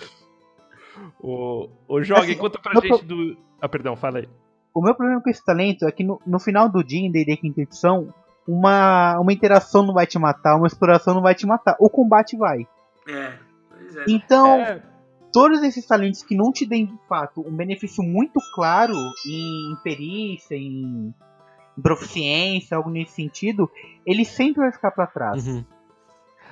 O, 1.19 1.67
o 1.87 2.03
Joga, 2.03 2.21
assim, 2.21 2.37
conta 2.37 2.59
pra 2.59 2.79
gente 2.79 3.05
do. 3.05 3.35
Ah, 3.59 3.67
perdão, 3.67 3.95
fala 3.95 4.19
aí. 4.19 4.29
O 4.73 4.81
meu 4.81 4.95
problema 4.95 5.21
com 5.21 5.29
esse 5.29 5.43
talento 5.43 5.85
é 5.87 5.91
que 5.91 6.03
no, 6.03 6.21
no 6.25 6.39
final 6.39 6.69
do 6.69 6.83
dia, 6.83 7.05
em 7.05 7.11
D&D 7.11 7.37
Quinta 7.37 7.61
Edição, 7.61 8.13
uma, 8.47 9.19
uma 9.19 9.33
interação 9.33 9.85
não 9.85 9.93
vai 9.93 10.07
te 10.07 10.17
matar, 10.17 10.55
uma 10.55 10.67
exploração 10.67 11.13
não 11.13 11.21
vai 11.21 11.35
te 11.35 11.45
matar. 11.45 11.75
O 11.79 11.89
combate 11.89 12.37
vai. 12.37 12.67
É, 13.07 13.33
pois 13.69 13.95
é. 13.97 14.05
Então, 14.07 14.59
é. 14.59 14.81
todos 15.31 15.61
esses 15.63 15.85
talentos 15.85 16.23
que 16.23 16.35
não 16.35 16.51
te 16.51 16.65
deem, 16.65 16.85
de 16.85 16.97
fato, 17.07 17.41
um 17.45 17.55
benefício 17.55 18.03
muito 18.03 18.39
claro 18.55 18.93
em 19.27 19.75
perícia, 19.83 20.55
em, 20.55 21.13
em 21.77 21.81
proficiência, 21.81 22.77
algo 22.77 22.89
nesse 22.89 23.13
sentido, 23.13 23.69
ele 24.05 24.25
sempre 24.25 24.61
vai 24.61 24.71
ficar 24.71 24.91
para 24.91 25.07
trás. 25.07 25.47
Uhum. 25.47 25.65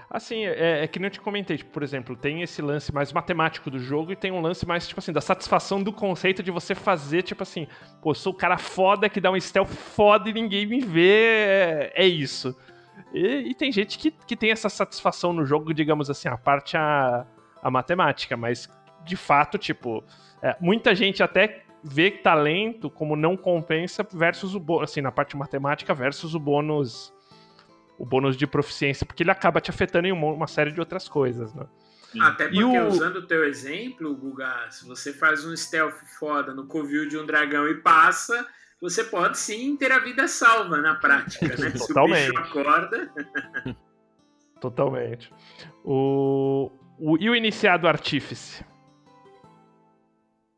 Assim, 0.09 0.43
é, 0.43 0.83
é 0.83 0.87
que 0.87 0.97
nem 0.97 1.05
eu 1.05 1.11
te 1.11 1.21
comentei, 1.21 1.57
tipo, 1.57 1.69
por 1.69 1.83
exemplo, 1.83 2.15
tem 2.15 2.41
esse 2.41 2.63
lance 2.63 2.91
mais 2.91 3.13
matemático 3.13 3.69
do 3.69 3.77
jogo 3.77 4.11
e 4.11 4.15
tem 4.15 4.31
um 4.31 4.41
lance 4.41 4.65
mais, 4.65 4.87
tipo 4.87 4.99
assim, 4.99 5.13
da 5.13 5.21
satisfação 5.21 5.83
do 5.83 5.93
conceito 5.93 6.41
de 6.41 6.49
você 6.49 6.73
fazer, 6.73 7.21
tipo 7.21 7.43
assim, 7.43 7.67
pô, 8.01 8.15
sou 8.15 8.33
o 8.33 8.35
cara 8.35 8.57
foda 8.57 9.07
que 9.07 9.21
dá 9.21 9.29
um 9.29 9.39
stealth 9.39 9.69
foda 9.69 10.27
e 10.27 10.33
ninguém 10.33 10.65
me 10.65 10.79
vê, 10.79 11.11
é, 11.11 11.93
é 11.93 12.07
isso. 12.07 12.57
E, 13.13 13.49
e, 13.49 13.53
tem 13.53 13.71
gente 13.71 13.99
que, 13.99 14.09
que 14.09 14.35
tem 14.35 14.49
essa 14.49 14.67
satisfação 14.67 15.31
no 15.31 15.45
jogo, 15.45 15.73
digamos 15.75 16.09
assim, 16.09 16.27
a 16.27 16.37
parte 16.37 16.75
a, 16.75 17.25
a 17.61 17.69
matemática, 17.69 18.35
mas 18.35 18.67
de 19.05 19.15
fato, 19.15 19.59
tipo, 19.59 20.03
é, 20.41 20.55
muita 20.59 20.95
gente 20.95 21.21
até 21.21 21.63
vê 21.83 22.09
talento 22.09 22.89
como 22.89 23.15
não 23.15 23.37
compensa 23.37 24.05
versus 24.11 24.55
o 24.55 24.59
bônus, 24.59 24.89
assim, 24.89 25.01
na 25.01 25.11
parte 25.11 25.37
matemática 25.37 25.93
versus 25.93 26.33
o 26.33 26.39
bônus 26.39 27.13
o 27.99 28.05
bônus 28.05 28.37
de 28.37 28.47
proficiência, 28.47 29.05
porque 29.05 29.21
ele 29.21 29.29
acaba 29.29 29.59
te 29.59 29.69
afetando 29.69 30.07
em 30.07 30.11
uma, 30.13 30.27
uma 30.31 30.47
série 30.47 30.71
de 30.71 30.79
outras 30.79 31.09
coisas, 31.09 31.53
né? 31.53 31.67
Até 32.21 32.45
porque, 32.45 32.63
o... 32.63 32.87
usando 32.87 33.17
o 33.17 33.27
teu 33.27 33.43
exemplo, 33.43 34.15
Guga, 34.15 34.67
se 34.71 34.87
você 34.87 35.13
faz 35.13 35.45
um 35.45 35.55
stealth 35.55 35.99
foda 36.17 36.53
no 36.55 36.65
covil 36.65 37.07
de 37.07 37.17
um 37.17 37.25
dragão 37.25 37.67
e 37.67 37.75
passa, 37.75 38.47
você 38.81 39.03
pode 39.03 39.37
sim 39.37 39.75
ter 39.75 39.91
a 39.91 39.99
vida 39.99 40.27
salva 40.27 40.77
na 40.77 40.95
prática, 40.95 41.45
né? 41.45 41.71
Totalmente. 41.71 42.23
Se 42.25 42.31
o 42.31 42.33
bicho 42.33 42.39
acorda. 42.39 43.13
Totalmente. 44.61 45.33
O... 45.83 46.71
o... 46.97 47.17
E 47.19 47.29
o 47.29 47.35
iniciado 47.35 47.87
artífice? 47.87 48.65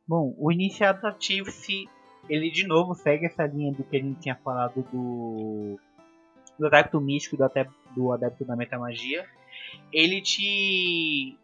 Bom, 0.07 0.35
o 0.37 0.51
iniciado 0.51 1.05
artífice, 1.05 1.89
ele 2.29 2.51
de 2.51 2.67
novo 2.67 2.93
segue 2.93 3.25
essa 3.25 3.45
linha 3.45 3.73
do 3.73 3.83
que 3.83 3.97
a 3.97 3.99
gente 3.99 4.19
tinha 4.19 4.35
falado 4.35 4.85
do 4.91 5.79
do 6.62 6.68
adepto 6.68 7.01
místico 7.01 7.36
do 7.36 7.43
adepto, 7.43 7.74
do 7.95 8.12
adepto 8.12 8.45
da 8.45 8.55
metamagia, 8.55 9.26
ele 9.91 10.22
te 10.22 11.38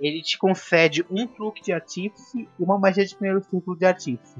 ele 0.00 0.20
te 0.20 0.36
concede 0.36 1.06
um 1.08 1.24
truque 1.26 1.62
de 1.62 1.72
artífice 1.72 2.48
e 2.58 2.62
uma 2.62 2.76
magia 2.76 3.06
de 3.06 3.14
primeiro 3.14 3.40
ciclo 3.44 3.76
de 3.76 3.86
artífice. 3.86 4.36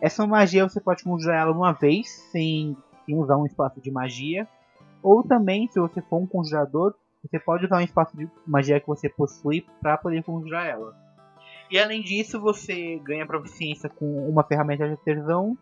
Essa 0.00 0.26
magia 0.26 0.66
você 0.66 0.80
pode 0.80 1.04
conjurar 1.04 1.42
ela 1.42 1.52
uma 1.52 1.72
vez 1.72 2.08
sem, 2.32 2.74
sem 3.04 3.14
usar 3.14 3.36
um 3.36 3.44
espaço 3.44 3.80
de 3.82 3.90
magia, 3.90 4.48
ou 5.02 5.22
também 5.22 5.68
se 5.68 5.78
você 5.78 6.00
for 6.00 6.16
um 6.16 6.26
conjurador, 6.26 6.94
você 7.22 7.38
pode 7.38 7.66
usar 7.66 7.76
um 7.76 7.82
espaço 7.82 8.16
de 8.16 8.26
magia 8.46 8.80
que 8.80 8.86
você 8.86 9.10
possui 9.10 9.66
para 9.82 9.98
poder 9.98 10.22
conjurar 10.22 10.66
ela. 10.66 10.96
E 11.70 11.78
além 11.78 12.02
disso, 12.02 12.40
você 12.40 12.98
ganha 13.04 13.26
proficiência 13.26 13.90
com 13.90 14.26
uma 14.26 14.42
ferramenta 14.42 14.86
de 14.86 14.92
artesão 14.92 15.56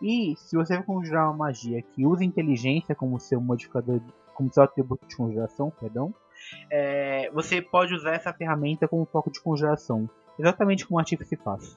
e 0.00 0.34
se 0.36 0.56
você 0.56 0.82
conjurar 0.82 1.26
uma 1.26 1.46
magia 1.46 1.82
que 1.82 2.06
usa 2.06 2.24
inteligência 2.24 2.94
como 2.94 3.20
seu 3.20 3.40
modificador, 3.40 4.00
como 4.34 4.52
seu 4.52 4.62
atributo 4.62 5.06
de 5.06 5.16
conjuração, 5.16 5.70
perdão, 5.78 6.14
é, 6.70 7.30
você 7.32 7.60
pode 7.60 7.94
usar 7.94 8.14
essa 8.14 8.32
ferramenta 8.32 8.88
como 8.88 9.04
foco 9.04 9.30
de 9.30 9.40
conjuração, 9.40 10.08
exatamente 10.38 10.86
como 10.86 10.96
o 10.96 11.00
artífice 11.00 11.36
faz. 11.36 11.76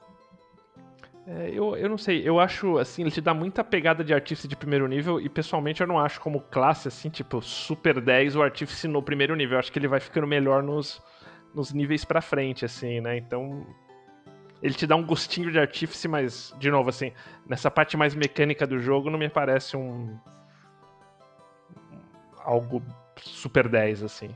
É, 1.26 1.50
eu, 1.52 1.74
eu 1.76 1.88
não 1.88 1.96
sei, 1.96 2.26
eu 2.26 2.38
acho 2.38 2.76
assim, 2.76 3.02
ele 3.02 3.10
te 3.10 3.20
dá 3.20 3.32
muita 3.32 3.64
pegada 3.64 4.04
de 4.04 4.12
artífice 4.12 4.46
de 4.46 4.54
primeiro 4.54 4.86
nível 4.86 5.18
e 5.18 5.28
pessoalmente 5.28 5.80
eu 5.80 5.86
não 5.86 5.98
acho 5.98 6.20
como 6.20 6.40
classe 6.40 6.88
assim, 6.88 7.08
tipo, 7.08 7.40
super 7.40 7.98
10 7.98 8.36
o 8.36 8.42
artífice 8.42 8.86
no 8.86 9.02
primeiro 9.02 9.34
nível. 9.34 9.54
Eu 9.54 9.58
acho 9.60 9.72
que 9.72 9.78
ele 9.78 9.88
vai 9.88 10.00
ficando 10.00 10.26
melhor 10.26 10.62
nos, 10.62 11.02
nos 11.54 11.72
níveis 11.72 12.04
pra 12.04 12.20
frente, 12.20 12.66
assim, 12.66 13.00
né? 13.00 13.16
Então 13.16 13.66
ele 14.64 14.72
te 14.72 14.86
dá 14.86 14.96
um 14.96 15.04
gostinho 15.04 15.52
de 15.52 15.58
artífice, 15.58 16.08
mas, 16.08 16.54
de 16.58 16.70
novo, 16.70 16.88
assim, 16.88 17.12
nessa 17.46 17.70
parte 17.70 17.98
mais 17.98 18.14
mecânica 18.14 18.66
do 18.66 18.78
jogo 18.78 19.10
não 19.10 19.18
me 19.18 19.28
parece 19.28 19.76
um. 19.76 20.18
algo 22.38 22.82
super 23.20 23.68
10, 23.68 24.02
assim. 24.02 24.34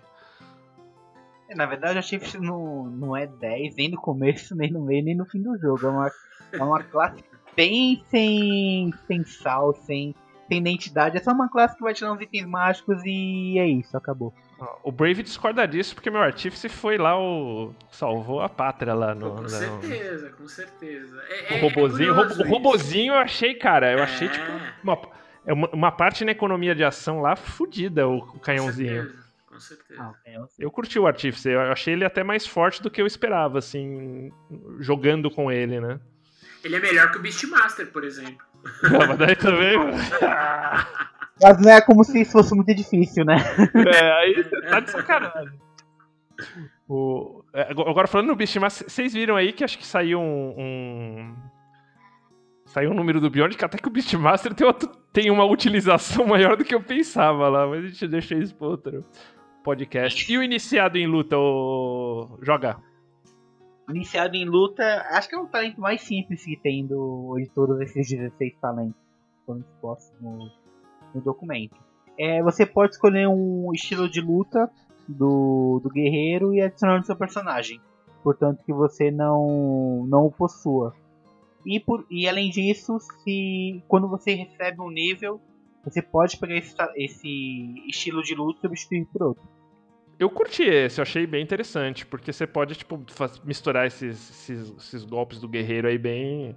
É, 1.48 1.54
na 1.54 1.64
verdade, 1.64 1.94
o 1.94 1.96
artífice 1.96 2.38
não, 2.38 2.84
não 2.84 3.16
é 3.16 3.26
10 3.26 3.76
nem 3.76 3.90
no 3.90 3.96
começo, 3.98 4.54
nem 4.54 4.70
no 4.70 4.84
meio, 4.84 5.02
nem 5.02 5.16
no 5.16 5.24
fim 5.24 5.40
do 5.40 5.56
jogo. 5.56 5.86
É 5.86 5.88
uma, 5.88 6.10
é 6.52 6.62
uma 6.62 6.82
classe 6.82 7.24
bem 7.56 8.04
sem, 8.08 8.92
sem 9.06 9.24
sal, 9.24 9.72
sem, 9.72 10.14
sem 10.46 10.58
identidade. 10.58 11.16
É 11.16 11.20
só 11.20 11.32
uma 11.32 11.48
classe 11.48 11.74
que 11.74 11.82
vai 11.82 11.94
te 11.94 12.02
dar 12.02 12.12
uns 12.12 12.20
itens 12.20 12.44
mágicos 12.44 13.00
e 13.06 13.58
é 13.58 13.66
isso, 13.66 13.96
acabou. 13.96 14.34
O 14.82 14.90
Brave 14.90 15.22
discorda 15.22 15.66
disso 15.68 15.94
porque 15.94 16.10
meu 16.10 16.20
artífice 16.20 16.68
foi 16.68 16.98
lá 16.98 17.18
o. 17.18 17.72
salvou 17.92 18.40
a 18.40 18.48
pátria 18.48 18.92
lá 18.92 19.14
no. 19.14 19.36
Com 19.36 19.48
certeza, 19.48 20.30
com 20.30 20.48
certeza. 20.48 21.22
É, 21.28 21.54
o 21.54 21.56
é, 21.56 21.60
robozinho, 21.60 22.08
é 22.08 22.12
o 22.12 22.48
robozinho 22.48 23.12
eu 23.14 23.18
achei, 23.18 23.54
cara, 23.54 23.92
eu 23.92 24.02
achei 24.02 24.28
tipo. 24.28 24.50
Uma, 24.82 24.98
é 25.46 25.52
uma, 25.52 25.92
parte 25.92 26.24
na 26.24 26.32
economia 26.32 26.74
de 26.74 26.82
ação 26.82 27.20
lá 27.20 27.36
fodida, 27.36 28.08
o, 28.08 28.18
o 28.18 28.40
canhãozinho. 28.40 29.04
Com 29.04 29.10
certeza. 29.10 29.28
Com 29.46 29.60
certeza. 29.60 30.02
Ah, 30.02 30.46
eu 30.58 30.70
curti 30.70 30.98
o 30.98 31.06
artífice, 31.06 31.50
eu 31.50 31.60
achei 31.60 31.94
ele 31.94 32.04
até 32.04 32.24
mais 32.24 32.46
forte 32.46 32.82
do 32.82 32.90
que 32.90 33.00
eu 33.00 33.06
esperava, 33.06 33.58
assim, 33.58 34.32
jogando 34.80 35.30
com 35.30 35.50
ele, 35.50 35.80
né? 35.80 36.00
Ele 36.64 36.76
é 36.76 36.80
melhor 36.80 37.10
que 37.12 37.18
o 37.18 37.22
Beastmaster, 37.22 37.86
por 37.92 38.02
exemplo. 38.04 38.44
Não, 38.82 38.98
mas 39.06 39.18
daí 39.18 39.36
também. 39.36 39.76
Mas 41.42 41.60
não 41.60 41.70
é 41.70 41.80
como 41.80 42.04
se 42.04 42.20
isso 42.20 42.32
fosse 42.32 42.54
muito 42.54 42.74
difícil, 42.74 43.24
né? 43.24 43.36
É, 43.74 44.12
aí 44.12 44.44
tá 44.68 44.80
de 44.80 44.90
sacanagem. 44.90 45.58
O, 46.88 47.44
é, 47.52 47.70
agora 47.70 48.06
falando 48.06 48.28
no 48.28 48.36
Beastmaster, 48.36 48.88
vocês 48.88 49.12
viram 49.12 49.36
aí 49.36 49.52
que 49.52 49.62
acho 49.62 49.76
que 49.78 49.86
saiu 49.86 50.20
um, 50.20 50.54
um 50.58 51.36
saiu 52.64 52.90
um 52.90 52.94
número 52.94 53.20
do 53.20 53.28
Beyond 53.28 53.56
que 53.56 53.64
até 53.64 53.76
que 53.78 53.88
o 53.88 53.90
Beastmaster 53.90 54.54
tem, 54.54 54.66
outro, 54.66 54.88
tem 55.12 55.30
uma 55.30 55.44
utilização 55.44 56.24
maior 56.26 56.56
do 56.56 56.64
que 56.64 56.74
eu 56.74 56.82
pensava 56.82 57.48
lá, 57.48 57.66
mas 57.66 57.84
a 57.84 57.88
gente 57.88 58.08
deixa 58.08 58.34
isso 58.34 58.54
para 58.54 58.68
outro 58.68 59.04
podcast. 59.62 60.32
E 60.32 60.38
o 60.38 60.42
iniciado 60.42 60.96
em 60.96 61.06
luta, 61.06 61.36
o 61.36 62.38
joga? 62.42 62.78
Iniciado 63.90 64.36
em 64.36 64.44
luta, 64.44 65.06
acho 65.10 65.28
que 65.28 65.34
é 65.34 65.38
o 65.38 65.46
talento 65.46 65.80
mais 65.80 66.00
simples 66.02 66.44
que 66.44 66.56
tem 66.56 66.86
do, 66.86 67.36
de 67.38 67.48
todos 67.50 67.80
esses 67.80 68.08
16 68.08 68.54
talentos 68.60 69.00
foram 69.44 69.60
expostos 69.60 70.12
no, 71.14 71.20
documento. 71.20 71.76
É, 72.18 72.42
você 72.42 72.66
pode 72.66 72.94
escolher 72.94 73.28
um 73.28 73.70
estilo 73.72 74.08
de 74.08 74.20
luta 74.20 74.70
do, 75.06 75.80
do 75.82 75.88
guerreiro 75.88 76.52
e 76.52 76.60
adicionar 76.60 76.98
no 76.98 77.04
seu 77.04 77.16
personagem. 77.16 77.80
Portanto, 78.22 78.62
que 78.64 78.72
você 78.72 79.10
não, 79.10 80.04
não 80.08 80.26
o 80.26 80.30
possua. 80.30 80.94
E, 81.64 81.78
por, 81.78 82.04
e 82.10 82.28
além 82.28 82.50
disso, 82.50 82.98
se 83.22 83.82
quando 83.86 84.08
você 84.08 84.34
recebe 84.34 84.80
um 84.80 84.90
nível, 84.90 85.40
você 85.84 86.02
pode 86.02 86.36
pegar 86.36 86.56
esse, 86.56 86.74
esse 86.96 87.74
estilo 87.86 88.22
de 88.22 88.34
luta 88.34 88.58
e 88.58 88.62
substituir 88.62 89.06
por 89.06 89.22
outro. 89.22 89.42
Eu 90.18 90.28
curti 90.28 90.64
esse, 90.64 91.00
eu 91.00 91.02
achei 91.02 91.26
bem 91.26 91.42
interessante, 91.42 92.04
porque 92.04 92.32
você 92.32 92.44
pode 92.44 92.74
tipo, 92.74 93.00
misturar 93.44 93.86
esses, 93.86 94.30
esses, 94.30 94.74
esses 94.76 95.04
golpes 95.04 95.38
do 95.38 95.48
guerreiro 95.48 95.86
aí 95.86 95.96
bem, 95.96 96.56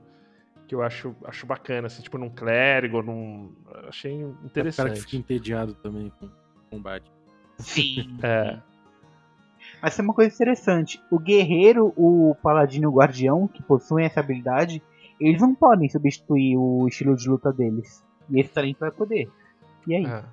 que 0.71 0.75
eu 0.75 0.81
acho, 0.81 1.13
acho 1.25 1.45
bacana, 1.45 1.87
assim, 1.87 2.01
tipo 2.01 2.17
num 2.17 2.29
clérigo, 2.29 3.01
num. 3.01 3.51
Achei 3.89 4.21
interessante. 4.41 4.57
É 4.57 4.69
o 4.69 4.87
cara 4.87 4.89
que 4.91 5.01
fica 5.01 5.17
entediado 5.17 5.73
também 5.73 6.09
com 6.17 6.29
combate. 6.69 7.11
Sim. 7.57 8.17
é. 8.23 8.57
Mas 9.81 9.99
é 9.99 10.01
uma 10.01 10.13
coisa 10.13 10.33
interessante. 10.33 11.03
O 11.11 11.19
guerreiro, 11.19 11.91
o 11.97 12.37
paladino 12.41 12.85
e 12.85 12.87
o 12.87 12.95
guardião, 12.95 13.49
que 13.49 13.61
possuem 13.61 14.05
essa 14.05 14.21
habilidade, 14.21 14.81
eles 15.19 15.41
não 15.41 15.53
podem 15.53 15.89
substituir 15.89 16.55
o 16.55 16.87
estilo 16.87 17.17
de 17.17 17.27
luta 17.27 17.51
deles. 17.51 18.01
E 18.29 18.39
esse 18.39 18.53
talento 18.53 18.79
vai 18.79 18.91
poder. 18.91 19.29
E 19.85 19.93
aí? 19.93 20.05
É. 20.05 20.23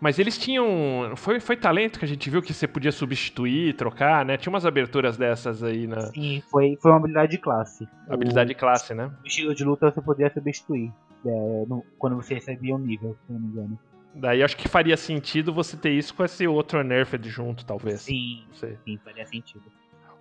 Mas 0.00 0.18
eles 0.18 0.38
tinham. 0.38 1.12
Foi, 1.16 1.40
foi 1.40 1.56
talento 1.56 1.98
que 1.98 2.04
a 2.04 2.08
gente 2.08 2.28
viu 2.28 2.42
que 2.42 2.52
você 2.52 2.66
podia 2.66 2.92
substituir, 2.92 3.74
trocar, 3.74 4.24
né? 4.24 4.36
Tinha 4.36 4.52
umas 4.52 4.66
aberturas 4.66 5.16
dessas 5.16 5.62
aí 5.62 5.86
na. 5.86 6.00
Sim, 6.00 6.42
foi, 6.50 6.78
foi 6.80 6.90
uma 6.90 6.98
habilidade 6.98 7.32
de 7.32 7.38
classe. 7.38 7.88
Habilidade 8.08 8.48
de 8.48 8.54
classe, 8.54 8.94
né? 8.94 9.10
O 9.22 9.26
estilo 9.26 9.54
de 9.54 9.64
luta 9.64 9.90
você 9.90 10.00
podia 10.00 10.30
substituir 10.32 10.92
é, 11.24 11.64
no, 11.66 11.84
quando 11.98 12.16
você 12.16 12.34
recebia 12.34 12.74
um 12.74 12.78
nível, 12.78 13.16
se 13.26 13.32
não 13.32 13.40
me 13.40 13.46
engano. 13.48 13.78
Daí 14.14 14.42
acho 14.42 14.56
que 14.56 14.68
faria 14.68 14.96
sentido 14.96 15.52
você 15.52 15.76
ter 15.76 15.90
isso 15.90 16.14
com 16.14 16.24
esse 16.24 16.46
outro 16.46 16.82
Nerfed 16.84 17.28
junto, 17.28 17.64
talvez. 17.64 18.02
Sim, 18.02 18.44
sim, 18.52 18.98
faria 19.04 19.26
sentido. 19.26 19.64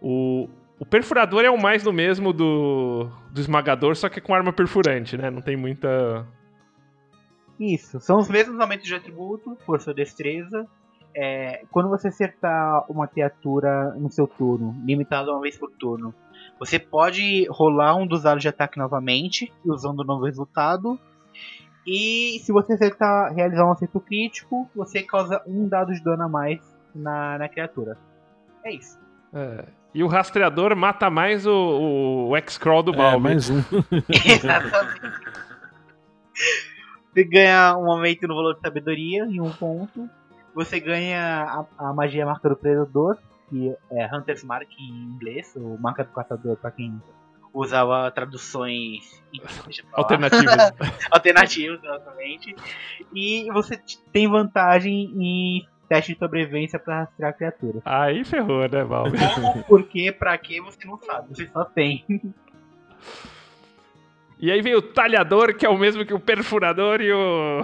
O, 0.02 0.50
o 0.80 0.86
perfurador 0.86 1.44
é 1.46 1.50
o 1.50 1.62
mais 1.62 1.84
do 1.84 1.94
mesmo 1.94 2.34
do, 2.34 3.08
do 3.32 3.40
esmagador, 3.40 3.96
só 3.96 4.10
que 4.10 4.20
com 4.20 4.34
arma 4.34 4.52
perfurante, 4.52 5.16
né? 5.16 5.30
Não 5.30 5.42
tem 5.42 5.56
muita 5.56 6.26
isso, 7.64 8.00
são 8.00 8.20
os 8.20 8.28
mesmos 8.28 8.60
aumentos 8.60 8.86
de 8.86 8.96
atributo, 8.96 9.58
força 9.66 9.92
ou 9.92 9.96
destreza. 9.96 10.68
É, 11.16 11.64
quando 11.72 11.90
você 11.90 12.08
acertar 12.08 12.86
uma 12.90 13.08
criatura 13.08 13.94
no 13.96 14.10
seu 14.10 14.28
turno, 14.28 14.76
limitado 14.84 15.32
uma 15.32 15.42
vez 15.42 15.58
por 15.58 15.72
turno, 15.72 16.14
você 16.60 16.80
pode 16.80 17.48
rolar 17.50 17.96
um 17.96 18.08
dos 18.08 18.24
dados 18.24 18.42
de 18.42 18.48
ataque 18.48 18.80
novamente, 18.80 19.54
usando 19.64 20.00
o 20.00 20.04
novo 20.04 20.26
resultado. 20.26 21.00
E 21.86 22.40
se 22.40 22.52
você 22.52 22.74
acertar, 22.74 23.34
realizar 23.34 23.66
um 23.66 23.72
acerto 23.72 24.00
crítico, 24.00 24.70
você 24.76 25.04
causa 25.04 25.42
um 25.46 25.68
dado 25.68 25.94
de 25.94 26.02
dano 26.02 26.24
a 26.24 26.30
mais 26.30 26.60
na, 26.96 27.38
na 27.38 27.50
criatura. 27.50 27.98
É 28.64 28.74
isso. 28.74 28.98
É. 29.34 29.66
E 29.94 30.04
o 30.04 30.08
rastreador 30.08 30.76
mata 30.76 31.10
mais 31.10 31.46
o, 31.46 32.30
o 32.30 32.38
X-Crawl 32.38 32.82
do 32.82 32.94
Balbi. 32.94 33.16
É, 33.16 33.20
mais 33.20 33.50
um. 33.50 33.62
Você 37.14 37.24
ganha 37.24 37.78
um 37.78 37.92
aumento 37.92 38.28
no 38.28 38.36
valor 38.36 38.56
de 38.56 38.62
sabedoria 38.62 39.24
em 39.26 39.40
um 39.40 39.52
ponto. 39.52 40.10
você 40.56 40.80
ganha 40.80 41.44
a, 41.78 41.90
a 41.90 41.94
magia 41.94 42.26
marca 42.26 42.50
do 42.50 42.56
predador, 42.56 43.18
que 43.50 43.76
é 43.92 44.16
Hunter's 44.16 44.44
Mark 44.44 44.68
em 44.80 45.14
inglês, 45.14 45.54
ou 45.56 45.78
marca 45.78 46.04
do 46.04 46.12
caçador 46.12 46.58
para 46.58 46.72
quem 46.72 47.00
usava 47.54 48.10
traduções 48.10 49.24
alternativas. 49.94 50.74
alternativas, 51.12 51.84
exatamente. 51.84 52.56
E 53.14 53.48
você 53.52 53.80
tem 54.12 54.28
vantagem 54.28 55.14
em 55.16 55.68
teste 55.88 56.14
de 56.14 56.20
sobrevivência 56.20 56.80
para 56.80 57.02
rastrear 57.02 57.38
criaturas. 57.38 57.84
Aí 57.86 58.26
ferrou, 58.26 58.68
né, 58.68 58.84
Valve? 58.84 59.18
Porque 59.68 60.12
pra 60.12 60.36
que 60.40 60.60
você 60.60 60.88
não 60.88 60.98
sabe, 60.98 61.30
você 61.30 61.48
só 61.48 61.64
tem. 61.64 62.04
E 64.44 64.52
aí 64.52 64.62
vem 64.62 64.76
o 64.76 64.82
talhador, 64.82 65.56
que 65.56 65.66
é 65.66 65.70
o 65.70 65.78
mesmo 65.78 66.06
que 66.06 66.14
o 66.14 66.20
perfurador 66.20 67.00
e 67.00 67.14
o. 67.14 67.62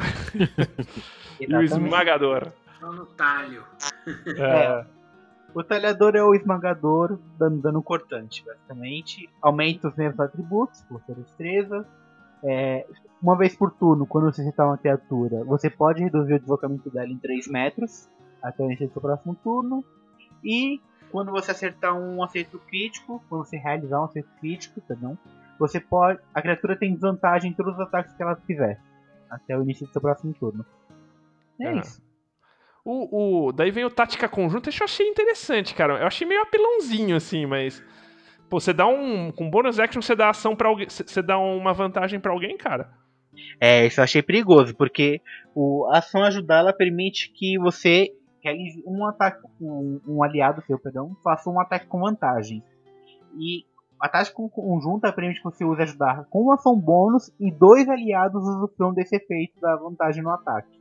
e 1.37 1.53
o 1.53 1.61
esmagador. 1.61 2.53
No 2.81 3.05
talho. 3.05 3.65
É. 4.37 4.85
O 5.53 5.61
talhador 5.61 6.15
é 6.15 6.23
o 6.23 6.33
esmagador 6.33 7.19
dando 7.37 7.61
dano 7.61 7.83
cortante, 7.83 8.45
basicamente. 8.45 9.29
Aumenta 9.41 9.89
os 9.89 9.95
mesmos 9.97 10.21
atributos, 10.21 10.81
força 10.83 11.13
destreza. 11.15 11.85
É, 12.41 12.87
uma 13.21 13.37
vez 13.37 13.57
por 13.57 13.71
turno, 13.71 14.07
quando 14.07 14.31
você 14.31 14.39
acertar 14.39 14.65
uma 14.65 14.77
criatura, 14.77 15.43
você 15.43 15.69
pode 15.69 16.01
reduzir 16.01 16.35
o 16.35 16.39
deslocamento 16.39 16.89
dela 16.89 17.09
em 17.09 17.17
3 17.17 17.49
metros 17.49 18.07
até 18.41 18.63
o 18.63 18.67
início 18.67 18.87
do 18.87 18.93
seu 18.93 19.01
próximo 19.01 19.35
turno. 19.43 19.83
E 20.41 20.79
quando 21.11 21.29
você 21.29 21.51
acertar 21.51 21.93
um 21.93 22.23
acerto 22.23 22.57
crítico, 22.57 23.21
quando 23.27 23.43
você 23.43 23.57
realizar 23.57 23.99
um 23.99 24.05
acerto 24.05 24.29
crítico, 24.39 24.79
perdão, 24.79 25.17
você 25.59 25.79
pode. 25.79 26.19
A 26.33 26.41
criatura 26.41 26.75
tem 26.77 26.93
desvantagem 26.93 27.51
em 27.51 27.53
todos 27.53 27.73
os 27.75 27.79
ataques 27.81 28.13
que 28.15 28.23
ela 28.23 28.35
fizer. 28.47 28.79
Até 29.29 29.57
o 29.57 29.61
início 29.61 29.85
do 29.85 29.91
seu 29.91 30.01
próximo 30.01 30.33
turno. 30.33 30.65
É 31.61 31.67
Ah. 31.67 31.73
isso. 31.75 32.01
O, 32.83 33.47
o- 33.47 33.51
daí 33.51 33.69
vem 33.69 33.83
o 33.85 33.89
tática 33.89 34.27
conjunta, 34.27 34.69
isso 34.69 34.81
eu 34.81 34.85
achei 34.85 35.07
interessante, 35.07 35.75
cara. 35.75 35.99
Eu 35.99 36.07
achei 36.07 36.25
meio 36.27 36.41
apelãozinho, 36.41 37.15
assim, 37.15 37.45
mas. 37.45 37.83
Pô, 38.49 38.59
você 38.59 38.73
dá 38.73 38.87
um. 38.87 39.31
Com 39.31 39.49
bônus 39.49 39.79
action, 39.79 40.01
você 40.01 40.15
dá 40.15 40.29
ação 40.29 40.55
para 40.55 40.69
alguém. 40.69 40.87
Você 40.89 41.21
dá 41.21 41.37
uma 41.37 41.73
vantagem 41.73 42.19
pra 42.19 42.31
alguém, 42.31 42.57
cara. 42.57 42.89
É, 43.61 43.85
isso 43.85 43.99
eu 43.99 44.03
achei 44.03 44.23
perigoso, 44.23 44.75
porque 44.75 45.21
o, 45.53 45.85
a 45.91 45.99
ação 45.99 46.23
ajudar 46.23 46.59
ela 46.59 46.73
permite 46.73 47.31
que 47.31 47.57
você 47.59 48.07
realize 48.43 48.81
um 48.87 49.05
ataque, 49.05 49.39
um, 49.61 49.99
um 50.07 50.23
aliado 50.23 50.63
seu, 50.65 50.79
perdão, 50.79 51.15
faça 51.23 51.49
um 51.49 51.59
ataque 51.59 51.85
com 51.85 51.99
vantagem. 51.99 52.63
E 53.37 53.65
a 53.99 54.07
tática 54.09 54.35
con- 54.35 54.49
conjunta 54.49 55.11
permite 55.11 55.39
que 55.39 55.43
você 55.43 55.65
use 55.65 55.81
ajudar 55.81 56.25
com 56.29 56.41
uma 56.41 56.55
ação 56.55 56.75
bônus 56.75 57.31
e 57.39 57.51
dois 57.51 57.87
aliados 57.89 58.41
usufruam 58.47 58.93
desse 58.93 59.15
efeito 59.15 59.59
da 59.59 59.75
vantagem 59.75 60.23
no 60.23 60.29
ataque. 60.29 60.79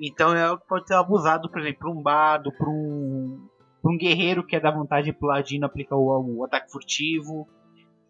Então 0.00 0.34
é 0.34 0.44
algo 0.44 0.62
que 0.62 0.68
pode 0.68 0.86
ser 0.86 0.94
abusado, 0.94 1.50
por 1.50 1.60
exemplo, 1.60 1.80
por 1.80 1.90
um 1.90 2.02
bardo, 2.02 2.52
por 2.52 2.68
um, 2.68 3.48
um 3.84 3.98
guerreiro 3.98 4.46
que 4.46 4.54
é 4.54 4.60
da 4.60 4.70
vantagem 4.70 5.12
pro 5.12 5.28
ladino 5.28 5.66
aplicar 5.66 5.96
o, 5.96 6.38
o 6.38 6.44
ataque 6.44 6.70
furtivo. 6.70 7.48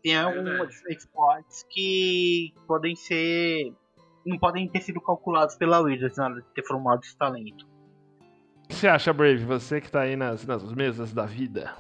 Tem 0.03 0.16
alguns 0.16 0.85
esportes 0.91 1.64
que 1.70 2.53
podem 2.66 2.95
ser. 2.95 3.72
não 4.24 4.39
podem 4.39 4.68
ter 4.68 4.83
sido 4.83 5.01
calculados 5.01 5.57
pela 5.57 5.81
Wizards 5.81 6.18
na 6.18 6.26
hora 6.26 6.35
de 6.43 6.49
ter 6.55 6.62
formado 6.64 7.01
esse 7.03 7.16
talento. 7.16 7.66
O 8.64 8.68
que 8.68 8.74
você 8.74 8.87
acha, 8.87 9.12
Brave? 9.12 9.45
Você 9.47 9.81
que 9.81 9.91
tá 9.91 10.03
aí 10.03 10.14
nas, 10.14 10.45
nas 10.47 10.62
mesas 10.74 11.12
da 11.14 11.24
vida. 11.24 11.74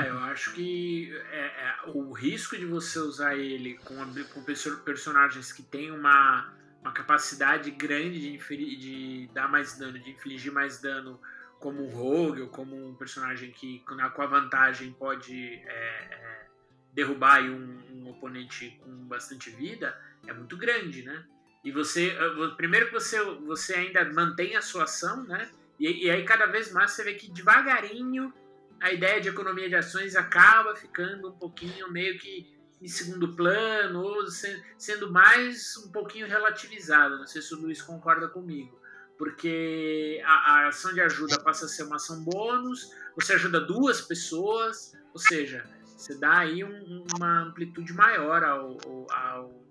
Não, 0.00 0.06
eu 0.06 0.18
acho 0.24 0.52
que 0.52 1.14
é, 1.30 1.38
é, 1.38 1.76
o 1.86 2.12
risco 2.12 2.56
de 2.56 2.64
você 2.64 2.98
usar 2.98 3.36
ele 3.36 3.74
com, 3.84 3.96
com 4.32 4.42
perso- 4.44 4.78
personagens 4.78 5.52
que 5.52 5.62
têm 5.62 5.90
uma, 5.90 6.52
uma 6.80 6.92
capacidade 6.92 7.70
grande 7.70 8.38
de, 8.38 8.76
de 8.76 9.30
dar 9.32 9.48
mais 9.48 9.78
dano, 9.78 9.98
de 9.98 10.10
infligir 10.10 10.52
mais 10.52 10.80
dano, 10.80 11.20
como 11.58 11.84
um 11.84 11.90
rogue 11.90 12.42
ou 12.42 12.48
como 12.48 12.74
um 12.74 12.94
personagem 12.94 13.50
que 13.50 13.80
com 13.80 13.94
a, 14.00 14.26
vantagem 14.26 14.92
pode 14.92 15.36
é, 15.36 15.68
é, 15.68 16.46
derrubar 16.92 17.42
um, 17.42 17.80
um 17.92 18.08
oponente 18.08 18.80
com 18.82 18.90
bastante 19.06 19.50
vida, 19.50 19.96
é 20.26 20.32
muito 20.32 20.56
grande, 20.56 21.02
né? 21.02 21.24
E 21.62 21.70
você, 21.70 22.08
eh, 22.08 22.48
primeiro 22.56 22.86
que 22.86 22.92
você, 22.92 23.22
você 23.22 23.74
ainda 23.74 24.04
mantém 24.12 24.56
a 24.56 24.62
sua 24.62 24.84
ação, 24.84 25.24
né? 25.24 25.50
E, 25.78 26.06
e 26.06 26.10
aí 26.10 26.24
cada 26.24 26.46
vez 26.46 26.72
mais 26.72 26.92
você 26.92 27.04
vê 27.04 27.14
que 27.14 27.30
devagarinho 27.30 28.32
a 28.80 28.92
ideia 28.92 29.20
de 29.20 29.28
economia 29.28 29.68
de 29.68 29.74
ações 29.76 30.16
acaba 30.16 30.74
ficando 30.74 31.28
um 31.30 31.38
pouquinho 31.38 31.90
meio 31.92 32.18
que 32.18 32.58
em 32.80 32.88
segundo 32.88 33.36
plano, 33.36 34.00
ou 34.02 34.26
se- 34.28 34.62
sendo 34.78 35.12
mais 35.12 35.76
um 35.76 35.92
pouquinho 35.92 36.26
relativizada. 36.26 37.16
Não 37.18 37.26
sei 37.26 37.42
se 37.42 37.54
o 37.54 37.58
Luiz 37.60 37.82
concorda 37.82 38.26
comigo. 38.28 38.80
Porque 39.18 40.18
a, 40.24 40.32
a 40.32 40.68
ação 40.68 40.94
de 40.94 41.00
ajuda 41.02 41.38
passa 41.40 41.66
a 41.66 41.68
ser 41.68 41.82
uma 41.82 41.96
ação 41.96 42.24
bônus, 42.24 42.90
você 43.14 43.34
ajuda 43.34 43.60
duas 43.60 44.00
pessoas, 44.00 44.96
ou 45.12 45.20
seja, 45.20 45.62
você 45.84 46.18
dá 46.18 46.38
aí 46.38 46.64
um- 46.64 47.04
uma 47.14 47.42
amplitude 47.42 47.92
maior 47.92 48.42
ao, 48.42 48.78
ao, 48.86 49.06
ao- 49.12 49.64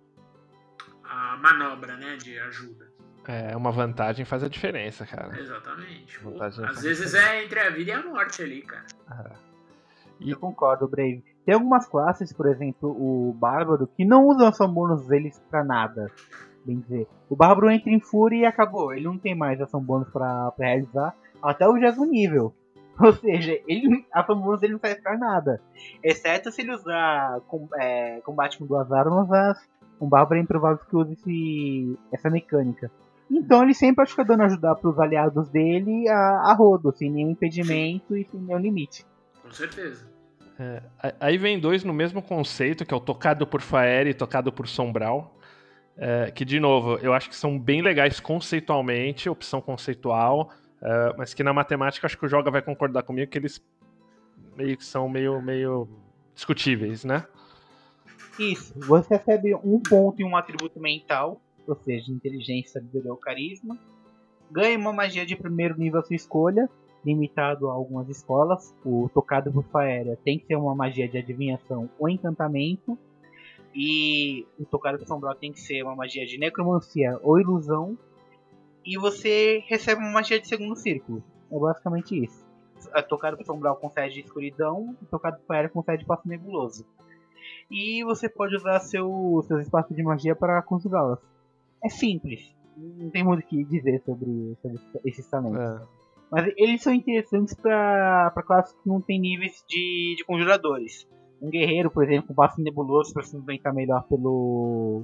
à 1.04 1.36
manobra 1.38 1.98
né, 1.98 2.16
de 2.18 2.38
ajuda. 2.38 2.89
É, 3.28 3.56
uma 3.56 3.72
vantagem 3.72 4.26
faz 4.26 4.44
a 4.44 4.50
diferença, 4.50 5.06
cara. 5.06 5.38
Exatamente. 5.40 6.20
Vantagem 6.24 6.66
às 6.66 6.72
faz 6.72 6.82
vezes 6.84 7.14
é 7.14 7.44
entre 7.44 7.60
a 7.60 7.70
vida 7.70 7.92
e 7.92 7.94
a 7.94 8.04
morte 8.04 8.42
ali, 8.42 8.62
cara. 8.62 8.86
E- 10.20 10.32
Eu 10.32 10.40
concordo, 10.40 10.88
Brave. 10.88 11.24
Tem 11.46 11.54
algumas 11.56 11.86
classes, 11.88 12.34
por 12.34 12.48
exemplo, 12.48 12.90
o 12.90 13.34
Bárbaro, 13.34 13.88
que 13.88 14.04
não 14.06 14.26
usam 14.26 14.48
ação 14.48 14.72
bônus 14.72 15.06
deles 15.08 15.42
pra 15.50 15.64
nada. 15.64 16.12
Bem 16.66 16.80
dizer. 16.80 17.08
O 17.30 17.36
Bárbaro 17.36 17.70
entra 17.72 17.90
em 17.92 18.00
fúria 18.00 18.42
e 18.42 18.46
acabou. 18.46 18.94
Ele 18.94 19.06
não 19.06 19.18
tem 19.18 19.34
mais 19.36 19.62
ação 19.62 19.82
bônus 19.82 20.10
pra, 20.10 20.52
pra 20.52 20.66
realizar 20.68 21.16
até 21.42 21.68
o 21.68 21.74
20 21.74 21.98
nível. 22.10 22.54
Ou 23.00 23.14
seja, 23.14 23.58
ele, 23.68 24.06
a 24.14 24.22
ação 24.22 24.40
bônus 24.40 24.60
dele 24.60 24.74
não 24.74 24.80
serve 24.80 25.02
pra 25.02 25.18
nada. 25.18 25.62
Exceto 26.04 26.52
se 26.52 26.62
ele 26.62 26.74
usar 26.74 27.40
com, 27.48 27.68
é, 27.76 28.20
combate 28.22 28.58
com 28.58 28.66
duas 28.66 28.92
armas, 28.92 29.28
mas 29.28 29.70
um 30.02 30.10
Bárbaro 30.10 30.38
é 30.40 30.44
improvável 30.44 30.84
que 30.86 30.96
use 30.96 31.14
esse, 31.14 32.00
essa 32.12 32.30
mecânica. 32.30 32.92
Então 33.30 33.64
ele 33.64 33.74
sempre 33.74 33.98
vai 33.98 34.08
ficar 34.08 34.24
dando 34.24 34.44
ajudar 34.44 34.76
pros 34.76 35.00
aliados 35.00 35.50
dele 35.50 36.08
a, 36.10 36.52
a 36.52 36.54
rodo, 36.54 36.92
sem 36.92 37.12
nenhum 37.12 37.32
impedimento 37.32 38.18
e 38.18 38.26
sem 38.26 38.40
nenhum 38.40 38.58
limite. 38.60 39.06
Com 39.42 39.52
certeza. 39.52 40.08
É, 40.60 40.82
aí 41.20 41.38
vem 41.38 41.60
dois 41.60 41.84
no 41.84 41.94
mesmo 41.94 42.22
conceito, 42.22 42.86
que 42.86 42.94
é 42.94 42.98
o 42.98 43.00
tocado 43.00 43.48
por 43.48 43.62
Faere 43.62 44.10
e 44.10 44.14
tocado 44.14 44.52
por 44.52 44.68
Sombral. 44.68 45.36
é, 46.00 46.32
que, 46.32 46.46
de 46.46 46.60
novo, 46.60 46.98
eu 46.98 47.14
acho 47.14 47.30
que 47.30 47.36
são 47.36 47.60
bem 47.60 47.82
legais 47.82 48.20
conceitualmente, 48.20 49.30
opção 49.30 49.62
conceitual, 49.62 50.50
é, 50.82 51.14
mas 51.18 51.34
que 51.34 51.44
na 51.44 51.52
matemática 51.52 52.08
acho 52.08 52.18
que 52.18 52.26
o 52.26 52.30
Joga 52.30 52.50
vai 52.50 52.62
concordar 52.62 53.04
comigo 53.04 53.30
que 53.30 53.38
eles 53.38 53.62
meio 54.56 54.78
que 54.78 54.86
são 54.86 55.10
meio, 55.10 55.42
meio 55.42 55.90
discutíveis, 56.34 57.04
né? 57.04 57.26
Isso, 58.38 58.74
você 58.80 59.16
recebe 59.16 59.54
um 59.56 59.82
ponto 59.82 60.22
em 60.22 60.26
um 60.26 60.38
atributo 60.38 60.80
mental, 60.80 61.42
ou 61.68 61.76
seja, 61.76 62.12
inteligência, 62.12 62.74
sabedoria 62.74 63.12
ou 63.12 63.18
carisma. 63.18 63.78
Ganha 64.52 64.78
uma 64.78 64.94
magia 64.94 65.26
de 65.26 65.36
primeiro 65.36 65.78
nível 65.78 66.00
à 66.00 66.04
sua 66.04 66.16
escolha, 66.16 66.70
limitado 67.06 67.70
a 67.70 67.74
algumas 67.74 68.10
escolas. 68.10 68.76
O 68.84 69.10
tocado 69.14 69.52
por 69.52 69.64
Faéria 69.66 70.18
tem 70.24 70.40
que 70.40 70.46
ser 70.46 70.56
uma 70.56 70.76
magia 70.76 71.08
de 71.08 71.18
adivinhação 71.18 71.90
ou 72.00 72.10
encantamento. 72.10 72.98
E 73.74 74.48
o 74.60 74.66
tocado 74.66 74.98
por 74.98 75.08
Sombral 75.08 75.36
tem 75.36 75.52
que 75.52 75.60
ser 75.60 75.84
uma 75.84 75.96
magia 75.96 76.26
de 76.26 76.38
necromancia 76.40 77.20
ou 77.22 77.40
ilusão. 77.40 77.98
E 78.84 78.98
você 78.98 79.64
recebe 79.68 80.02
uma 80.02 80.12
magia 80.12 80.40
de 80.40 80.48
segundo 80.48 80.76
círculo. 80.76 81.24
É 81.52 81.58
basicamente 81.60 82.24
isso. 82.24 82.48
A 82.94 83.04
tocado 83.04 83.38
por 83.38 83.46
Sombral 83.46 83.76
concede 83.76 84.22
escuridão, 84.22 84.96
o 85.02 85.06
tocado 85.06 85.38
por 85.38 85.46
Faéria 85.46 85.70
concede 85.70 86.06
passo 86.06 86.28
nebuloso 86.28 86.86
e 87.70 88.04
você 88.04 88.28
pode 88.28 88.56
usar 88.56 88.80
seu, 88.80 89.44
seus 89.48 89.62
espaços 89.62 89.96
de 89.96 90.02
magia 90.02 90.36
para 90.36 90.62
conjugá-las. 90.62 91.20
É 91.84 91.90
simples, 91.90 92.54
não 92.78 93.10
tem 93.10 93.24
muito 93.24 93.44
o 93.44 93.48
que 93.48 93.64
dizer 93.66 94.02
sobre, 94.06 94.58
sobre 94.62 94.80
esses 95.06 95.28
talentos. 95.30 95.60
É. 95.60 96.00
Mas 96.32 96.54
eles 96.58 96.82
são 96.82 96.94
interessantes 96.94 97.56
para 97.56 98.32
classes 98.46 98.74
que 98.74 98.88
não 98.88 99.02
tem 99.02 99.20
níveis 99.20 99.64
de, 99.68 100.16
de 100.18 100.24
conjuradores. 100.26 101.08
Um 101.42 101.50
guerreiro, 101.50 101.90
por 101.90 102.04
exemplo, 102.04 102.28
com 102.28 102.34
passo 102.36 102.62
nebuloso 102.62 103.14
para 103.14 103.24
se 103.24 103.34
movimentar 103.34 103.74
melhor 103.74 104.04
pelo, 104.08 105.04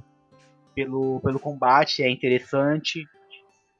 pelo, 0.74 1.20
pelo 1.20 1.40
combate 1.40 2.02
é 2.02 2.10
interessante. 2.10 3.04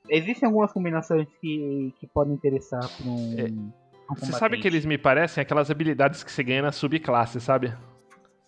Existem 0.09 0.47
algumas 0.47 0.73
combinações 0.73 1.29
que, 1.41 1.93
que 2.01 2.07
podem 2.09 2.35
interessar 2.35 2.81
para 2.81 3.11
um, 3.11 3.39
É, 3.39 3.45
um 3.45 3.73
Você 4.17 4.33
sabe 4.33 4.59
que 4.59 4.67
eles 4.67 4.85
me 4.85 4.99
parecem 4.99 5.43
aquelas 5.43 5.71
habilidades 5.71 6.25
que 6.25 6.33
você 6.33 6.43
ganha 6.43 6.63
na 6.63 6.73
subclasse, 6.73 7.41
sabe? 7.41 7.73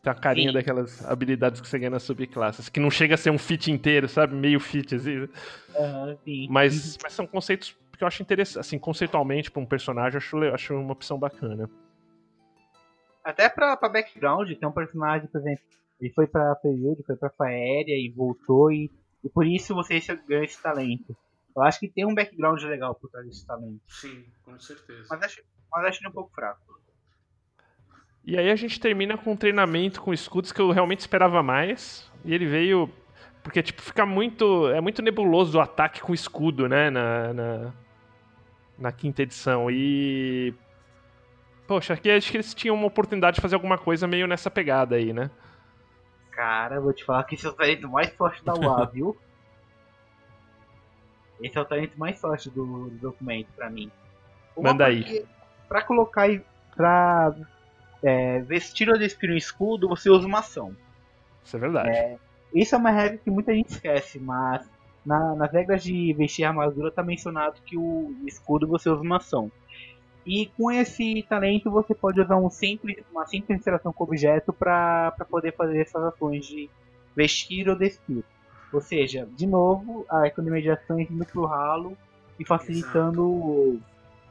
Tem 0.09 0.13
a 0.13 0.15
carinha 0.15 0.49
Sim. 0.49 0.55
daquelas 0.55 1.05
habilidades 1.05 1.61
que 1.61 1.69
você 1.69 1.79
ganha 1.79 1.91
nas 1.91 2.03
subclasses, 2.03 2.69
que 2.69 2.81
não 2.81 2.91
chega 2.91 3.15
a 3.15 3.19
ser 3.19 3.31
um 3.31 3.39
fit 3.39 3.71
inteiro, 3.71 4.09
sabe? 4.09 4.35
Meio 4.35 4.59
fit, 4.59 4.95
assim. 4.95 5.29
Sim. 6.25 6.47
Mas, 6.51 6.97
mas 7.03 7.13
são 7.13 7.27
conceitos 7.27 7.77
que 7.97 8.03
eu 8.03 8.09
acho 8.09 8.23
interessantes. 8.23 8.67
Assim, 8.67 8.79
conceitualmente, 8.79 9.51
pra 9.51 9.61
um 9.61 9.67
personagem, 9.67 10.15
eu 10.15 10.19
acho, 10.19 10.39
le- 10.39 10.51
acho 10.51 10.75
uma 10.75 10.93
opção 10.93 11.19
bacana. 11.19 11.69
Até 13.23 13.49
pra, 13.49 13.77
pra 13.77 13.89
background, 13.89 14.51
tem 14.51 14.69
um 14.69 14.73
personagem, 14.73 15.29
por 15.29 15.41
exemplo, 15.41 15.63
ele 16.01 16.13
foi 16.15 16.27
pra 16.27 16.55
Period, 16.57 17.03
foi 17.05 17.17
pra 17.17 17.29
Faéria 17.31 17.95
e 17.95 18.11
voltou, 18.17 18.73
e, 18.73 18.91
e 19.23 19.29
por 19.29 19.47
isso 19.47 19.75
você 19.75 20.01
ganha 20.27 20.45
esse 20.45 20.63
talento. 20.63 21.15
Eu 21.55 21.63
acho 21.63 21.81
que 21.81 21.89
tem 21.89 22.07
um 22.07 22.15
background 22.15 22.63
legal 22.63 22.95
por 22.95 23.11
trás 23.11 23.27
desse 23.27 23.45
talento. 23.47 23.81
Sim, 23.89 24.25
com 24.45 24.59
certeza. 24.59 25.07
Mas 25.11 25.23
acho, 25.23 25.43
mas 25.71 25.85
acho 25.87 26.01
ele 26.01 26.09
um 26.09 26.13
pouco 26.13 26.33
fraco. 26.33 26.61
E 28.25 28.37
aí 28.37 28.51
a 28.51 28.57
gente 28.57 28.79
termina 28.79 29.16
com 29.16 29.33
um 29.33 29.37
treinamento 29.37 30.03
com 30.03 30.12
escudos 30.12 30.53
que 30.53 30.61
eu 30.61 30.71
realmente 30.71 31.01
esperava 31.01 31.43
mais. 31.43 32.11
E 32.25 32.35
ele 32.35 32.47
veio. 32.47 32.91
Porque, 33.43 33.62
tipo, 33.62 33.81
fica 33.81 34.05
muito. 34.05 34.69
É 34.69 34.81
muito 34.81 35.01
nebuloso 35.03 35.59
o 35.59 35.61
ataque 35.61 36.01
com 36.01 36.12
escudo, 36.12 36.69
né? 36.69 36.91
Na, 36.91 37.33
na, 37.33 37.73
na 38.79 38.93
quinta 38.93 39.23
edição. 39.23 39.71
E. 39.71 40.55
Poxa, 41.66 41.95
aqui 41.95 42.11
acho 42.11 42.31
que 42.31 42.37
eles 42.37 42.55
tinham 42.55 42.75
uma 42.75 42.87
oportunidade 42.87 43.37
de 43.37 43.41
fazer 43.41 43.55
alguma 43.55 43.77
coisa 43.77 44.07
meio 44.07 44.27
nessa 44.27 44.51
pegada 44.51 44.97
aí, 44.97 45.12
né? 45.12 45.31
Cara, 46.33 46.81
vou 46.81 46.93
te 46.93 47.05
falar 47.05 47.25
que 47.25 47.35
esse 47.35 47.47
é 47.47 47.49
o 47.49 47.53
talento 47.53 47.89
mais 47.89 48.09
forte 48.11 48.45
da 48.45 48.55
UA, 48.55 48.87
viu? 48.93 49.16
Esse 51.41 51.57
é 51.57 51.61
o 51.61 51.64
talento 51.64 51.99
mais 51.99 52.21
forte 52.21 52.51
do, 52.51 52.89
do 52.89 52.99
documento 52.99 53.49
pra 53.55 53.71
mim. 53.71 53.91
Uma 54.57 54.71
Manda 54.71 54.87
aí. 54.87 55.27
Pra 55.69 55.83
colocar 55.83 56.29
e 56.29 56.45
pra 56.75 57.35
é, 58.03 58.40
vestir 58.40 58.88
ou 58.88 58.99
despir 58.99 59.30
um 59.30 59.36
escudo, 59.36 59.88
você 59.88 60.11
usa 60.11 60.26
uma 60.26 60.38
ação. 60.40 60.74
Isso 61.44 61.57
é 61.57 61.61
verdade. 61.61 62.18
Isso 62.55 62.74
é 62.74 62.78
uma 62.78 62.90
regra 62.90 63.18
que 63.18 63.30
muita 63.30 63.55
gente 63.55 63.70
esquece, 63.70 64.18
mas 64.18 64.68
na- 65.05 65.34
nas 65.34 65.53
regras 65.53 65.82
de 65.82 66.12
vestir 66.14 66.44
armadura 66.44 66.90
tá 66.90 67.03
mencionado 67.03 67.61
que 67.64 67.76
o 67.76 68.14
escudo 68.26 68.66
você 68.66 68.88
usa 68.88 69.03
uma 69.03 69.16
ação. 69.16 69.51
E 70.26 70.46
com 70.57 70.70
esse 70.70 71.24
talento 71.28 71.70
você 71.70 71.94
pode 71.94 72.20
usar 72.20 72.36
um 72.36 72.51
simples, 72.51 73.03
uma 73.11 73.26
simples 73.26 73.59
interação 73.59 73.92
com 73.92 74.05
o 74.05 74.07
objeto 74.07 74.53
para 74.53 75.11
poder 75.30 75.55
fazer 75.55 75.80
essas 75.80 76.03
ações 76.03 76.46
de 76.46 76.68
vestir 77.16 77.68
ou 77.68 77.76
despir. 77.76 78.22
Ou 78.70 78.80
seja, 78.80 79.26
de 79.32 79.46
novo, 79.46 80.05
a 80.11 80.26
economia 80.26 80.61
de 80.61 80.70
ações 80.70 81.11
indo 81.11 81.24
pro 81.24 81.46
ralo 81.46 81.96
e 82.38 82.44
facilitando, 82.44 83.80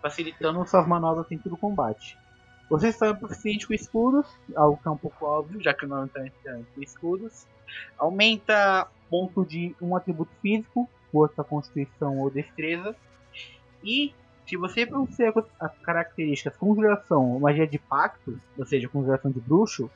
facilitando 0.02 0.66
suas 0.68 0.88
manobras 0.88 1.26
dentro 1.28 1.50
do 1.50 1.58
combate. 1.58 2.16
Você 2.70 2.90
está 2.90 3.14
proficiente 3.14 3.66
com 3.66 3.74
escudos, 3.74 4.28
algo 4.56 4.78
que 4.78 4.88
é 4.88 4.92
um 4.92 4.98
pouco 4.98 5.26
óbvio, 5.26 5.62
já 5.62 5.74
que 5.74 5.86
o 5.86 5.88
nome 5.88 6.08
está 6.08 6.54
com 6.76 6.82
escudos. 6.82 7.46
Aumenta 7.98 8.88
ponto 9.10 9.46
de 9.46 9.76
um 9.82 9.96
atributo 9.96 10.32
físico, 10.42 10.90
força, 11.12 11.44
constituição 11.44 12.20
ou 12.20 12.30
destreza. 12.30 12.96
E 13.84 14.14
se 14.46 14.56
você 14.56 14.86
pronunciar 14.86 15.34
as 15.60 15.78
características 15.80 16.56
conjuração 16.58 17.34
ou 17.34 17.40
magia 17.40 17.68
de 17.68 17.78
pacto, 17.78 18.40
ou 18.58 18.66
seja, 18.66 18.88
conjuração 18.88 19.30
de 19.30 19.40
bruxo, 19.40 19.90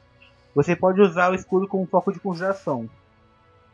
você 0.54 0.76
pode 0.76 1.00
usar 1.02 1.32
o 1.32 1.36
escudo 1.36 1.68
com 1.68 1.86
foco 1.86 2.12
de 2.12 2.20
conjuração. 2.20 2.90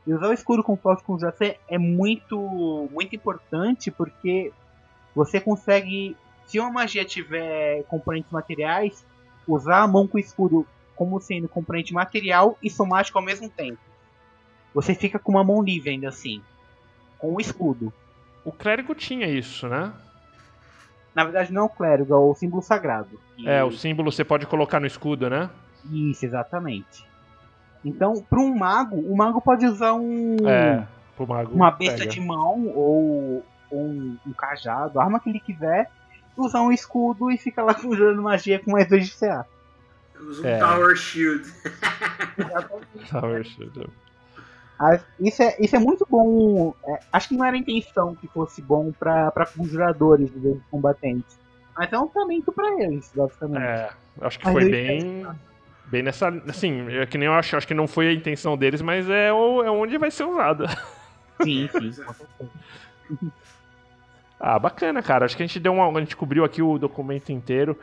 E 0.05 0.13
usar 0.13 0.29
o 0.29 0.33
escudo 0.33 0.63
com 0.63 0.77
foco 0.77 1.01
de 1.01 1.07
conjuração 1.07 1.53
é 1.67 1.77
muito, 1.77 2.87
muito 2.91 3.15
importante 3.15 3.89
porque 3.89 4.53
você 5.15 5.39
consegue, 5.39 6.15
se 6.47 6.59
uma 6.59 6.71
magia 6.71 7.05
tiver 7.05 7.83
componentes 7.83 8.31
materiais, 8.31 9.05
usar 9.47 9.81
a 9.83 9.87
mão 9.87 10.07
com 10.07 10.17
o 10.17 10.19
escudo 10.19 10.65
como 10.95 11.19
sendo 11.21 11.47
componente 11.47 11.93
material 11.93 12.57
e 12.63 12.69
somático 12.69 13.19
ao 13.19 13.23
mesmo 13.23 13.47
tempo. 13.49 13.77
Você 14.73 14.95
fica 14.95 15.19
com 15.19 15.33
uma 15.33 15.43
mão 15.43 15.61
livre 15.61 15.91
ainda 15.91 16.09
assim, 16.09 16.41
com 17.19 17.35
o 17.35 17.39
escudo. 17.41 17.93
O 18.43 18.51
clérigo 18.51 18.95
tinha 18.95 19.27
isso, 19.27 19.67
né? 19.67 19.91
Na 21.13 21.23
verdade 21.23 21.51
não 21.51 21.63
é 21.63 21.65
o 21.65 21.69
clérigo, 21.69 22.13
é 22.13 22.17
o 22.17 22.33
símbolo 22.35 22.61
sagrado. 22.61 23.19
que- 23.35 23.47
É, 23.47 23.63
o 23.63 23.71
símbolo 23.71 24.11
você 24.11 24.23
pode 24.23 24.45
colocar 24.47 24.79
no 24.79 24.87
escudo, 24.87 25.29
né? 25.29 25.49
Isso, 25.91 26.25
exatamente. 26.25 27.05
Então, 27.85 28.13
para 28.29 28.39
um 28.39 28.55
mago, 28.55 28.97
o 28.99 29.15
mago 29.15 29.39
pode 29.41 29.65
usar 29.65 29.93
um 29.93 30.35
É, 30.47 30.85
pro 31.15 31.27
mago. 31.27 31.53
uma 31.53 31.71
besta 31.71 31.99
pega. 31.99 32.11
de 32.11 32.19
mão 32.19 32.67
ou, 32.67 33.45
ou 33.71 33.79
um, 33.79 34.17
um 34.25 34.33
cajado, 34.33 34.99
a 34.99 35.03
arma 35.03 35.19
que 35.19 35.29
ele 35.29 35.39
quiser, 35.39 35.89
usar 36.38 36.61
um 36.61 36.71
escudo 36.71 37.31
e 37.31 37.38
fica 37.38 37.61
lá 37.63 37.73
conjurando 37.75 38.21
magia 38.21 38.59
com 38.59 38.71
mais 38.71 38.88
dois 38.88 39.07
de 39.07 39.15
CA. 39.15 39.45
Usa 40.19 40.41
um 40.41 40.45
É. 40.47 40.57
Tower 40.59 40.95
Shield. 40.95 41.53
Tower 43.09 43.43
Shield. 43.43 43.89
Ah, 44.79 44.99
Isso 45.19 45.41
é, 45.41 45.55
isso 45.59 45.75
é 45.75 45.79
muito 45.79 46.05
bom. 46.09 46.73
é, 46.88 46.99
acho 47.11 47.29
que 47.29 47.35
não 47.35 47.45
era 47.45 47.55
a 47.55 47.59
intenção 47.59 48.13
que 48.15 48.27
fosse 48.27 48.61
bom 48.61 48.91
para 48.91 49.31
conjuradores 49.55 50.31
de 50.31 50.39
vezes 50.39 50.61
combatentes. 50.69 51.38
Mas 51.75 51.91
é 51.93 51.97
um 51.99 52.07
talento 52.07 52.51
para 52.51 52.83
eles, 52.83 53.11
basicamente. 53.15 53.63
É, 53.63 53.89
acho 54.21 54.39
que 54.39 54.45
Mas 54.45 54.53
foi 54.53 54.69
bem. 54.69 55.27
Bem 55.85 56.03
nessa. 56.03 56.27
Assim, 56.47 56.85
é 56.97 57.05
que 57.05 57.17
nem 57.17 57.27
eu 57.27 57.33
acho, 57.33 57.55
acho 57.55 57.65
que 57.67 57.73
não 57.73 57.88
foi 57.88 58.07
a 58.09 58.13
intenção 58.13 58.57
deles, 58.57 58.81
mas 58.81 59.09
é, 59.09 59.31
o- 59.31 59.63
é 59.63 59.71
onde 59.71 59.97
vai 59.97 60.11
ser 60.11 60.25
usada. 60.25 60.67
Sim, 61.41 61.69
sim. 61.71 61.91
Ah, 64.39 64.59
bacana, 64.59 65.01
cara. 65.01 65.25
Acho 65.25 65.35
que 65.35 65.43
a 65.43 65.45
gente 65.47 65.59
deu 65.59 65.73
uma. 65.73 65.97
A 65.97 65.99
gente 66.01 66.15
cobriu 66.15 66.43
aqui 66.43 66.61
o 66.61 66.77
documento 66.77 67.31
inteiro. 67.31 67.77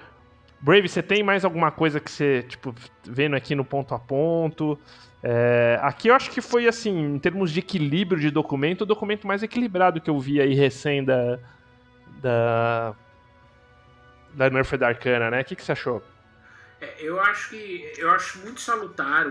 Brave, 0.61 0.89
você 0.89 1.03
tem 1.03 1.23
mais 1.23 1.45
alguma 1.45 1.71
coisa 1.71 2.01
que 2.01 2.11
você, 2.11 2.43
tipo, 2.43 2.75
vendo 3.05 3.37
aqui 3.37 3.55
no 3.55 3.65
ponto 3.65 3.95
a 3.95 3.99
ponto? 3.99 4.79
É, 5.23 5.79
aqui 5.83 6.09
eu 6.09 6.15
acho 6.15 6.31
que 6.31 6.41
foi 6.41 6.67
assim, 6.69 7.15
em 7.15 7.19
termos 7.19 7.51
de 7.51 7.59
equilíbrio 7.61 8.21
de 8.21 8.31
documento, 8.31 8.83
o 8.83 8.87
documento 8.87 9.27
mais 9.27 9.43
equilibrado 9.43 10.01
que 10.01 10.09
eu 10.11 10.19
vi 10.19 10.41
aí 10.41 10.55
recém 10.55 11.05
da. 11.05 11.39
Da. 12.23 12.95
Da 14.35 14.51
Nerfed 14.51 14.83
Arcana, 14.85 15.31
né? 15.31 15.41
O 15.43 15.45
que, 15.45 15.55
que 15.55 15.63
você 15.63 15.73
achou? 15.73 16.03
É, 16.81 16.95
eu 17.01 17.21
acho 17.21 17.51
que 17.51 17.93
eu 17.99 18.11
acho 18.11 18.39
muito 18.41 18.61
salutar 18.61 19.27
o, 19.29 19.31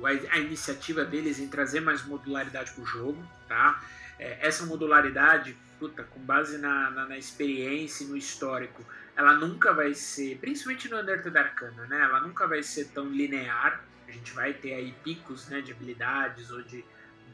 o- 0.00 0.06
a, 0.06 0.10
a 0.34 0.38
iniciativa 0.38 1.02
deles 1.04 1.38
em 1.40 1.48
trazer 1.48 1.80
mais 1.80 2.04
modularidade 2.04 2.72
pro 2.72 2.84
jogo, 2.84 3.16
tá? 3.48 3.80
É, 4.18 4.46
essa 4.46 4.66
modularidade, 4.66 5.56
puta, 5.84 6.02
com 6.04 6.20
base 6.20 6.56
na, 6.56 6.90
na, 6.90 7.06
na 7.06 7.18
experiência 7.18 8.04
e 8.04 8.06
no 8.06 8.16
histórico, 8.16 8.82
ela 9.14 9.34
nunca 9.34 9.74
vai 9.74 9.92
ser, 9.92 10.38
principalmente 10.38 10.88
no 10.88 10.98
Undertale 10.98 11.36
Arcana, 11.36 11.86
né? 11.86 12.00
Ela 12.00 12.20
nunca 12.20 12.46
vai 12.48 12.62
ser 12.62 12.86
tão 12.86 13.06
linear. 13.10 13.84
A 14.08 14.10
gente 14.10 14.32
vai 14.32 14.54
ter 14.54 14.72
aí 14.72 14.94
picos, 15.04 15.48
né, 15.48 15.60
de 15.60 15.72
habilidades 15.72 16.50
ou 16.50 16.62
de, 16.62 16.82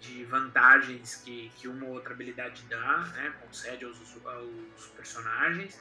de 0.01 0.25
vantagens 0.25 1.23
que, 1.25 1.53
que 1.57 1.69
uma 1.69 1.87
ou 1.87 1.93
outra 1.93 2.13
habilidade 2.13 2.65
dá, 2.69 2.99
né? 3.15 3.33
Concede 3.41 3.85
aos, 3.85 3.97
aos 4.25 4.87
personagens. 4.97 5.81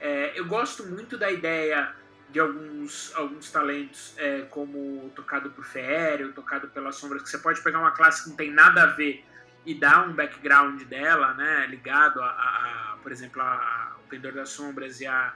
É, 0.00 0.38
eu 0.38 0.46
gosto 0.46 0.86
muito 0.86 1.18
da 1.18 1.32
ideia 1.32 1.92
de 2.30 2.38
alguns, 2.38 3.12
alguns 3.16 3.50
talentos, 3.50 4.14
é, 4.18 4.42
como 4.42 5.10
tocado 5.16 5.50
por 5.50 5.64
Fério, 5.64 6.32
tocado 6.32 6.68
pelas 6.68 6.94
sombras, 6.94 7.22
que 7.22 7.28
você 7.28 7.38
pode 7.38 7.60
pegar 7.60 7.80
uma 7.80 7.90
classe 7.90 8.22
que 8.22 8.30
não 8.30 8.36
tem 8.36 8.52
nada 8.52 8.84
a 8.84 8.86
ver 8.86 9.24
e 9.64 9.74
dar 9.74 10.06
um 10.08 10.12
background 10.12 10.82
dela, 10.82 11.34
né, 11.34 11.66
ligado 11.68 12.20
a, 12.20 12.26
a- 12.26 12.92
a, 12.92 12.96
por 13.02 13.10
exemplo, 13.10 13.40
a, 13.42 13.96
o 14.04 14.08
Pendor 14.08 14.32
das 14.32 14.50
Sombras 14.50 15.00
e 15.00 15.06
a, 15.06 15.34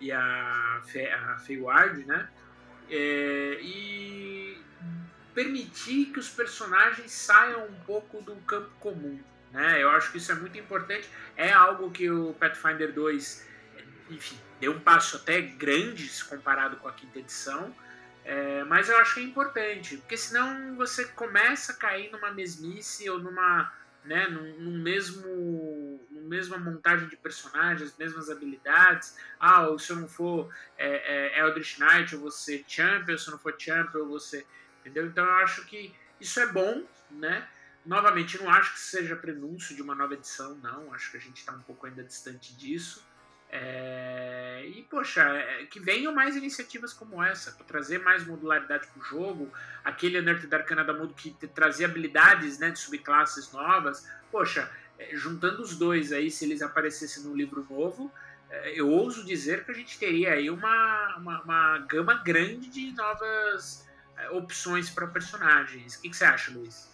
e 0.00 0.12
a, 0.12 0.80
Fe, 0.86 1.06
a 1.08 1.36
né, 2.06 2.28
É, 2.90 3.58
e 3.62 4.62
permitir 5.34 6.06
que 6.12 6.18
os 6.18 6.28
personagens 6.28 7.10
saiam 7.10 7.64
um 7.66 7.74
pouco 7.86 8.20
do 8.22 8.36
campo 8.42 8.70
comum, 8.78 9.20
né, 9.50 9.82
eu 9.82 9.90
acho 9.90 10.12
que 10.12 10.18
isso 10.18 10.30
é 10.30 10.34
muito 10.34 10.56
importante, 10.58 11.08
é 11.36 11.52
algo 11.52 11.90
que 11.90 12.08
o 12.10 12.34
Pathfinder 12.34 12.92
2 12.92 13.44
enfim, 14.10 14.38
deu 14.60 14.72
um 14.72 14.80
passo 14.80 15.16
até 15.16 15.40
grande 15.40 16.08
comparado 16.24 16.76
com 16.76 16.86
a 16.88 16.92
quinta 16.92 17.18
edição, 17.18 17.74
é, 18.24 18.64
mas 18.64 18.88
eu 18.88 18.96
acho 18.96 19.14
que 19.14 19.20
é 19.20 19.24
importante, 19.24 19.98
porque 19.98 20.16
senão 20.16 20.74
você 20.76 21.04
começa 21.04 21.72
a 21.72 21.76
cair 21.76 22.10
numa 22.10 22.30
mesmice 22.32 23.08
ou 23.10 23.18
numa, 23.18 23.70
né, 24.02 24.26
num, 24.28 24.60
num 24.60 24.82
mesmo, 24.82 26.00
numa 26.10 26.28
mesma 26.28 26.56
montagem 26.56 27.06
de 27.06 27.16
personagens, 27.16 27.94
mesmas 27.98 28.30
habilidades. 28.30 29.16
Ah, 29.38 29.68
ou 29.68 29.78
se 29.78 29.90
eu 29.90 29.96
não 29.96 30.08
for 30.08 30.50
é, 30.78 31.36
é, 31.36 31.40
Eldritch 31.40 31.78
Knight, 31.78 32.14
eu 32.14 32.20
vou 32.20 32.30
ser 32.30 32.64
Champion, 32.66 33.18
se 33.18 33.28
eu 33.28 33.32
não 33.32 33.38
for 33.38 33.54
Champion, 33.58 33.98
eu 33.98 34.08
vou 34.08 34.20
ser... 34.20 34.46
Entendeu? 34.80 35.06
Então 35.06 35.24
eu 35.24 35.34
acho 35.34 35.66
que 35.66 35.94
isso 36.18 36.40
é 36.40 36.46
bom, 36.46 36.82
né? 37.10 37.46
Novamente, 37.84 38.38
não 38.38 38.48
acho 38.48 38.72
que 38.72 38.80
seja 38.80 39.14
prenúncio 39.14 39.76
de 39.76 39.82
uma 39.82 39.94
nova 39.94 40.14
edição, 40.14 40.54
não. 40.56 40.92
Acho 40.94 41.10
que 41.10 41.18
a 41.18 41.20
gente 41.20 41.38
está 41.38 41.52
um 41.52 41.60
pouco 41.60 41.86
ainda 41.86 42.02
distante 42.02 42.56
disso. 42.56 43.06
É, 43.56 44.66
E, 44.66 44.82
poxa, 44.82 45.22
é, 45.22 45.66
que 45.66 45.78
venham 45.78 46.12
mais 46.12 46.34
iniciativas 46.34 46.92
como 46.92 47.22
essa, 47.22 47.52
para 47.52 47.64
trazer 47.64 47.98
mais 48.00 48.26
modularidade 48.26 48.88
pro 48.88 49.00
jogo. 49.02 49.48
Aquele 49.84 50.18
Unearthed 50.18 50.52
Arcana 50.52 50.82
da 50.82 50.92
Mundo 50.92 51.14
que 51.14 51.30
trazia 51.46 51.86
habilidades 51.86 52.58
né, 52.58 52.70
de 52.70 52.80
subclasses 52.80 53.52
novas. 53.52 54.08
Poxa, 54.32 54.68
é, 54.98 55.14
juntando 55.14 55.62
os 55.62 55.76
dois 55.76 56.12
aí, 56.12 56.30
se 56.32 56.44
eles 56.44 56.62
aparecessem 56.62 57.22
num 57.22 57.36
livro 57.36 57.64
novo, 57.70 58.10
é, 58.50 58.80
eu 58.80 58.90
ouso 58.90 59.24
dizer 59.24 59.64
que 59.64 59.70
a 59.70 59.74
gente 59.74 59.96
teria 59.98 60.32
aí 60.32 60.50
uma, 60.50 61.16
uma, 61.16 61.42
uma 61.42 61.78
gama 61.78 62.14
grande 62.14 62.68
de 62.68 62.92
novas 62.92 63.86
opções 64.32 64.90
para 64.90 65.06
personagens. 65.06 65.94
O 65.94 66.02
que, 66.02 66.10
que 66.10 66.16
você 66.16 66.24
acha, 66.24 66.50
Luiz? 66.52 66.92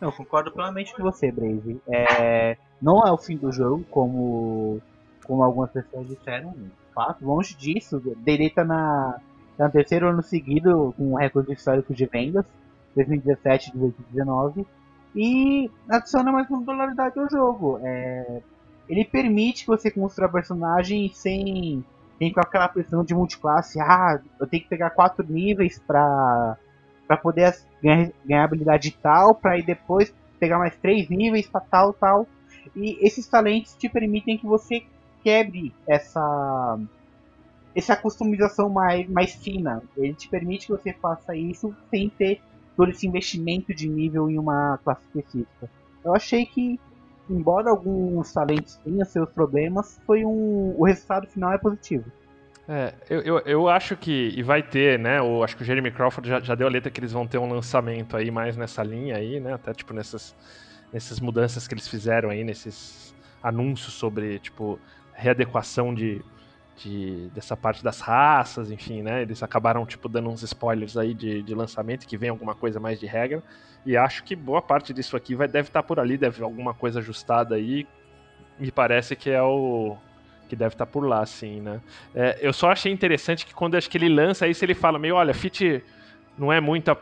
Eu 0.00 0.10
concordo 0.10 0.50
plenamente 0.50 0.94
com 0.94 1.02
você, 1.02 1.30
Brave. 1.30 1.80
É, 1.86 2.56
não 2.80 3.06
é 3.06 3.12
o 3.12 3.18
fim 3.18 3.36
do 3.36 3.52
jogo, 3.52 3.84
como, 3.90 4.80
como 5.26 5.42
algumas 5.42 5.70
pessoas 5.70 6.06
disseram. 6.08 6.54
Fato, 6.94 7.24
longe 7.24 7.56
disso. 7.56 8.00
D&D 8.00 8.50
tá 8.50 8.64
na, 8.64 9.20
no 9.58 9.70
terceiro 9.70 10.08
ano 10.08 10.22
seguido 10.22 10.94
com 10.96 11.12
um 11.12 11.14
recorde 11.14 11.52
histórico 11.52 11.94
de 11.94 12.06
vendas, 12.06 12.44
2017 12.94 13.70
e 13.74 13.78
2019. 13.78 14.66
e 15.14 15.70
adiciona 15.88 16.32
mais 16.32 16.48
modularidade 16.48 17.18
ao 17.18 17.28
jogo. 17.28 17.80
É, 17.82 18.42
ele 18.88 19.04
permite 19.04 19.62
que 19.62 19.68
você 19.68 19.90
construa 19.90 20.28
personagem 20.28 21.08
sem, 21.14 21.84
sem 22.18 22.32
com 22.32 22.40
aquela 22.40 22.68
pressão 22.68 23.04
de 23.04 23.14
multiclasse. 23.14 23.80
Ah, 23.80 24.20
eu 24.38 24.46
tenho 24.46 24.62
que 24.62 24.68
pegar 24.68 24.90
quatro 24.90 25.24
níveis 25.28 25.78
pra, 25.86 26.56
pra 27.06 27.16
poder 27.16 27.54
ganhar, 27.82 28.10
ganhar 28.24 28.44
habilidade 28.44 28.96
tal, 29.02 29.34
pra 29.34 29.58
ir 29.58 29.64
depois 29.64 30.12
pegar 30.38 30.58
mais 30.58 30.74
três 30.76 31.08
níveis 31.08 31.46
pra 31.48 31.60
tal, 31.60 31.92
tal. 31.92 32.26
E 32.74 32.98
esses 33.04 33.26
talentos 33.26 33.74
te 33.76 33.88
permitem 33.88 34.38
que 34.38 34.46
você 34.46 34.82
quebre 35.22 35.74
essa 35.86 36.78
essa 37.74 37.96
customização 37.96 38.68
mais, 38.68 39.08
mais 39.08 39.34
fina. 39.34 39.82
Ele 39.96 40.14
te 40.14 40.28
permite 40.28 40.66
que 40.66 40.72
você 40.72 40.92
faça 40.92 41.36
isso 41.36 41.74
sem 41.88 42.08
ter 42.08 42.40
todo 42.76 42.90
esse 42.90 43.06
investimento 43.06 43.74
de 43.74 43.88
nível 43.88 44.28
em 44.28 44.38
uma 44.38 44.78
classe 44.82 45.02
específica. 45.06 45.70
Eu 46.04 46.14
achei 46.14 46.46
que, 46.46 46.80
embora 47.28 47.70
alguns 47.70 48.32
talentos 48.32 48.76
tenham 48.76 49.04
seus 49.04 49.28
problemas, 49.30 50.00
foi 50.06 50.24
um, 50.24 50.74
o 50.76 50.84
resultado 50.84 51.26
final 51.28 51.52
é 51.52 51.58
positivo. 51.58 52.10
É, 52.68 52.94
eu, 53.08 53.20
eu, 53.20 53.38
eu, 53.40 53.68
acho 53.68 53.96
que, 53.96 54.32
e 54.36 54.42
vai 54.42 54.62
ter, 54.62 54.98
né, 54.98 55.18
eu 55.18 55.42
acho 55.42 55.56
que 55.56 55.62
o 55.62 55.66
Jeremy 55.66 55.90
Crawford 55.90 56.28
já, 56.28 56.40
já 56.40 56.54
deu 56.54 56.68
a 56.68 56.70
letra 56.70 56.90
que 56.90 57.00
eles 57.00 57.10
vão 57.10 57.26
ter 57.26 57.36
um 57.36 57.52
lançamento 57.52 58.16
aí 58.16 58.30
mais 58.30 58.56
nessa 58.56 58.82
linha 58.82 59.16
aí, 59.16 59.40
né, 59.40 59.54
até 59.54 59.74
tipo 59.74 59.92
nessas, 59.92 60.36
nessas 60.92 61.18
mudanças 61.18 61.66
que 61.66 61.74
eles 61.74 61.88
fizeram 61.88 62.30
aí, 62.30 62.44
nesses 62.44 63.12
anúncios 63.42 63.94
sobre, 63.94 64.38
tipo, 64.38 64.78
readequação 65.20 65.94
de, 65.94 66.22
de, 66.76 67.28
dessa 67.34 67.56
parte 67.56 67.84
das 67.84 68.00
raças, 68.00 68.70
enfim, 68.70 69.02
né? 69.02 69.22
Eles 69.22 69.42
acabaram, 69.42 69.84
tipo, 69.84 70.08
dando 70.08 70.30
uns 70.30 70.42
spoilers 70.42 70.96
aí 70.96 71.14
de, 71.14 71.42
de 71.42 71.54
lançamento, 71.54 72.06
que 72.06 72.16
vem 72.16 72.30
alguma 72.30 72.54
coisa 72.54 72.80
mais 72.80 72.98
de 72.98 73.06
regra. 73.06 73.42
E 73.84 73.96
acho 73.96 74.24
que 74.24 74.34
boa 74.34 74.60
parte 74.60 74.92
disso 74.92 75.16
aqui 75.16 75.34
vai, 75.34 75.46
deve 75.46 75.68
estar 75.68 75.82
tá 75.82 75.86
por 75.86 76.00
ali, 76.00 76.16
deve 76.16 76.42
alguma 76.42 76.74
coisa 76.74 77.00
ajustada 77.00 77.54
aí. 77.54 77.86
Me 78.58 78.70
parece 78.70 79.14
que 79.14 79.30
é 79.30 79.42
o. 79.42 79.96
que 80.48 80.56
deve 80.56 80.74
estar 80.74 80.86
tá 80.86 80.90
por 80.90 81.06
lá, 81.06 81.24
sim, 81.24 81.60
né? 81.60 81.80
É, 82.14 82.38
eu 82.40 82.52
só 82.52 82.70
achei 82.70 82.92
interessante 82.92 83.46
que 83.46 83.54
quando 83.54 83.76
acho 83.76 83.88
que 83.88 83.98
ele 83.98 84.08
lança 84.08 84.48
isso, 84.48 84.64
ele 84.64 84.74
fala 84.74 84.98
meio, 84.98 85.14
olha, 85.14 85.32
Fit 85.32 85.82
não 86.40 86.50
é 86.50 86.58
muito. 86.58 86.96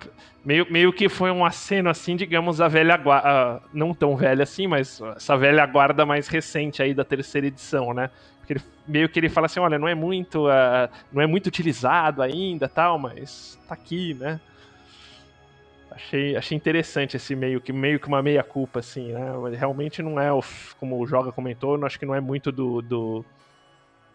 Meio, 0.44 0.66
meio 0.70 0.92
que 0.92 1.08
foi 1.08 1.30
um 1.30 1.44
aceno, 1.44 1.88
assim, 1.88 2.16
digamos, 2.16 2.60
a 2.60 2.66
velha 2.66 2.96
guarda. 2.96 3.62
Não 3.72 3.94
tão 3.94 4.16
velha 4.16 4.42
assim, 4.42 4.66
mas 4.66 5.00
essa 5.16 5.36
velha 5.36 5.64
guarda 5.64 6.04
mais 6.04 6.26
recente 6.26 6.82
aí 6.82 6.92
da 6.92 7.04
terceira 7.04 7.46
edição, 7.46 7.94
né? 7.94 8.10
Porque 8.38 8.54
ele, 8.54 8.62
meio 8.86 9.08
que 9.08 9.20
ele 9.20 9.28
fala 9.28 9.46
assim, 9.46 9.60
olha, 9.60 9.78
não 9.78 9.86
é 9.86 9.94
muito, 9.94 10.48
uh, 10.48 10.90
não 11.12 11.22
é 11.22 11.26
muito 11.26 11.46
utilizado 11.46 12.20
ainda, 12.20 12.68
tal, 12.68 12.98
mas 12.98 13.56
tá 13.68 13.74
aqui, 13.74 14.14
né? 14.14 14.40
Achei, 15.90 16.36
achei 16.36 16.56
interessante 16.56 17.16
esse 17.16 17.34
meio 17.36 17.60
que 17.60 17.72
meio 17.72 18.00
que 18.00 18.08
uma 18.08 18.22
meia 18.22 18.42
culpa 18.42 18.80
assim, 18.80 19.12
né? 19.12 19.32
Realmente 19.56 20.02
não 20.02 20.18
é 20.18 20.32
o, 20.32 20.42
como 20.80 20.98
o 20.98 21.06
Joga 21.06 21.30
comentou, 21.30 21.84
acho 21.84 21.98
que 21.98 22.06
não 22.06 22.14
é 22.14 22.20
muito 22.20 22.50
do, 22.50 22.82
do 22.82 23.24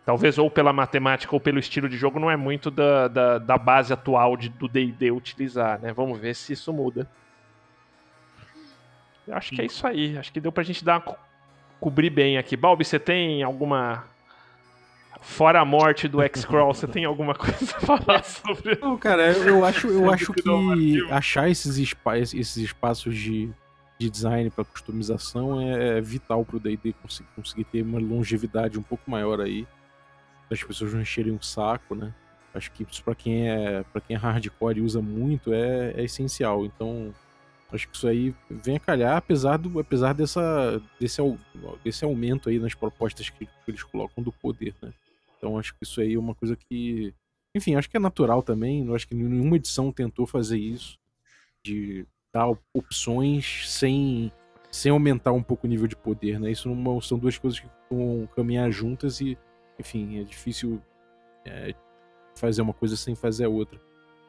talvez 0.06 0.38
ou 0.38 0.49
pela 0.49 0.74
matemática 0.74 1.36
ou 1.36 1.39
pelo 1.39 1.60
estilo 1.60 1.88
de 1.88 1.97
jogo, 1.97 2.20
não 2.20 2.30
é 2.30 2.36
muito 2.36 2.70
da, 2.70 3.08
da, 3.08 3.38
da 3.38 3.58
base 3.58 3.93
atual 3.93 4.36
de, 4.36 4.49
do 4.49 4.68
D&D 4.68 5.12
utilizar, 5.12 5.80
né? 5.80 5.93
Vamos 5.93 6.20
ver 6.20 6.36
se 6.36 6.54
isso 6.54 6.72
muda. 6.74 7.10
Eu 9.28 9.36
acho 9.36 9.51
que 9.51 9.62
é 9.62 9.66
isso 9.66 9.88
aí. 9.88 10.18
Acho 10.18 10.32
que 10.34 10.41
deu 10.41 10.51
pra 10.51 10.64
gente 10.64 10.84
dar 10.84 10.97
uma, 10.99 11.18
cobrir 11.80 12.10
bem 12.10 12.38
aqui. 12.38 12.56
Balbi, 12.56 12.84
você 12.84 12.99
tem 12.99 13.43
alguma 13.43 14.06
fora 15.22 15.62
a 15.62 15.66
morte 15.66 16.08
do 16.08 16.22
X-Crawl, 16.22 16.74
você 16.74 16.88
tem 16.88 17.06
alguma 17.06 17.34
coisa 17.34 17.78
a 17.78 17.80
falar 17.80 18.24
sobre? 18.24 18.78
Não, 18.82 18.97
cara, 18.97 19.32
eu 19.32 19.64
acho, 19.64 19.88
eu 19.88 20.12
acho 20.12 20.34
que 20.34 21.08
achar 21.10 21.49
esses, 21.49 21.78
espa 21.78 22.18
esses 22.18 22.58
espaços 22.58 23.16
de, 23.18 23.49
de 23.97 24.10
design 24.10 24.49
para 24.49 24.66
customização 24.66 25.62
é, 25.62 25.97
é 25.97 26.01
vital 26.01 26.43
para 26.43 26.58
o 26.58 26.60
D&D 26.60 26.93
conseguir, 27.01 27.30
conseguir 27.36 27.64
ter 27.64 27.82
uma 27.84 27.99
longevidade 27.99 28.78
um 28.78 28.84
pouco 28.84 29.10
maior 29.10 29.39
aí, 29.39 29.66
as 30.54 30.64
pessoas 30.64 30.93
não 30.93 31.01
encherem 31.01 31.34
o 31.34 31.41
saco, 31.41 31.95
né? 31.95 32.14
Acho 32.54 32.72
que 32.72 32.84
isso 32.84 33.04
para 33.04 33.16
quem 33.16 33.49
é 33.49 33.84
para 33.91 34.01
quem 34.01 34.16
é 34.16 34.20
hardcore 34.20 34.78
e 34.78 34.82
usa 34.82 35.01
muito 35.01 35.54
é, 35.54 35.91
é 35.97 36.04
essencial. 36.04 36.66
Então 36.66 37.14
acho 37.72 37.89
que 37.89 37.95
isso 37.95 38.08
aí 38.08 38.36
vem 38.49 38.76
a 38.76 38.80
calhar, 38.80 39.18
apesar, 39.18 39.58
do, 39.58 39.80
apesar 39.80 40.14
dessa, 40.14 40.82
desse, 40.99 41.20
desse 41.84 42.06
aumento 42.06 42.49
aí 42.49 42.60
nas 42.60 42.76
propostas 42.76 43.30
que, 43.30 43.47
eles 43.68 43.82
colocam 43.84 44.24
do 44.24 44.32
poder, 44.32 44.76
né? 44.82 44.93
Então 45.38 45.58
acho 45.58 45.74
que 45.74 45.84
isso 45.84 45.99
aí 45.99 46.14
é 46.14 46.20
uma 46.20 46.36
coisa 46.36 46.56
que. 46.56 47.14
Enfim, 47.56 47.76
acho 47.76 47.89
que 47.89 47.97
é 47.97 47.99
natural 47.99 48.41
também. 48.41 48.86
Eu 48.86 48.95
acho 48.95 49.08
que 49.08 49.16
nenhuma 49.16 49.56
edição 49.58 49.91
tentou 49.91 50.26
fazer 50.26 50.58
isso. 50.58 50.97
De 51.66 52.06
dar 52.34 52.51
opções 52.74 53.70
sem, 53.70 54.32
sem 54.72 54.91
aumentar 54.91 55.32
um 55.34 55.43
pouco 55.43 55.68
o 55.68 55.70
nível 55.70 55.88
de 55.88 55.95
poder, 55.95 56.39
né? 56.39 56.51
Isso 56.51 56.70
não, 56.70 57.01
são 57.01 57.18
duas 57.18 57.38
coisas 57.38 57.60
que 57.60 57.68
vão 57.89 58.28
caminhar 58.36 58.72
juntas 58.72 59.22
e, 59.22 59.38
enfim, 59.80 60.20
é 60.20 60.24
difícil 60.24 60.82
é, 61.46 61.74
fazer 62.36 62.62
uma 62.62 62.74
coisa 62.74 62.96
sem 62.96 63.16
fazer 63.16 63.46
a 63.46 63.50
outra. 63.50 63.80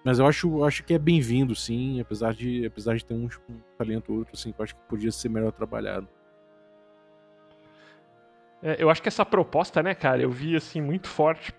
Mas 0.04 0.18
eu 0.18 0.26
acho, 0.26 0.64
acho 0.64 0.84
que 0.84 0.92
é 0.92 0.98
bem-vindo, 0.98 1.54
sim, 1.54 2.00
apesar 2.00 2.34
de, 2.34 2.66
apesar 2.66 2.96
de 2.96 3.04
ter 3.04 3.14
um, 3.14 3.28
um 3.48 3.60
talento 3.78 4.12
ou 4.12 4.18
outro, 4.18 4.34
assim, 4.34 4.52
que 4.52 4.60
eu 4.60 4.64
acho 4.64 4.74
que 4.74 4.80
podia 4.82 5.10
ser 5.10 5.30
melhor 5.30 5.50
trabalhado. 5.50 6.06
É, 8.62 8.76
eu 8.78 8.90
acho 8.90 9.02
que 9.02 9.08
essa 9.08 9.24
proposta, 9.24 9.82
né, 9.82 9.94
cara, 9.94 10.22
eu 10.22 10.30
vi 10.30 10.56
assim 10.56 10.80
muito 10.80 11.08
forte. 11.08 11.52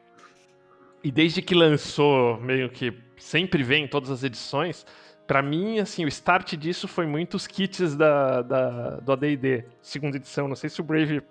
E 1.04 1.12
desde 1.12 1.42
que 1.42 1.54
lançou, 1.54 2.40
meio 2.40 2.70
que 2.70 2.94
sempre 3.18 3.64
vem 3.64 3.86
em 3.86 3.88
todas 3.88 4.10
as 4.10 4.24
edições, 4.24 4.86
para 5.28 5.42
mim, 5.42 5.80
assim, 5.80 6.06
o 6.06 6.08
start 6.08 6.56
disso 6.56 6.88
foi 6.88 7.06
muito 7.08 7.36
os 7.36 7.48
kits 7.48 7.96
da, 7.96 8.42
da, 8.42 8.90
do 8.98 9.12
AD&D, 9.12 9.66
segunda 9.82 10.18
edição. 10.18 10.48
Não 10.48 10.56
sei 10.56 10.70
se 10.70 10.82
o 10.82 10.84
Brave 10.84 11.22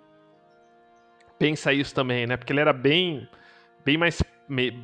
pensa 1.37 1.73
isso 1.73 1.93
também, 1.93 2.25
né? 2.27 2.37
Porque 2.37 2.51
ele 2.53 2.59
era 2.59 2.73
bem, 2.73 3.27
bem 3.83 3.97
mais, 3.97 4.21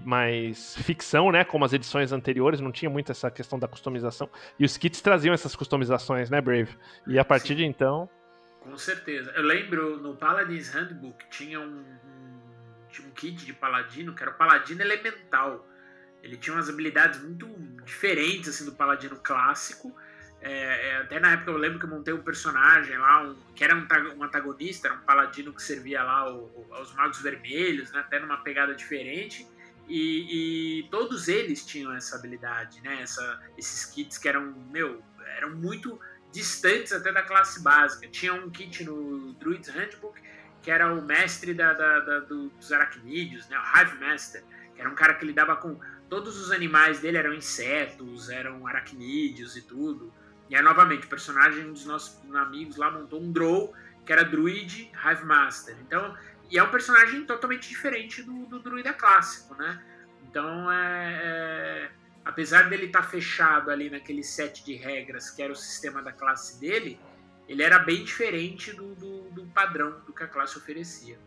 mais 0.04 0.76
ficção, 0.78 1.32
né? 1.32 1.43
Como 1.43 1.66
as 1.66 1.74
edições 1.74 2.12
anteriores, 2.12 2.60
não 2.60 2.72
tinha 2.72 2.89
muito 2.89 3.12
essa 3.12 3.30
questão 3.30 3.58
da 3.60 3.68
customização. 3.68 4.30
E 4.60 4.66
os 4.66 4.78
kits 4.78 5.02
traziam 5.02 5.34
essas 5.34 5.56
customizações, 5.56 6.30
né, 6.30 6.41
Brave? 6.41 6.78
E 7.08 7.18
a 7.18 7.26
partir 7.26 7.49
Sim. 7.49 7.56
de 7.56 7.66
então... 7.66 8.10
Com 8.62 8.78
certeza. 8.78 9.32
Eu 9.32 9.41
lembro 9.41 9.97
no 9.97 10.16
Paladin's 10.16 10.70
Handbook 10.70 11.26
tinha 11.32 11.60
um, 11.60 11.80
um, 11.80 12.39
tinha 12.89 13.08
um 13.08 13.12
kit 13.12 13.43
de 13.43 13.54
paladino 13.54 14.14
que 14.14 14.22
era 14.22 14.32
o 14.32 14.36
paladino 14.36 14.82
elemental. 14.82 15.68
Ele 16.22 16.38
tinha 16.38 16.56
umas 16.56 16.70
habilidades 16.70 17.20
muito 17.24 17.47
diferentes 17.84 18.49
assim 18.49 18.66
do 18.66 18.74
paladino 18.74 19.16
clássico. 19.16 19.95
É, 20.42 20.89
é, 20.89 20.98
até 20.98 21.20
na 21.20 21.34
época 21.34 21.52
eu 21.52 21.58
lembro 21.58 21.78
que 21.78 21.86
eu 21.86 21.89
montei 21.89 22.14
um 22.14 22.24
personagem 22.24 22.98
lá, 22.98 23.24
um, 23.24 23.36
que 23.56 23.64
era 23.64 23.76
um, 23.76 23.88
um, 24.18 24.24
antagonista, 24.24 24.88
era 24.88 24.98
um 24.98 25.02
paladino 25.02 25.54
que 25.54 25.62
servia 25.62 26.04
lá 26.04 26.34
o, 26.34 26.46
o, 26.46 26.74
aos 26.74 26.94
magos 26.96 27.22
vermelhos, 27.22 27.92
né, 27.92 28.00
até 28.00 28.20
numa 28.20 28.38
pegada 28.38 28.74
diferente. 28.74 29.48
E, 29.88 30.80
e, 30.80 30.89
todos 30.89 31.28
eles 31.28 31.66
tinham 31.66 31.94
essa 31.94 32.16
habilidade, 32.16 32.82
né? 32.82 33.02
Essa, 33.02 33.42
esses 33.58 33.86
kits 33.86 34.18
que 34.18 34.30
eram, 34.30 34.54
meu, 34.72 35.04
eram 35.38 35.56
muito 35.56 36.00
distantes 36.32 36.94
até 36.94 37.12
da 37.12 37.22
classe 37.24 37.62
básica. 37.62 38.08
Tinha 38.08 38.34
um 38.34 38.50
kit 38.50 38.84
no 38.86 39.34
Druid's 39.34 39.70
Handbook 39.70 40.22
que 40.62 40.70
era 40.70 40.94
o 40.94 41.02
mestre 41.02 41.54
da, 41.54 41.74
da, 41.74 42.00
da, 42.00 42.20
dos 42.20 42.72
aracnídeos, 42.72 43.48
né? 43.50 43.58
o 43.58 43.78
Hive 43.78 44.00
Master, 44.00 44.44
que 44.76 44.82
era 44.82 44.89
um 44.89 44.96
cara 44.96 45.16
que 45.16 45.26
lidava 45.26 45.56
com 45.56 45.80
todos 46.08 46.39
os 46.39 46.52
animais 46.52 47.00
dele 47.00 47.18
eram 47.18 47.34
insetos, 47.34 48.30
eram 48.30 48.68
aracnídeos 48.68 49.56
e 49.58 49.62
tudo. 49.62 50.14
E 50.52 50.56
aí, 50.56 50.62
novamente, 50.62 51.06
o 51.06 51.10
personagem, 51.10 51.66
um 51.66 51.72
dos 51.72 51.86
nossos 51.86 52.20
amigos 52.36 52.76
lá 52.76 52.91
montou 52.91 53.22
um 53.22 53.32
Drow, 53.32 53.74
que 54.06 54.12
era 54.12 54.26
Druid 54.26 54.91
Hive 54.93 55.26
Master. 55.26 55.78
Então, 55.88 56.14
e 56.49 56.60
é 56.60 56.64
um 56.64 56.70
personagem 56.70 57.24
totalmente 57.26 57.70
diferente 57.70 58.22
do, 58.22 58.45
do 58.47 58.60
Druida 58.60 58.91
clássico, 58.91 59.56
né? 59.56 59.82
Então, 60.28 60.70
é, 60.70 61.22
é 61.24 61.89
apesar 62.26 62.70
dele 62.70 62.88
estar 62.88 63.04
tá 63.04 63.08
fechado 63.08 63.72
ali 63.72 63.89
naquele 63.89 64.24
set 64.24 64.64
de 64.66 64.76
regras 64.76 65.30
que 65.30 65.41
era 65.41 65.54
o 65.54 65.56
sistema 65.56 66.04
da 66.04 66.12
classe 66.12 66.60
dele, 66.60 66.99
ele 67.47 67.64
era 67.64 67.80
bem 67.80 68.04
diferente 68.04 68.74
do, 68.74 68.93
do, 68.95 69.30
do 69.32 69.45
padrão 69.54 70.02
do 70.06 70.12
que 70.12 70.22
a 70.22 70.28
classe 70.28 70.58
oferecia. 70.58 71.18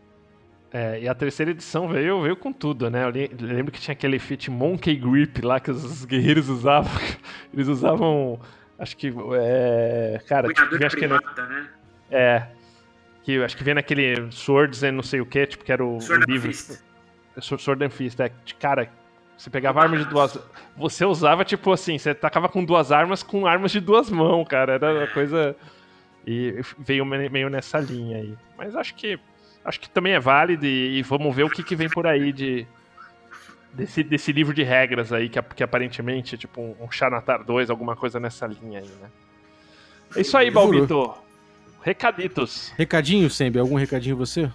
É, 0.71 1.01
e 1.01 1.09
a 1.09 1.15
terceira 1.15 1.53
edição 1.53 1.89
veio, 1.89 2.21
veio 2.21 2.37
com 2.37 2.53
tudo, 2.53 2.91
né? 2.91 3.05
Eu 3.05 3.11
lembro 3.41 3.73
que 3.73 3.81
tinha 3.81 3.93
aquele 3.93 4.19
fit 4.19 4.51
Monkey 4.51 4.97
Grip 4.97 5.41
lá 5.41 5.61
que 5.61 5.71
os 5.71 6.05
guerreiros 6.05 6.51
usavam. 6.51 6.93
Eles 7.55 7.69
usavam. 7.69 8.39
Acho 8.79 8.97
que. 8.97 9.13
É, 9.37 10.21
cara, 10.27 10.53
Cunhador 10.53 10.73
tipo, 10.73 10.87
acho 10.87 10.97
primata, 10.97 11.33
que, 11.35 11.41
né? 11.43 11.69
É. 12.11 12.47
Que 13.23 13.43
acho 13.43 13.57
que 13.57 13.65
vem 13.65 13.75
naquele 13.75 14.31
Swords 14.31 14.83
and 14.83 14.93
não 14.93 15.03
sei 15.03 15.21
o 15.21 15.27
que, 15.27 15.47
tipo, 15.47 15.65
que 15.65 15.73
era 15.73 15.85
o, 15.85 16.01
Sword 16.01 16.25
o 16.29 16.31
livro. 16.31 16.53
Fist. 16.53 16.83
Sword 17.41 17.85
and 17.85 17.91
Fist, 17.91 18.21
é. 18.21 18.31
Cara, 18.59 18.91
você 19.37 19.51
pegava 19.51 19.83
armas 19.83 20.01
de 20.01 20.07
duas. 20.07 20.39
Você 20.77 21.05
usava, 21.05 21.45
tipo 21.45 21.73
assim, 21.73 21.99
você 21.99 22.15
tacava 22.15 22.49
com 22.49 22.65
duas 22.65 22.93
armas 22.93 23.23
com 23.23 23.47
armas 23.47 23.73
de 23.73 23.81
duas 23.81 24.11
mãos, 24.11 24.47
cara. 24.47 24.75
Era 24.75 24.93
uma 24.93 25.07
coisa. 25.09 25.57
E 26.27 26.61
veio 26.79 27.05
meio 27.05 27.51
nessa 27.51 27.79
linha 27.79 28.19
aí. 28.19 28.35
Mas 28.57 28.75
acho 28.77 28.95
que. 28.95 29.19
Acho 29.65 29.81
que 29.81 29.89
também 29.89 30.13
é 30.13 30.21
válido 30.21 30.67
e, 30.67 30.99
e 30.99 31.03
vamos 31.03 31.35
ver 31.35 31.45
o 31.45 31.51
que, 31.51 31.63
que 31.63 31.75
vem 31.75 31.89
por 31.89 32.07
aí 32.07 32.33
de. 32.33 32.67
Desse, 33.75 34.05
desse 34.05 34.33
livro 34.33 34.55
de 34.55 34.63
regras 34.63 35.13
aí, 35.13 35.29
que, 35.29 35.43
que 35.43 35.63
aparentemente 35.63 36.37
é 36.37 36.39
tipo 36.39 36.61
um, 36.61 36.77
um 36.81 36.91
Xanatar 36.91 37.43
2, 37.45 37.71
alguma 37.71 37.97
coisa 37.97 38.21
nessa 38.21 38.47
linha 38.47 38.79
aí, 38.79 38.89
né? 39.01 39.09
É 40.17 40.21
isso 40.21 40.37
aí. 40.37 40.51
Balbito. 40.51 41.13
Recaditos. 41.83 42.73
Recadinho, 42.79 43.29
Sembi? 43.29 43.59
Algum 43.59 43.75
recadinho 43.75 44.17
você? 44.17 44.51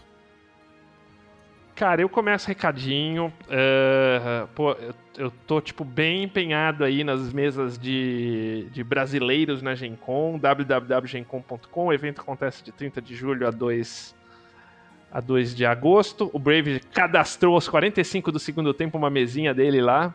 Cara, 1.76 2.02
eu 2.02 2.10
começo 2.10 2.48
recadinho. 2.48 3.32
eh, 3.50 4.48
pô, 4.54 4.72
eu, 4.74 4.94
eu 5.18 5.32
tô, 5.48 5.62
tipo, 5.62 5.86
bem 5.86 6.24
empenhado 6.24 6.84
aí 6.84 7.04
nas 7.04 7.32
mesas 7.32 7.78
de, 7.78 8.68
de 8.72 8.84
brasileiros 8.84 9.62
na 9.62 9.76
Gen 9.76 9.96
Con, 9.96 10.38
www.gencom.com. 10.38 11.86
O 11.86 11.94
evento 11.94 12.20
acontece 12.20 12.64
de 12.64 12.72
30 12.72 13.02
de 13.02 13.16
julho 13.16 13.48
a 13.48 13.52
2, 13.52 14.14
a 15.12 15.20
2 15.20 15.56
de 15.56 15.66
agosto. 15.66 16.30
O 16.34 16.40
Brave 16.40 16.80
cadastrou 16.94 17.56
aos 17.56 17.68
45 17.68 18.32
do 18.32 18.40
segundo 18.40 18.74
tempo 18.74 18.98
uma 18.98 19.10
mesinha 19.10 19.54
dele 19.54 19.82
lá. 19.82 20.14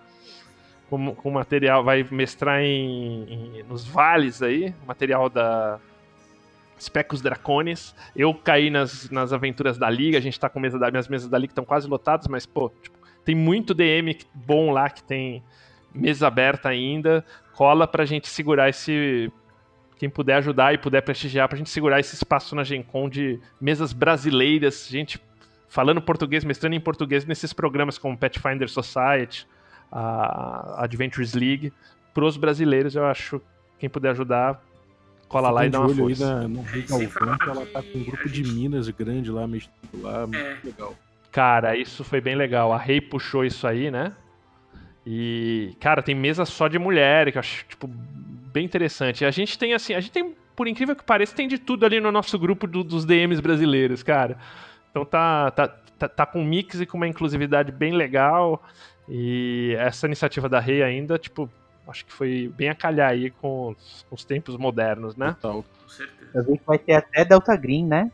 Com, 0.91 1.15
com 1.15 1.31
material, 1.31 1.83
vai 1.83 2.07
mestrar 2.11 2.61
em, 2.61 3.25
em- 3.59 3.63
nos 3.69 3.85
vales 3.87 4.43
aí, 4.43 4.75
material 4.87 5.29
da 5.31 5.79
Specos 6.79 7.21
Dracones. 7.23 7.95
Eu 8.15 8.35
caí 8.35 8.69
nas, 8.71 9.09
nas 9.11 9.33
aventuras 9.33 9.79
da 9.79 9.89
Liga, 9.89 10.19
a 10.19 10.21
gente 10.21 10.39
tá 10.39 10.49
com 10.49 10.61
mesa 10.61 10.79
da, 10.79 10.91
minhas 10.91 11.09
mesas 11.09 11.29
da 11.29 11.39
Liga 11.39 11.53
estão 11.53 11.65
quase 11.65 11.89
lotadas, 11.89 12.29
mas, 12.29 12.45
pô, 12.45 12.71
tipo, 12.83 12.97
tem 13.25 13.35
muito 13.35 13.73
DM 13.73 14.17
bom 14.35 14.71
lá 14.71 14.91
que 14.91 15.03
tem 15.03 15.43
mesa 15.95 16.27
aberta 16.27 16.69
ainda. 16.69 17.25
Cola 17.55 17.87
pra 17.89 18.05
gente 18.05 18.29
segurar 18.29 18.69
esse. 18.69 19.33
Quem 19.99 20.11
puder 20.11 20.37
ajudar 20.37 20.75
e 20.75 20.79
puder 20.79 21.01
prestigiar 21.03 21.49
pra 21.49 21.57
gente 21.57 21.71
segurar 21.71 22.01
esse 22.01 22.15
espaço 22.15 22.55
na 22.55 22.65
Gen 22.65 22.83
Con 22.83 23.09
de 23.09 23.39
mesas 23.61 23.93
brasileiras, 23.93 24.89
gente 24.89 25.21
falando 25.69 26.01
português, 26.01 26.45
mestrando 26.45 26.75
em 26.75 26.81
português 26.81 27.25
nesses 27.25 27.53
programas 27.53 27.97
como 27.99 28.17
Pathfinder 28.19 28.69
Society, 28.69 29.47
a 29.91 30.83
Adventures 30.85 31.35
League. 31.35 31.73
Pros 32.13 32.37
brasileiros, 32.37 32.95
eu 32.95 33.05
acho, 33.07 33.41
quem 33.79 33.89
puder 33.89 34.11
ajudar, 34.11 34.63
cola 35.29 35.51
lá 35.51 35.67
e 35.67 35.71
dá 35.71 35.81
uma 35.81 35.89
olho 35.89 36.07
aí 36.07 36.15
força. 36.15 36.43
na, 36.43 36.49
no 36.49 36.61
É, 36.61 36.65
sem 36.69 36.83
Galvão, 37.09 37.39
que 37.39 37.49
ela 37.49 37.67
tá 37.67 37.83
com 37.83 37.99
um 37.99 38.05
grupo 38.05 38.29
de 38.29 38.43
Minas 38.45 38.89
grande 38.91 39.31
lá, 39.31 39.47
mestrando 39.47 40.03
lá, 40.03 40.27
muito 40.27 40.39
É. 40.39 40.57
legal. 40.65 40.95
Cara, 41.33 41.77
isso 41.77 42.05
foi 42.05 42.21
bem 42.21 42.37
legal. 42.37 42.73
A 42.73 42.79
Rei 42.79 43.01
puxou 43.01 43.45
isso 43.45 43.67
aí, 43.67 43.91
né? 43.91 44.13
E, 45.07 45.77
cara, 45.81 46.03
tem 46.03 46.15
mesa 46.15 46.45
só 46.45 46.67
de 46.69 46.79
mulher, 46.79 47.31
que 47.31 47.39
eu 47.39 47.41
acho, 47.41 47.65
tipo, 47.67 47.87
bem 47.87 48.65
interessante. 48.65 49.23
E 49.23 49.27
a 49.27 49.31
gente 49.31 49.59
tem, 49.59 49.75
assim, 49.75 49.95
a 49.95 50.01
gente 50.01 50.13
tem, 50.13 50.35
por 50.57 50.67
incrível 50.67 50.97
que 50.97 51.05
pareça, 51.05 51.35
tem 51.35 51.47
de 51.49 51.59
tudo 51.59 51.85
ali 51.85 52.01
no 52.01 52.11
nosso 52.11 52.39
grupo 52.39 52.67
do- 52.67 52.85
dos 52.85 53.05
DMs 53.05 53.41
brasileiros, 53.43 54.03
cara. 54.03 54.39
Então 54.91 55.05
tá, 55.05 55.51
tá, 55.51 55.69
tá, 55.99 56.09
tá 56.09 56.27
com 56.27 56.41
um 56.41 56.45
mix 56.45 56.81
e 56.81 56.87
com 56.87 56.97
uma 56.97 57.09
inclusividade 57.09 57.71
bem 57.73 57.93
legal. 57.93 58.63
E 59.09 59.75
essa 59.79 60.07
iniciativa 60.07 60.49
da 60.49 60.59
Rei 60.61 60.83
ainda, 60.83 61.19
tipo, 61.19 61.51
acho 61.87 62.07
que 62.07 62.13
foi 62.13 62.51
bem 62.57 62.71
a 62.71 62.75
calhar 62.75 63.11
aí 63.11 63.31
com 63.31 63.71
os, 63.73 64.07
com 64.09 64.15
os 64.15 64.25
tempos 64.25 64.57
modernos, 64.57 65.17
né? 65.17 65.37
Total. 65.41 65.63
Com 65.63 65.89
certeza. 65.89 66.31
Eu 66.35 66.45
vi 66.45 66.59
que 66.59 66.65
vai 66.67 66.79
ter 66.79 66.95
até 66.95 67.25
Delta 67.25 67.55
Green, 67.57 67.85
né? 67.87 68.11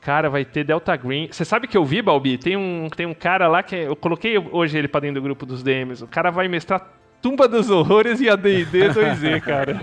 Cara, 0.00 0.30
vai 0.30 0.44
ter 0.44 0.64
Delta 0.64 0.96
Green. 0.96 1.28
Você 1.30 1.44
sabe 1.44 1.66
que 1.66 1.76
eu 1.76 1.84
vi, 1.84 2.00
Balbi? 2.00 2.38
Tem 2.38 2.56
um, 2.56 2.88
tem 2.88 3.06
um 3.06 3.14
cara 3.14 3.46
lá 3.48 3.62
que 3.62 3.76
eu 3.76 3.94
coloquei 3.94 4.38
hoje 4.38 4.78
ele 4.78 4.88
pra 4.88 5.00
dentro 5.00 5.20
do 5.20 5.24
grupo 5.24 5.44
dos 5.44 5.62
DMs. 5.62 6.02
O 6.02 6.08
cara 6.08 6.30
vai 6.30 6.48
mestrar 6.48 6.90
Tumba 7.20 7.46
dos 7.46 7.68
Horrores 7.68 8.20
e 8.20 8.28
AD&D 8.28 8.64
2Z, 8.64 9.40
cara. 9.44 9.80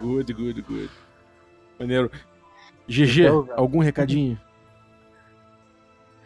Good, 0.00 0.32
good, 0.32 0.62
good. 0.62 0.90
Maneiro. 1.78 2.10
GG, 2.86 3.22
Então, 3.22 3.48
algum 3.56 3.80
recadinho? 3.80 4.38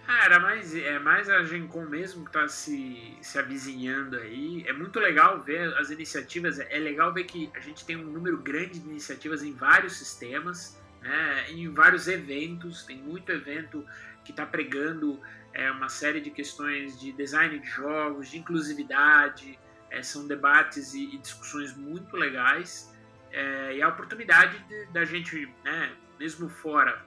Cara, 0.06 0.40
mas 0.40 0.74
é 0.74 0.98
mais 0.98 1.28
a 1.30 1.44
Gen 1.44 1.66
Con 1.66 1.86
mesmo 1.86 2.24
que 2.24 2.32
tá 2.32 2.48
se, 2.48 3.14
se 3.22 3.38
avizinhando 3.38 4.16
aí. 4.16 4.64
É 4.66 4.72
muito 4.72 4.98
legal 4.98 5.40
ver 5.40 5.72
as 5.78 5.90
iniciativas. 5.90 6.58
É 6.58 6.78
legal 6.78 7.14
ver 7.14 7.24
que 7.24 7.50
a 7.54 7.60
gente 7.60 7.84
tem 7.84 7.96
um 7.96 8.04
número 8.04 8.36
grande 8.38 8.78
de 8.78 8.88
iniciativas 8.88 9.42
em 9.42 9.52
vários 9.52 9.96
sistemas, 9.96 10.78
né, 11.00 11.50
em 11.50 11.68
vários 11.70 12.08
eventos. 12.08 12.84
Tem 12.84 12.96
muito 12.96 13.30
evento 13.32 13.84
que 14.24 14.30
está 14.32 14.44
pregando 14.44 15.20
é, 15.52 15.70
uma 15.70 15.88
série 15.88 16.20
de 16.20 16.30
questões 16.30 16.98
de 17.00 17.12
design 17.12 17.58
de 17.58 17.68
jogos, 17.68 18.30
de 18.30 18.38
inclusividade. 18.38 19.58
É, 19.90 20.02
são 20.02 20.26
debates 20.26 20.92
e, 20.94 21.14
e 21.14 21.18
discussões 21.18 21.74
muito 21.76 22.16
legais. 22.16 22.94
É, 23.30 23.76
e 23.76 23.82
a 23.82 23.88
oportunidade 23.88 24.58
de- 24.64 24.86
da 24.86 25.04
gente, 25.04 25.52
né, 25.64 25.92
mesmo 26.18 26.48
fora 26.48 27.06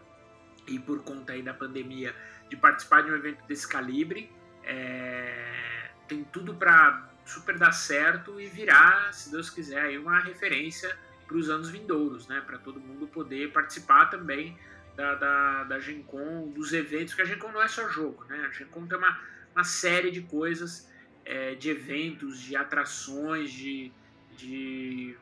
e 0.67 0.79
por 0.79 1.03
conta 1.03 1.33
aí 1.33 1.41
da 1.41 1.53
pandemia, 1.53 2.15
de 2.49 2.55
participar 2.55 3.01
de 3.01 3.11
um 3.11 3.15
evento 3.15 3.43
desse 3.45 3.67
calibre. 3.67 4.31
É, 4.63 5.91
tem 6.07 6.23
tudo 6.23 6.53
para 6.55 7.09
super 7.25 7.57
dar 7.57 7.71
certo 7.71 8.39
e 8.41 8.47
virar, 8.47 9.13
se 9.13 9.31
Deus 9.31 9.49
quiser, 9.49 9.97
uma 9.99 10.19
referência 10.19 10.97
para 11.31 11.39
os 11.39 11.49
anos 11.49 11.69
vindouros, 11.69 12.27
né? 12.27 12.41
Para 12.45 12.57
todo 12.57 12.77
mundo 12.79 13.07
poder 13.07 13.51
participar 13.53 14.07
também 14.07 14.57
da, 14.97 15.15
da, 15.15 15.63
da 15.63 15.79
Gen 15.79 16.03
Con, 16.03 16.49
dos 16.49 16.73
eventos, 16.73 17.13
que 17.13 17.21
a 17.21 17.25
Gen 17.25 17.39
Con 17.39 17.51
não 17.53 17.61
é 17.61 17.67
só 17.69 17.87
jogo, 17.87 18.25
né? 18.25 18.45
A 18.47 18.51
Gen 18.51 18.67
Con 18.67 18.85
tem 18.85 18.97
uma, 18.97 19.17
uma 19.55 19.63
série 19.63 20.11
de 20.11 20.21
coisas, 20.23 20.91
é, 21.23 21.55
de 21.55 21.69
eventos, 21.69 22.39
de 22.41 22.55
atrações, 22.57 23.49
de, 23.51 23.91
de 24.35 25.15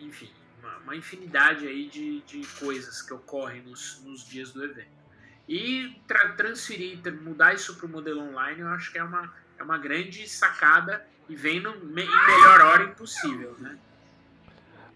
enfim, 0.00 0.30
uma, 0.60 0.76
uma 0.78 0.96
infinidade 0.96 1.66
aí 1.66 1.88
de, 1.88 2.22
de 2.22 2.46
coisas 2.58 3.02
que 3.02 3.12
ocorrem 3.12 3.60
nos, 3.62 4.00
nos 4.02 4.26
dias 4.26 4.50
do 4.52 4.64
evento. 4.64 4.98
E 5.46 6.00
tra- 6.06 6.30
transferir, 6.32 7.00
tra- 7.02 7.12
mudar 7.12 7.52
isso 7.54 7.76
para 7.76 7.84
o 7.84 7.88
modelo 7.88 8.20
online, 8.22 8.60
eu 8.60 8.68
acho 8.68 8.90
que 8.90 8.96
é 8.98 9.04
uma, 9.04 9.30
é 9.58 9.62
uma 9.62 9.76
grande 9.76 10.26
sacada 10.26 11.06
e 11.28 11.36
vem 11.36 11.60
no, 11.60 11.78
me- 11.84 12.06
melhor 12.06 12.60
hora 12.62 12.84
impossível, 12.84 13.54
né? 13.58 13.78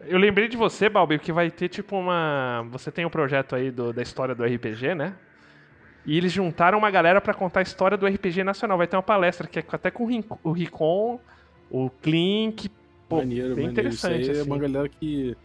Eu 0.09 0.18
lembrei 0.18 0.48
de 0.48 0.57
você, 0.57 0.88
Balbi, 0.88 1.18
que 1.18 1.32
vai 1.32 1.50
ter 1.50 1.68
tipo 1.68 1.96
uma. 1.96 2.66
Você 2.70 2.90
tem 2.90 3.05
um 3.05 3.11
projeto 3.11 3.55
aí 3.55 3.70
do- 3.70 3.92
da 3.92 4.02
história 4.02 4.34
do 4.34 4.44
RPG, 4.44 4.94
né? 4.94 5.14
E 6.07 6.16
eles 6.18 6.32
juntaram 6.32 6.78
uma 6.78 6.90
galera 6.90 7.20
pra 7.20 7.32
contar 7.32 7.61
a 7.61 7.62
história 7.62 7.96
do 7.96 8.07
RPG 8.07 8.44
nacional. 8.44 8.76
Vai 8.76 8.86
ter 8.86 8.96
uma 8.96 9.02
palestra 9.02 9.46
que 9.48 9.59
é 9.59 9.64
até 9.72 9.90
com 9.90 10.05
o 10.42 10.52
Ricon, 10.52 11.20
o 11.70 11.88
Clink. 11.90 12.68
Pô, 13.09 13.16
maneiro, 13.18 13.55
bem 13.55 13.66
maneiro. 13.66 13.88
Isso 13.88 14.07
interessante. 14.07 14.36
é 14.36 14.40
assim. 14.40 14.50
uma 14.50 14.59
galera 14.59 14.88
que, 14.88 15.36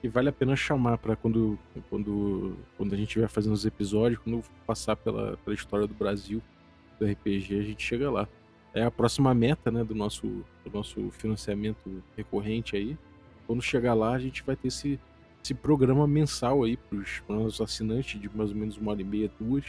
que 0.00 0.08
vale 0.08 0.28
a 0.28 0.32
pena 0.32 0.56
chamar 0.56 0.98
pra 0.98 1.14
quando, 1.14 1.58
quando, 1.88 2.56
quando 2.76 2.92
a 2.94 2.96
gente 2.96 3.08
estiver 3.08 3.28
fazendo 3.28 3.52
os 3.52 3.64
episódios, 3.64 4.20
quando 4.20 4.42
passar 4.66 4.96
pela, 4.96 5.36
pela 5.44 5.54
história 5.54 5.86
do 5.86 5.94
Brasil, 5.94 6.42
do 6.98 7.06
RPG, 7.06 7.58
a 7.58 7.62
gente 7.62 7.82
chega 7.82 8.10
lá. 8.10 8.26
É 8.74 8.82
a 8.84 8.90
próxima 8.90 9.32
meta, 9.34 9.70
né, 9.70 9.82
do 9.84 9.94
nosso, 9.94 10.26
do 10.64 10.70
nosso 10.72 11.10
financiamento 11.12 12.02
recorrente 12.16 12.76
aí. 12.76 12.96
Quando 13.48 13.62
chegar 13.62 13.94
lá, 13.94 14.12
a 14.12 14.18
gente 14.18 14.42
vai 14.42 14.54
ter 14.54 14.68
esse, 14.68 15.00
esse 15.42 15.54
programa 15.54 16.06
mensal 16.06 16.64
aí 16.64 16.76
pros, 16.76 17.20
pros 17.26 17.62
assinantes 17.62 18.20
de 18.20 18.28
mais 18.36 18.50
ou 18.50 18.56
menos 18.56 18.76
uma 18.76 18.90
hora 18.90 19.00
e 19.00 19.04
meia, 19.04 19.32
duas, 19.40 19.64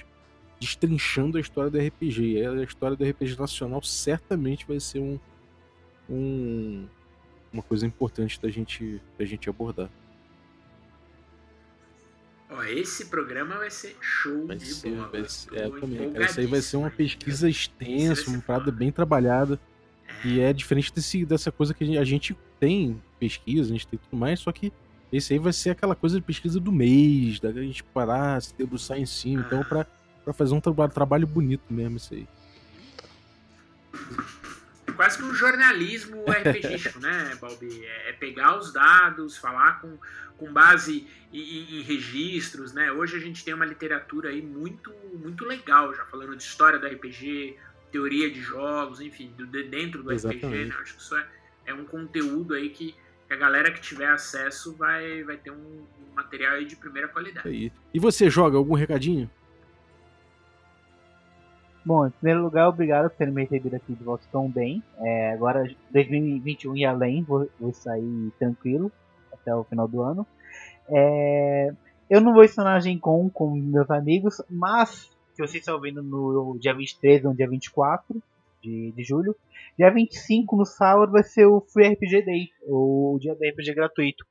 destrinchando 0.60 1.38
a 1.38 1.42
história 1.42 1.72
do 1.72 1.80
RPG. 1.80 2.34
E 2.34 2.46
a 2.46 2.62
história 2.62 2.98
do 2.98 3.06
RPG 3.06 3.40
nacional 3.40 3.82
certamente 3.82 4.68
vai 4.68 4.82
ser 4.82 5.00
um, 5.00 5.18
um, 6.10 6.86
uma 7.54 7.64
coisa 7.64 7.86
importante 7.86 8.38
da 8.42 8.50
gente, 8.50 9.02
da 9.18 9.24
gente 9.24 9.50
abordar. 9.50 9.90
Ó, 12.50 12.62
esse 12.64 13.06
programa 13.06 13.60
vai 13.60 13.72
ser 13.72 13.96
show 14.02 14.46
Vai 14.46 14.58
de 14.58 14.66
ser, 14.66 14.90
bola. 14.90 15.08
vai 15.08 15.24
ser, 15.24 15.56
é, 15.56 15.70
também, 15.70 16.12
cara, 16.12 16.26
isso 16.26 16.40
aí 16.42 16.48
vai 16.48 16.62
ser 16.62 16.76
uma 16.76 16.92
pesquisa 16.92 17.50
extensa, 17.50 18.12
Isso 18.12 18.26
vai 18.26 18.36
uma 18.36 18.42
parada 18.42 18.74
bem 18.74 18.92
trabalhada. 18.92 19.58
E 20.26 20.42
é 20.42 20.52
diferente 20.52 20.92
desse, 20.94 21.24
dessa 21.24 21.50
coisa 21.50 21.74
que 21.74 21.98
a 21.98 22.04
gente 22.04 22.36
tem 22.60 23.02
pesquisa, 23.20 23.70
a 23.70 23.74
gente 23.74 23.88
tem 23.88 24.00
tudo 24.00 24.18
mais, 24.18 24.40
só 24.40 24.52
que 24.52 24.72
esse 25.12 25.34
aí 25.34 25.40
vai 25.40 25.52
ser 25.54 25.72
aquela 25.72 25.96
coisa 25.96 26.20
de 26.20 26.26
pesquisa 26.26 26.60
do 26.60 26.72
mês, 26.72 27.40
da 27.40 27.52
gente 27.52 27.84
parar, 27.84 28.42
se 28.42 28.54
debruçar 28.56 28.98
em 29.00 29.06
cima. 29.06 29.44
Então, 29.46 29.64
pra, 29.64 29.86
pra 30.24 30.34
fazer 30.34 30.54
um 30.54 30.62
traba- 30.62 30.88
trabalho 30.88 31.26
bonito 31.28 31.64
mesmo, 31.72 31.98
isso 31.98 32.14
aí. 32.14 32.28
Quase 34.96 35.18
que 35.18 35.24
um 35.24 35.34
jornalismo 35.34 36.24
RPGístico, 36.30 37.00
né, 37.00 37.36
Balbi? 37.40 37.86
É 37.86 38.10
é 38.10 38.14
pegar 38.14 38.58
os 38.58 38.74
dados, 38.74 39.38
falar 39.38 39.80
com, 39.82 39.98
com 40.38 40.52
base 40.52 41.08
em, 41.32 41.80
em- 41.80 41.82
registros, 41.84 42.74
né? 42.74 42.92
Hoje 42.92 43.16
a 43.16 43.20
gente 43.20 43.44
tem 43.46 43.54
uma 43.54 43.66
literatura 43.66 44.30
aí 44.30 44.42
muito, 44.42 44.92
muito 45.14 45.46
legal, 45.46 45.94
já 45.96 46.06
falando 46.06 46.36
de 46.36 46.44
história 46.44 46.78
do 46.80 46.86
RPG, 46.88 47.56
teoria 47.92 48.30
de 48.30 48.42
jogos, 48.42 49.00
enfim, 49.00 49.32
do, 49.38 49.48
de 49.48 49.64
dentro 49.64 50.04
do 50.04 50.10
RPG, 50.12 50.28
Exatamente. 50.36 50.70
né? 50.70 50.76
Acho 50.82 50.96
que 50.96 51.02
isso 51.02 51.16
é, 51.16 51.26
é 51.68 51.74
um 51.74 51.86
conteúdo 51.86 52.54
aí 52.54 52.70
que 52.70 52.94
a 53.30 53.36
galera 53.36 53.72
que 53.72 53.80
tiver 53.80 54.10
acesso 54.10 54.76
vai, 54.76 55.24
vai 55.24 55.38
ter 55.38 55.52
um, 55.52 55.56
um 55.56 56.16
material 56.16 56.54
aí 56.54 56.66
de 56.66 56.76
primeira 56.76 57.08
qualidade. 57.08 57.48
aí. 57.48 57.72
E 57.94 58.00
você 58.00 58.30
joga 58.30 58.58
algum 58.58 58.74
recadinho? 58.74 59.30
Bom, 61.86 62.08
em 62.08 62.12
primeiro 62.12 62.44
lugar, 62.44 62.68
obrigado 62.68 63.10
por 63.10 63.18
terem 63.18 63.34
me 63.34 63.42
recebido 63.42 63.76
aqui 63.76 63.94
de 63.94 64.04
volta 64.04 64.26
tão 64.32 64.50
bem. 64.50 64.84
É, 64.98 65.32
agora, 65.32 65.64
2021 65.92 66.78
e 66.78 66.86
além, 66.86 67.24
vou, 67.24 67.50
vou 67.60 67.74
sair 67.74 68.32
tranquilo 68.38 68.92
até 69.32 69.56
o 69.56 69.64
final 69.64 69.88
do 69.88 70.02
ano. 70.02 70.28
É, 70.88 71.74
eu 72.10 72.20
não 72.20 72.34
vou 72.34 72.44
estar 72.44 72.64
na 72.64 72.80
Gen 72.80 73.00
Con 73.00 73.30
com 73.30 73.56
meus 73.56 73.90
amigos, 73.90 74.42
mas 74.50 75.10
se 75.34 75.42
vocês 75.42 75.62
estão 75.62 75.80
vendo 75.80 76.04
no 76.04 76.58
dia 76.60 76.74
23 76.74 77.24
ou 77.24 77.32
no 77.32 77.38
dia 77.38 77.48
24, 77.48 78.22
de, 78.62 78.92
de 78.92 79.04
julho. 79.04 79.36
Dia 79.78 79.92
25, 79.92 80.56
no 80.56 80.66
sábado, 80.66 81.12
vai 81.12 81.24
ser 81.24 81.46
o 81.46 81.62
Free 81.62 81.88
RPG 81.94 82.26
Day, 82.26 82.48
o 82.68 83.18
dia 83.20 83.34
do 83.36 83.44
RPG 83.44 83.74
gratuito. 83.74 84.26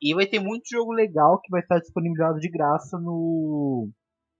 E 0.00 0.14
vai 0.14 0.26
ter 0.26 0.40
muito 0.40 0.68
jogo 0.68 0.92
legal 0.92 1.40
que 1.40 1.50
vai 1.50 1.60
estar 1.60 1.78
disponibilizado 1.78 2.38
de 2.38 2.48
graça 2.48 2.98
no, 2.98 3.88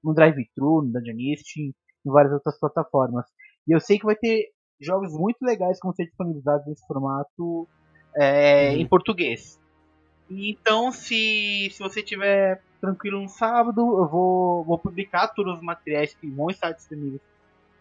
no 0.02 0.14
Drive-Thru, 0.14 0.82
no 0.82 0.92
Dungeonist, 0.92 1.58
em 1.60 1.74
várias 2.04 2.32
outras 2.32 2.58
plataformas. 2.58 3.26
E 3.66 3.74
eu 3.74 3.80
sei 3.80 3.98
que 3.98 4.04
vai 4.04 4.16
ter 4.16 4.50
jogos 4.80 5.12
muito 5.12 5.42
legais 5.42 5.78
que 5.78 5.86
vão 5.86 5.94
ser 5.94 6.06
disponibilizados 6.06 6.66
nesse 6.66 6.84
formato 6.86 7.68
é, 8.16 8.72
Uhum. 8.72 8.80
em 8.80 8.86
português. 8.86 9.60
Então, 10.30 10.90
se, 10.92 11.68
se 11.70 11.78
você 11.78 12.02
tiver 12.02 12.62
tranquilo 12.80 13.20
no 13.22 13.28
sábado, 13.28 13.80
eu 13.80 14.08
vou, 14.08 14.64
vou 14.64 14.78
publicar 14.78 15.28
todos 15.28 15.56
os 15.56 15.62
materiais 15.62 16.14
que 16.14 16.26
vão 16.28 16.50
estar 16.50 16.72
disponíveis, 16.72 17.20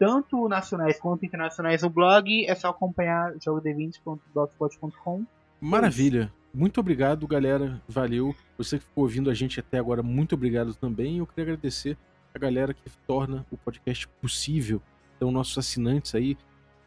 tanto 0.02 0.50
nacionais 0.50 1.00
quanto 1.00 1.24
internacionais 1.24 1.84
no 1.84 1.90
blog. 1.92 2.48
É 2.48 2.56
só 2.56 2.70
acompanhar 2.70 3.36
jogoD20.blogspot.com. 3.36 5.24
Maravilha. 5.62 6.34
Muito 6.52 6.80
obrigado, 6.80 7.28
galera. 7.28 7.80
Valeu. 7.88 8.36
Você 8.58 8.80
que 8.80 8.86
ficou 8.86 9.04
ouvindo 9.04 9.30
a 9.30 9.36
gente 9.36 9.60
até 9.60 9.78
agora, 9.78 10.02
muito 10.02 10.34
obrigado 10.34 10.74
também. 10.74 11.20
Eu 11.20 11.28
queria 11.28 11.44
agradecer 11.44 11.96
a 12.34 12.40
galera 12.40 12.74
que 12.74 12.82
torna 13.06 13.46
o 13.52 13.58
podcast 13.58 14.08
possível. 14.20 14.82
Então, 15.16 15.30
nossos 15.32 15.56
assinantes 15.56 16.16
aí, 16.16 16.36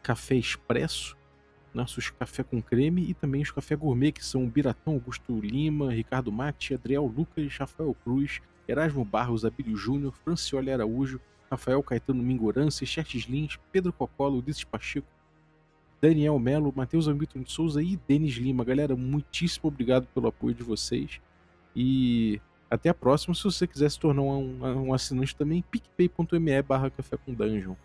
Café 0.03 0.35
Expresso, 0.35 1.15
nossos 1.73 2.09
Café 2.09 2.43
com 2.43 2.61
Creme 2.61 3.09
e 3.09 3.13
também 3.13 3.41
os 3.41 3.51
Café 3.51 3.77
Gourmet, 3.77 4.11
que 4.11 4.25
são 4.25 4.43
o 4.43 4.49
Biratão 4.49 4.95
Augusto 4.95 5.39
Lima, 5.39 5.89
Ricardo 5.93 6.33
Mate, 6.33 6.73
Adriel 6.73 7.05
Lucas, 7.05 7.55
Rafael 7.57 7.95
Cruz, 8.03 8.41
Erasmo 8.67 9.05
Barros, 9.05 9.45
Abílio 9.45 9.77
Júnior, 9.77 10.13
Francioli 10.21 10.69
Araújo, 10.69 11.21
Rafael 11.49 11.81
Caetano 11.83 12.21
Mingorança, 12.21 12.85
Xerxes 12.85 13.23
Lins, 13.23 13.59
Pedro 13.71 13.93
Coppola, 13.93 14.35
Ulisses 14.35 14.63
Pacheco, 14.63 15.07
Daniel 16.01 16.37
Melo, 16.39 16.73
Matheus 16.75 17.07
Hamilton 17.07 17.41
de 17.41 17.51
Souza 17.51 17.81
e 17.81 17.99
Denis 18.07 18.35
Lima. 18.35 18.63
Galera, 18.63 18.95
muitíssimo 18.95 19.67
obrigado 19.67 20.07
pelo 20.13 20.27
apoio 20.27 20.53
de 20.53 20.63
vocês. 20.63 21.19
E 21.75 22.39
até 22.69 22.89
a 22.89 22.93
próxima. 22.93 23.33
Se 23.33 23.43
você 23.43 23.65
quiser 23.65 23.89
se 23.89 23.99
tornar 23.99 24.21
um, 24.21 24.87
um 24.87 24.93
assinante 24.93 25.35
também, 25.35 25.63
picpay.me 25.71 26.61
barra 26.61 26.89
café 26.89 27.17
com 27.17 27.33
dungeon. 27.33 27.75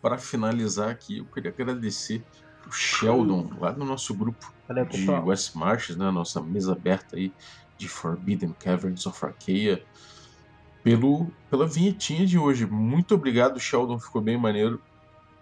Para 0.00 0.18
finalizar 0.18 0.90
aqui, 0.90 1.18
eu 1.18 1.24
queria 1.24 1.50
agradecer 1.50 2.22
o 2.66 2.70
Sheldon, 2.70 3.50
lá 3.60 3.72
no 3.72 3.84
nosso 3.84 4.14
grupo 4.14 4.52
Valeu, 4.68 4.84
de. 4.86 5.08
West 5.08 5.54
Marches, 5.54 5.96
né, 5.96 6.10
nossa 6.10 6.40
mesa 6.40 6.72
aberta 6.72 7.16
aí 7.16 7.32
de 7.78 7.88
Forbidden 7.88 8.54
Caverns 8.58 9.06
of 9.06 9.24
Arcaea, 9.24 9.82
pelo, 10.86 11.34
pela 11.50 11.66
vinhetinha 11.66 12.24
de 12.26 12.38
hoje. 12.38 12.64
Muito 12.66 13.16
obrigado, 13.16 13.58
Sheldon, 13.60 13.98
ficou 14.00 14.22
bem 14.22 14.38
maneiro. 14.38 14.80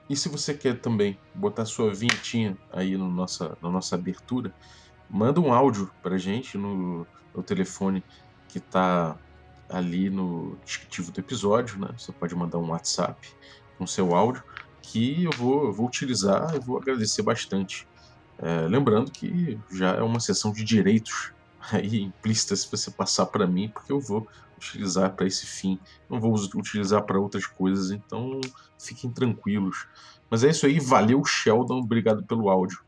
E 0.09 0.17
se 0.17 0.29
você 0.29 0.57
quer 0.57 0.81
também 0.81 1.21
botar 1.35 1.67
sua 1.67 1.95
vinhetinha 1.95 2.59
aí 2.73 2.97
no 2.97 3.11
nossa, 3.11 3.57
na 3.63 3.71
nossa 3.71 3.97
abertura, 3.97 4.55
manda 5.09 5.41
um 5.41 5.53
áudio 5.53 5.91
pra 6.03 6.19
gente 6.19 6.59
no, 6.59 7.09
no 7.35 7.45
telefone 7.45 8.05
que 8.49 8.61
tá 8.61 9.19
ali 9.69 10.11
no 10.11 10.61
descritivo 10.65 11.13
do 11.13 11.21
episódio, 11.21 11.79
né? 11.81 11.89
Você 11.99 12.13
pode 12.15 12.35
mandar 12.37 12.59
um 12.59 12.71
WhatsApp 12.71 13.19
com 13.79 13.87
seu 13.87 14.15
áudio 14.15 14.43
que 14.83 15.25
eu 15.25 15.33
vou, 15.35 15.67
eu 15.67 15.73
vou 15.75 15.87
utilizar 15.89 16.55
e 16.57 16.61
vou 16.61 16.79
agradecer 16.79 17.23
bastante. 17.23 17.89
É, 18.39 18.69
lembrando 18.69 19.13
que 19.13 19.61
já 19.73 19.93
é 19.97 20.03
uma 20.03 20.21
sessão 20.21 20.53
de 20.53 20.65
direitos 20.65 21.13
aí 21.73 22.03
implícita 22.03 22.55
se 22.57 22.71
você 22.71 22.91
passar 22.91 23.27
para 23.27 23.47
mim, 23.47 23.69
porque 23.69 23.93
eu 23.93 24.01
vou 24.01 24.27
utilizar 24.57 25.13
para 25.15 25.27
esse 25.27 25.47
fim. 25.47 25.79
Não 26.09 26.21
vou 26.21 26.35
utilizar 26.35 27.03
para 27.03 27.19
outras 27.19 27.47
coisas, 27.47 27.91
então 27.91 28.41
fiquem 28.79 29.11
tranquilos. 29.11 29.87
Mas 30.31 30.43
é 30.45 30.51
isso 30.51 30.67
aí, 30.67 30.81
valeu 30.81 31.25
Sheldon, 31.25 31.79
obrigado 31.79 32.25
pelo 32.25 32.49
áudio. 32.49 32.81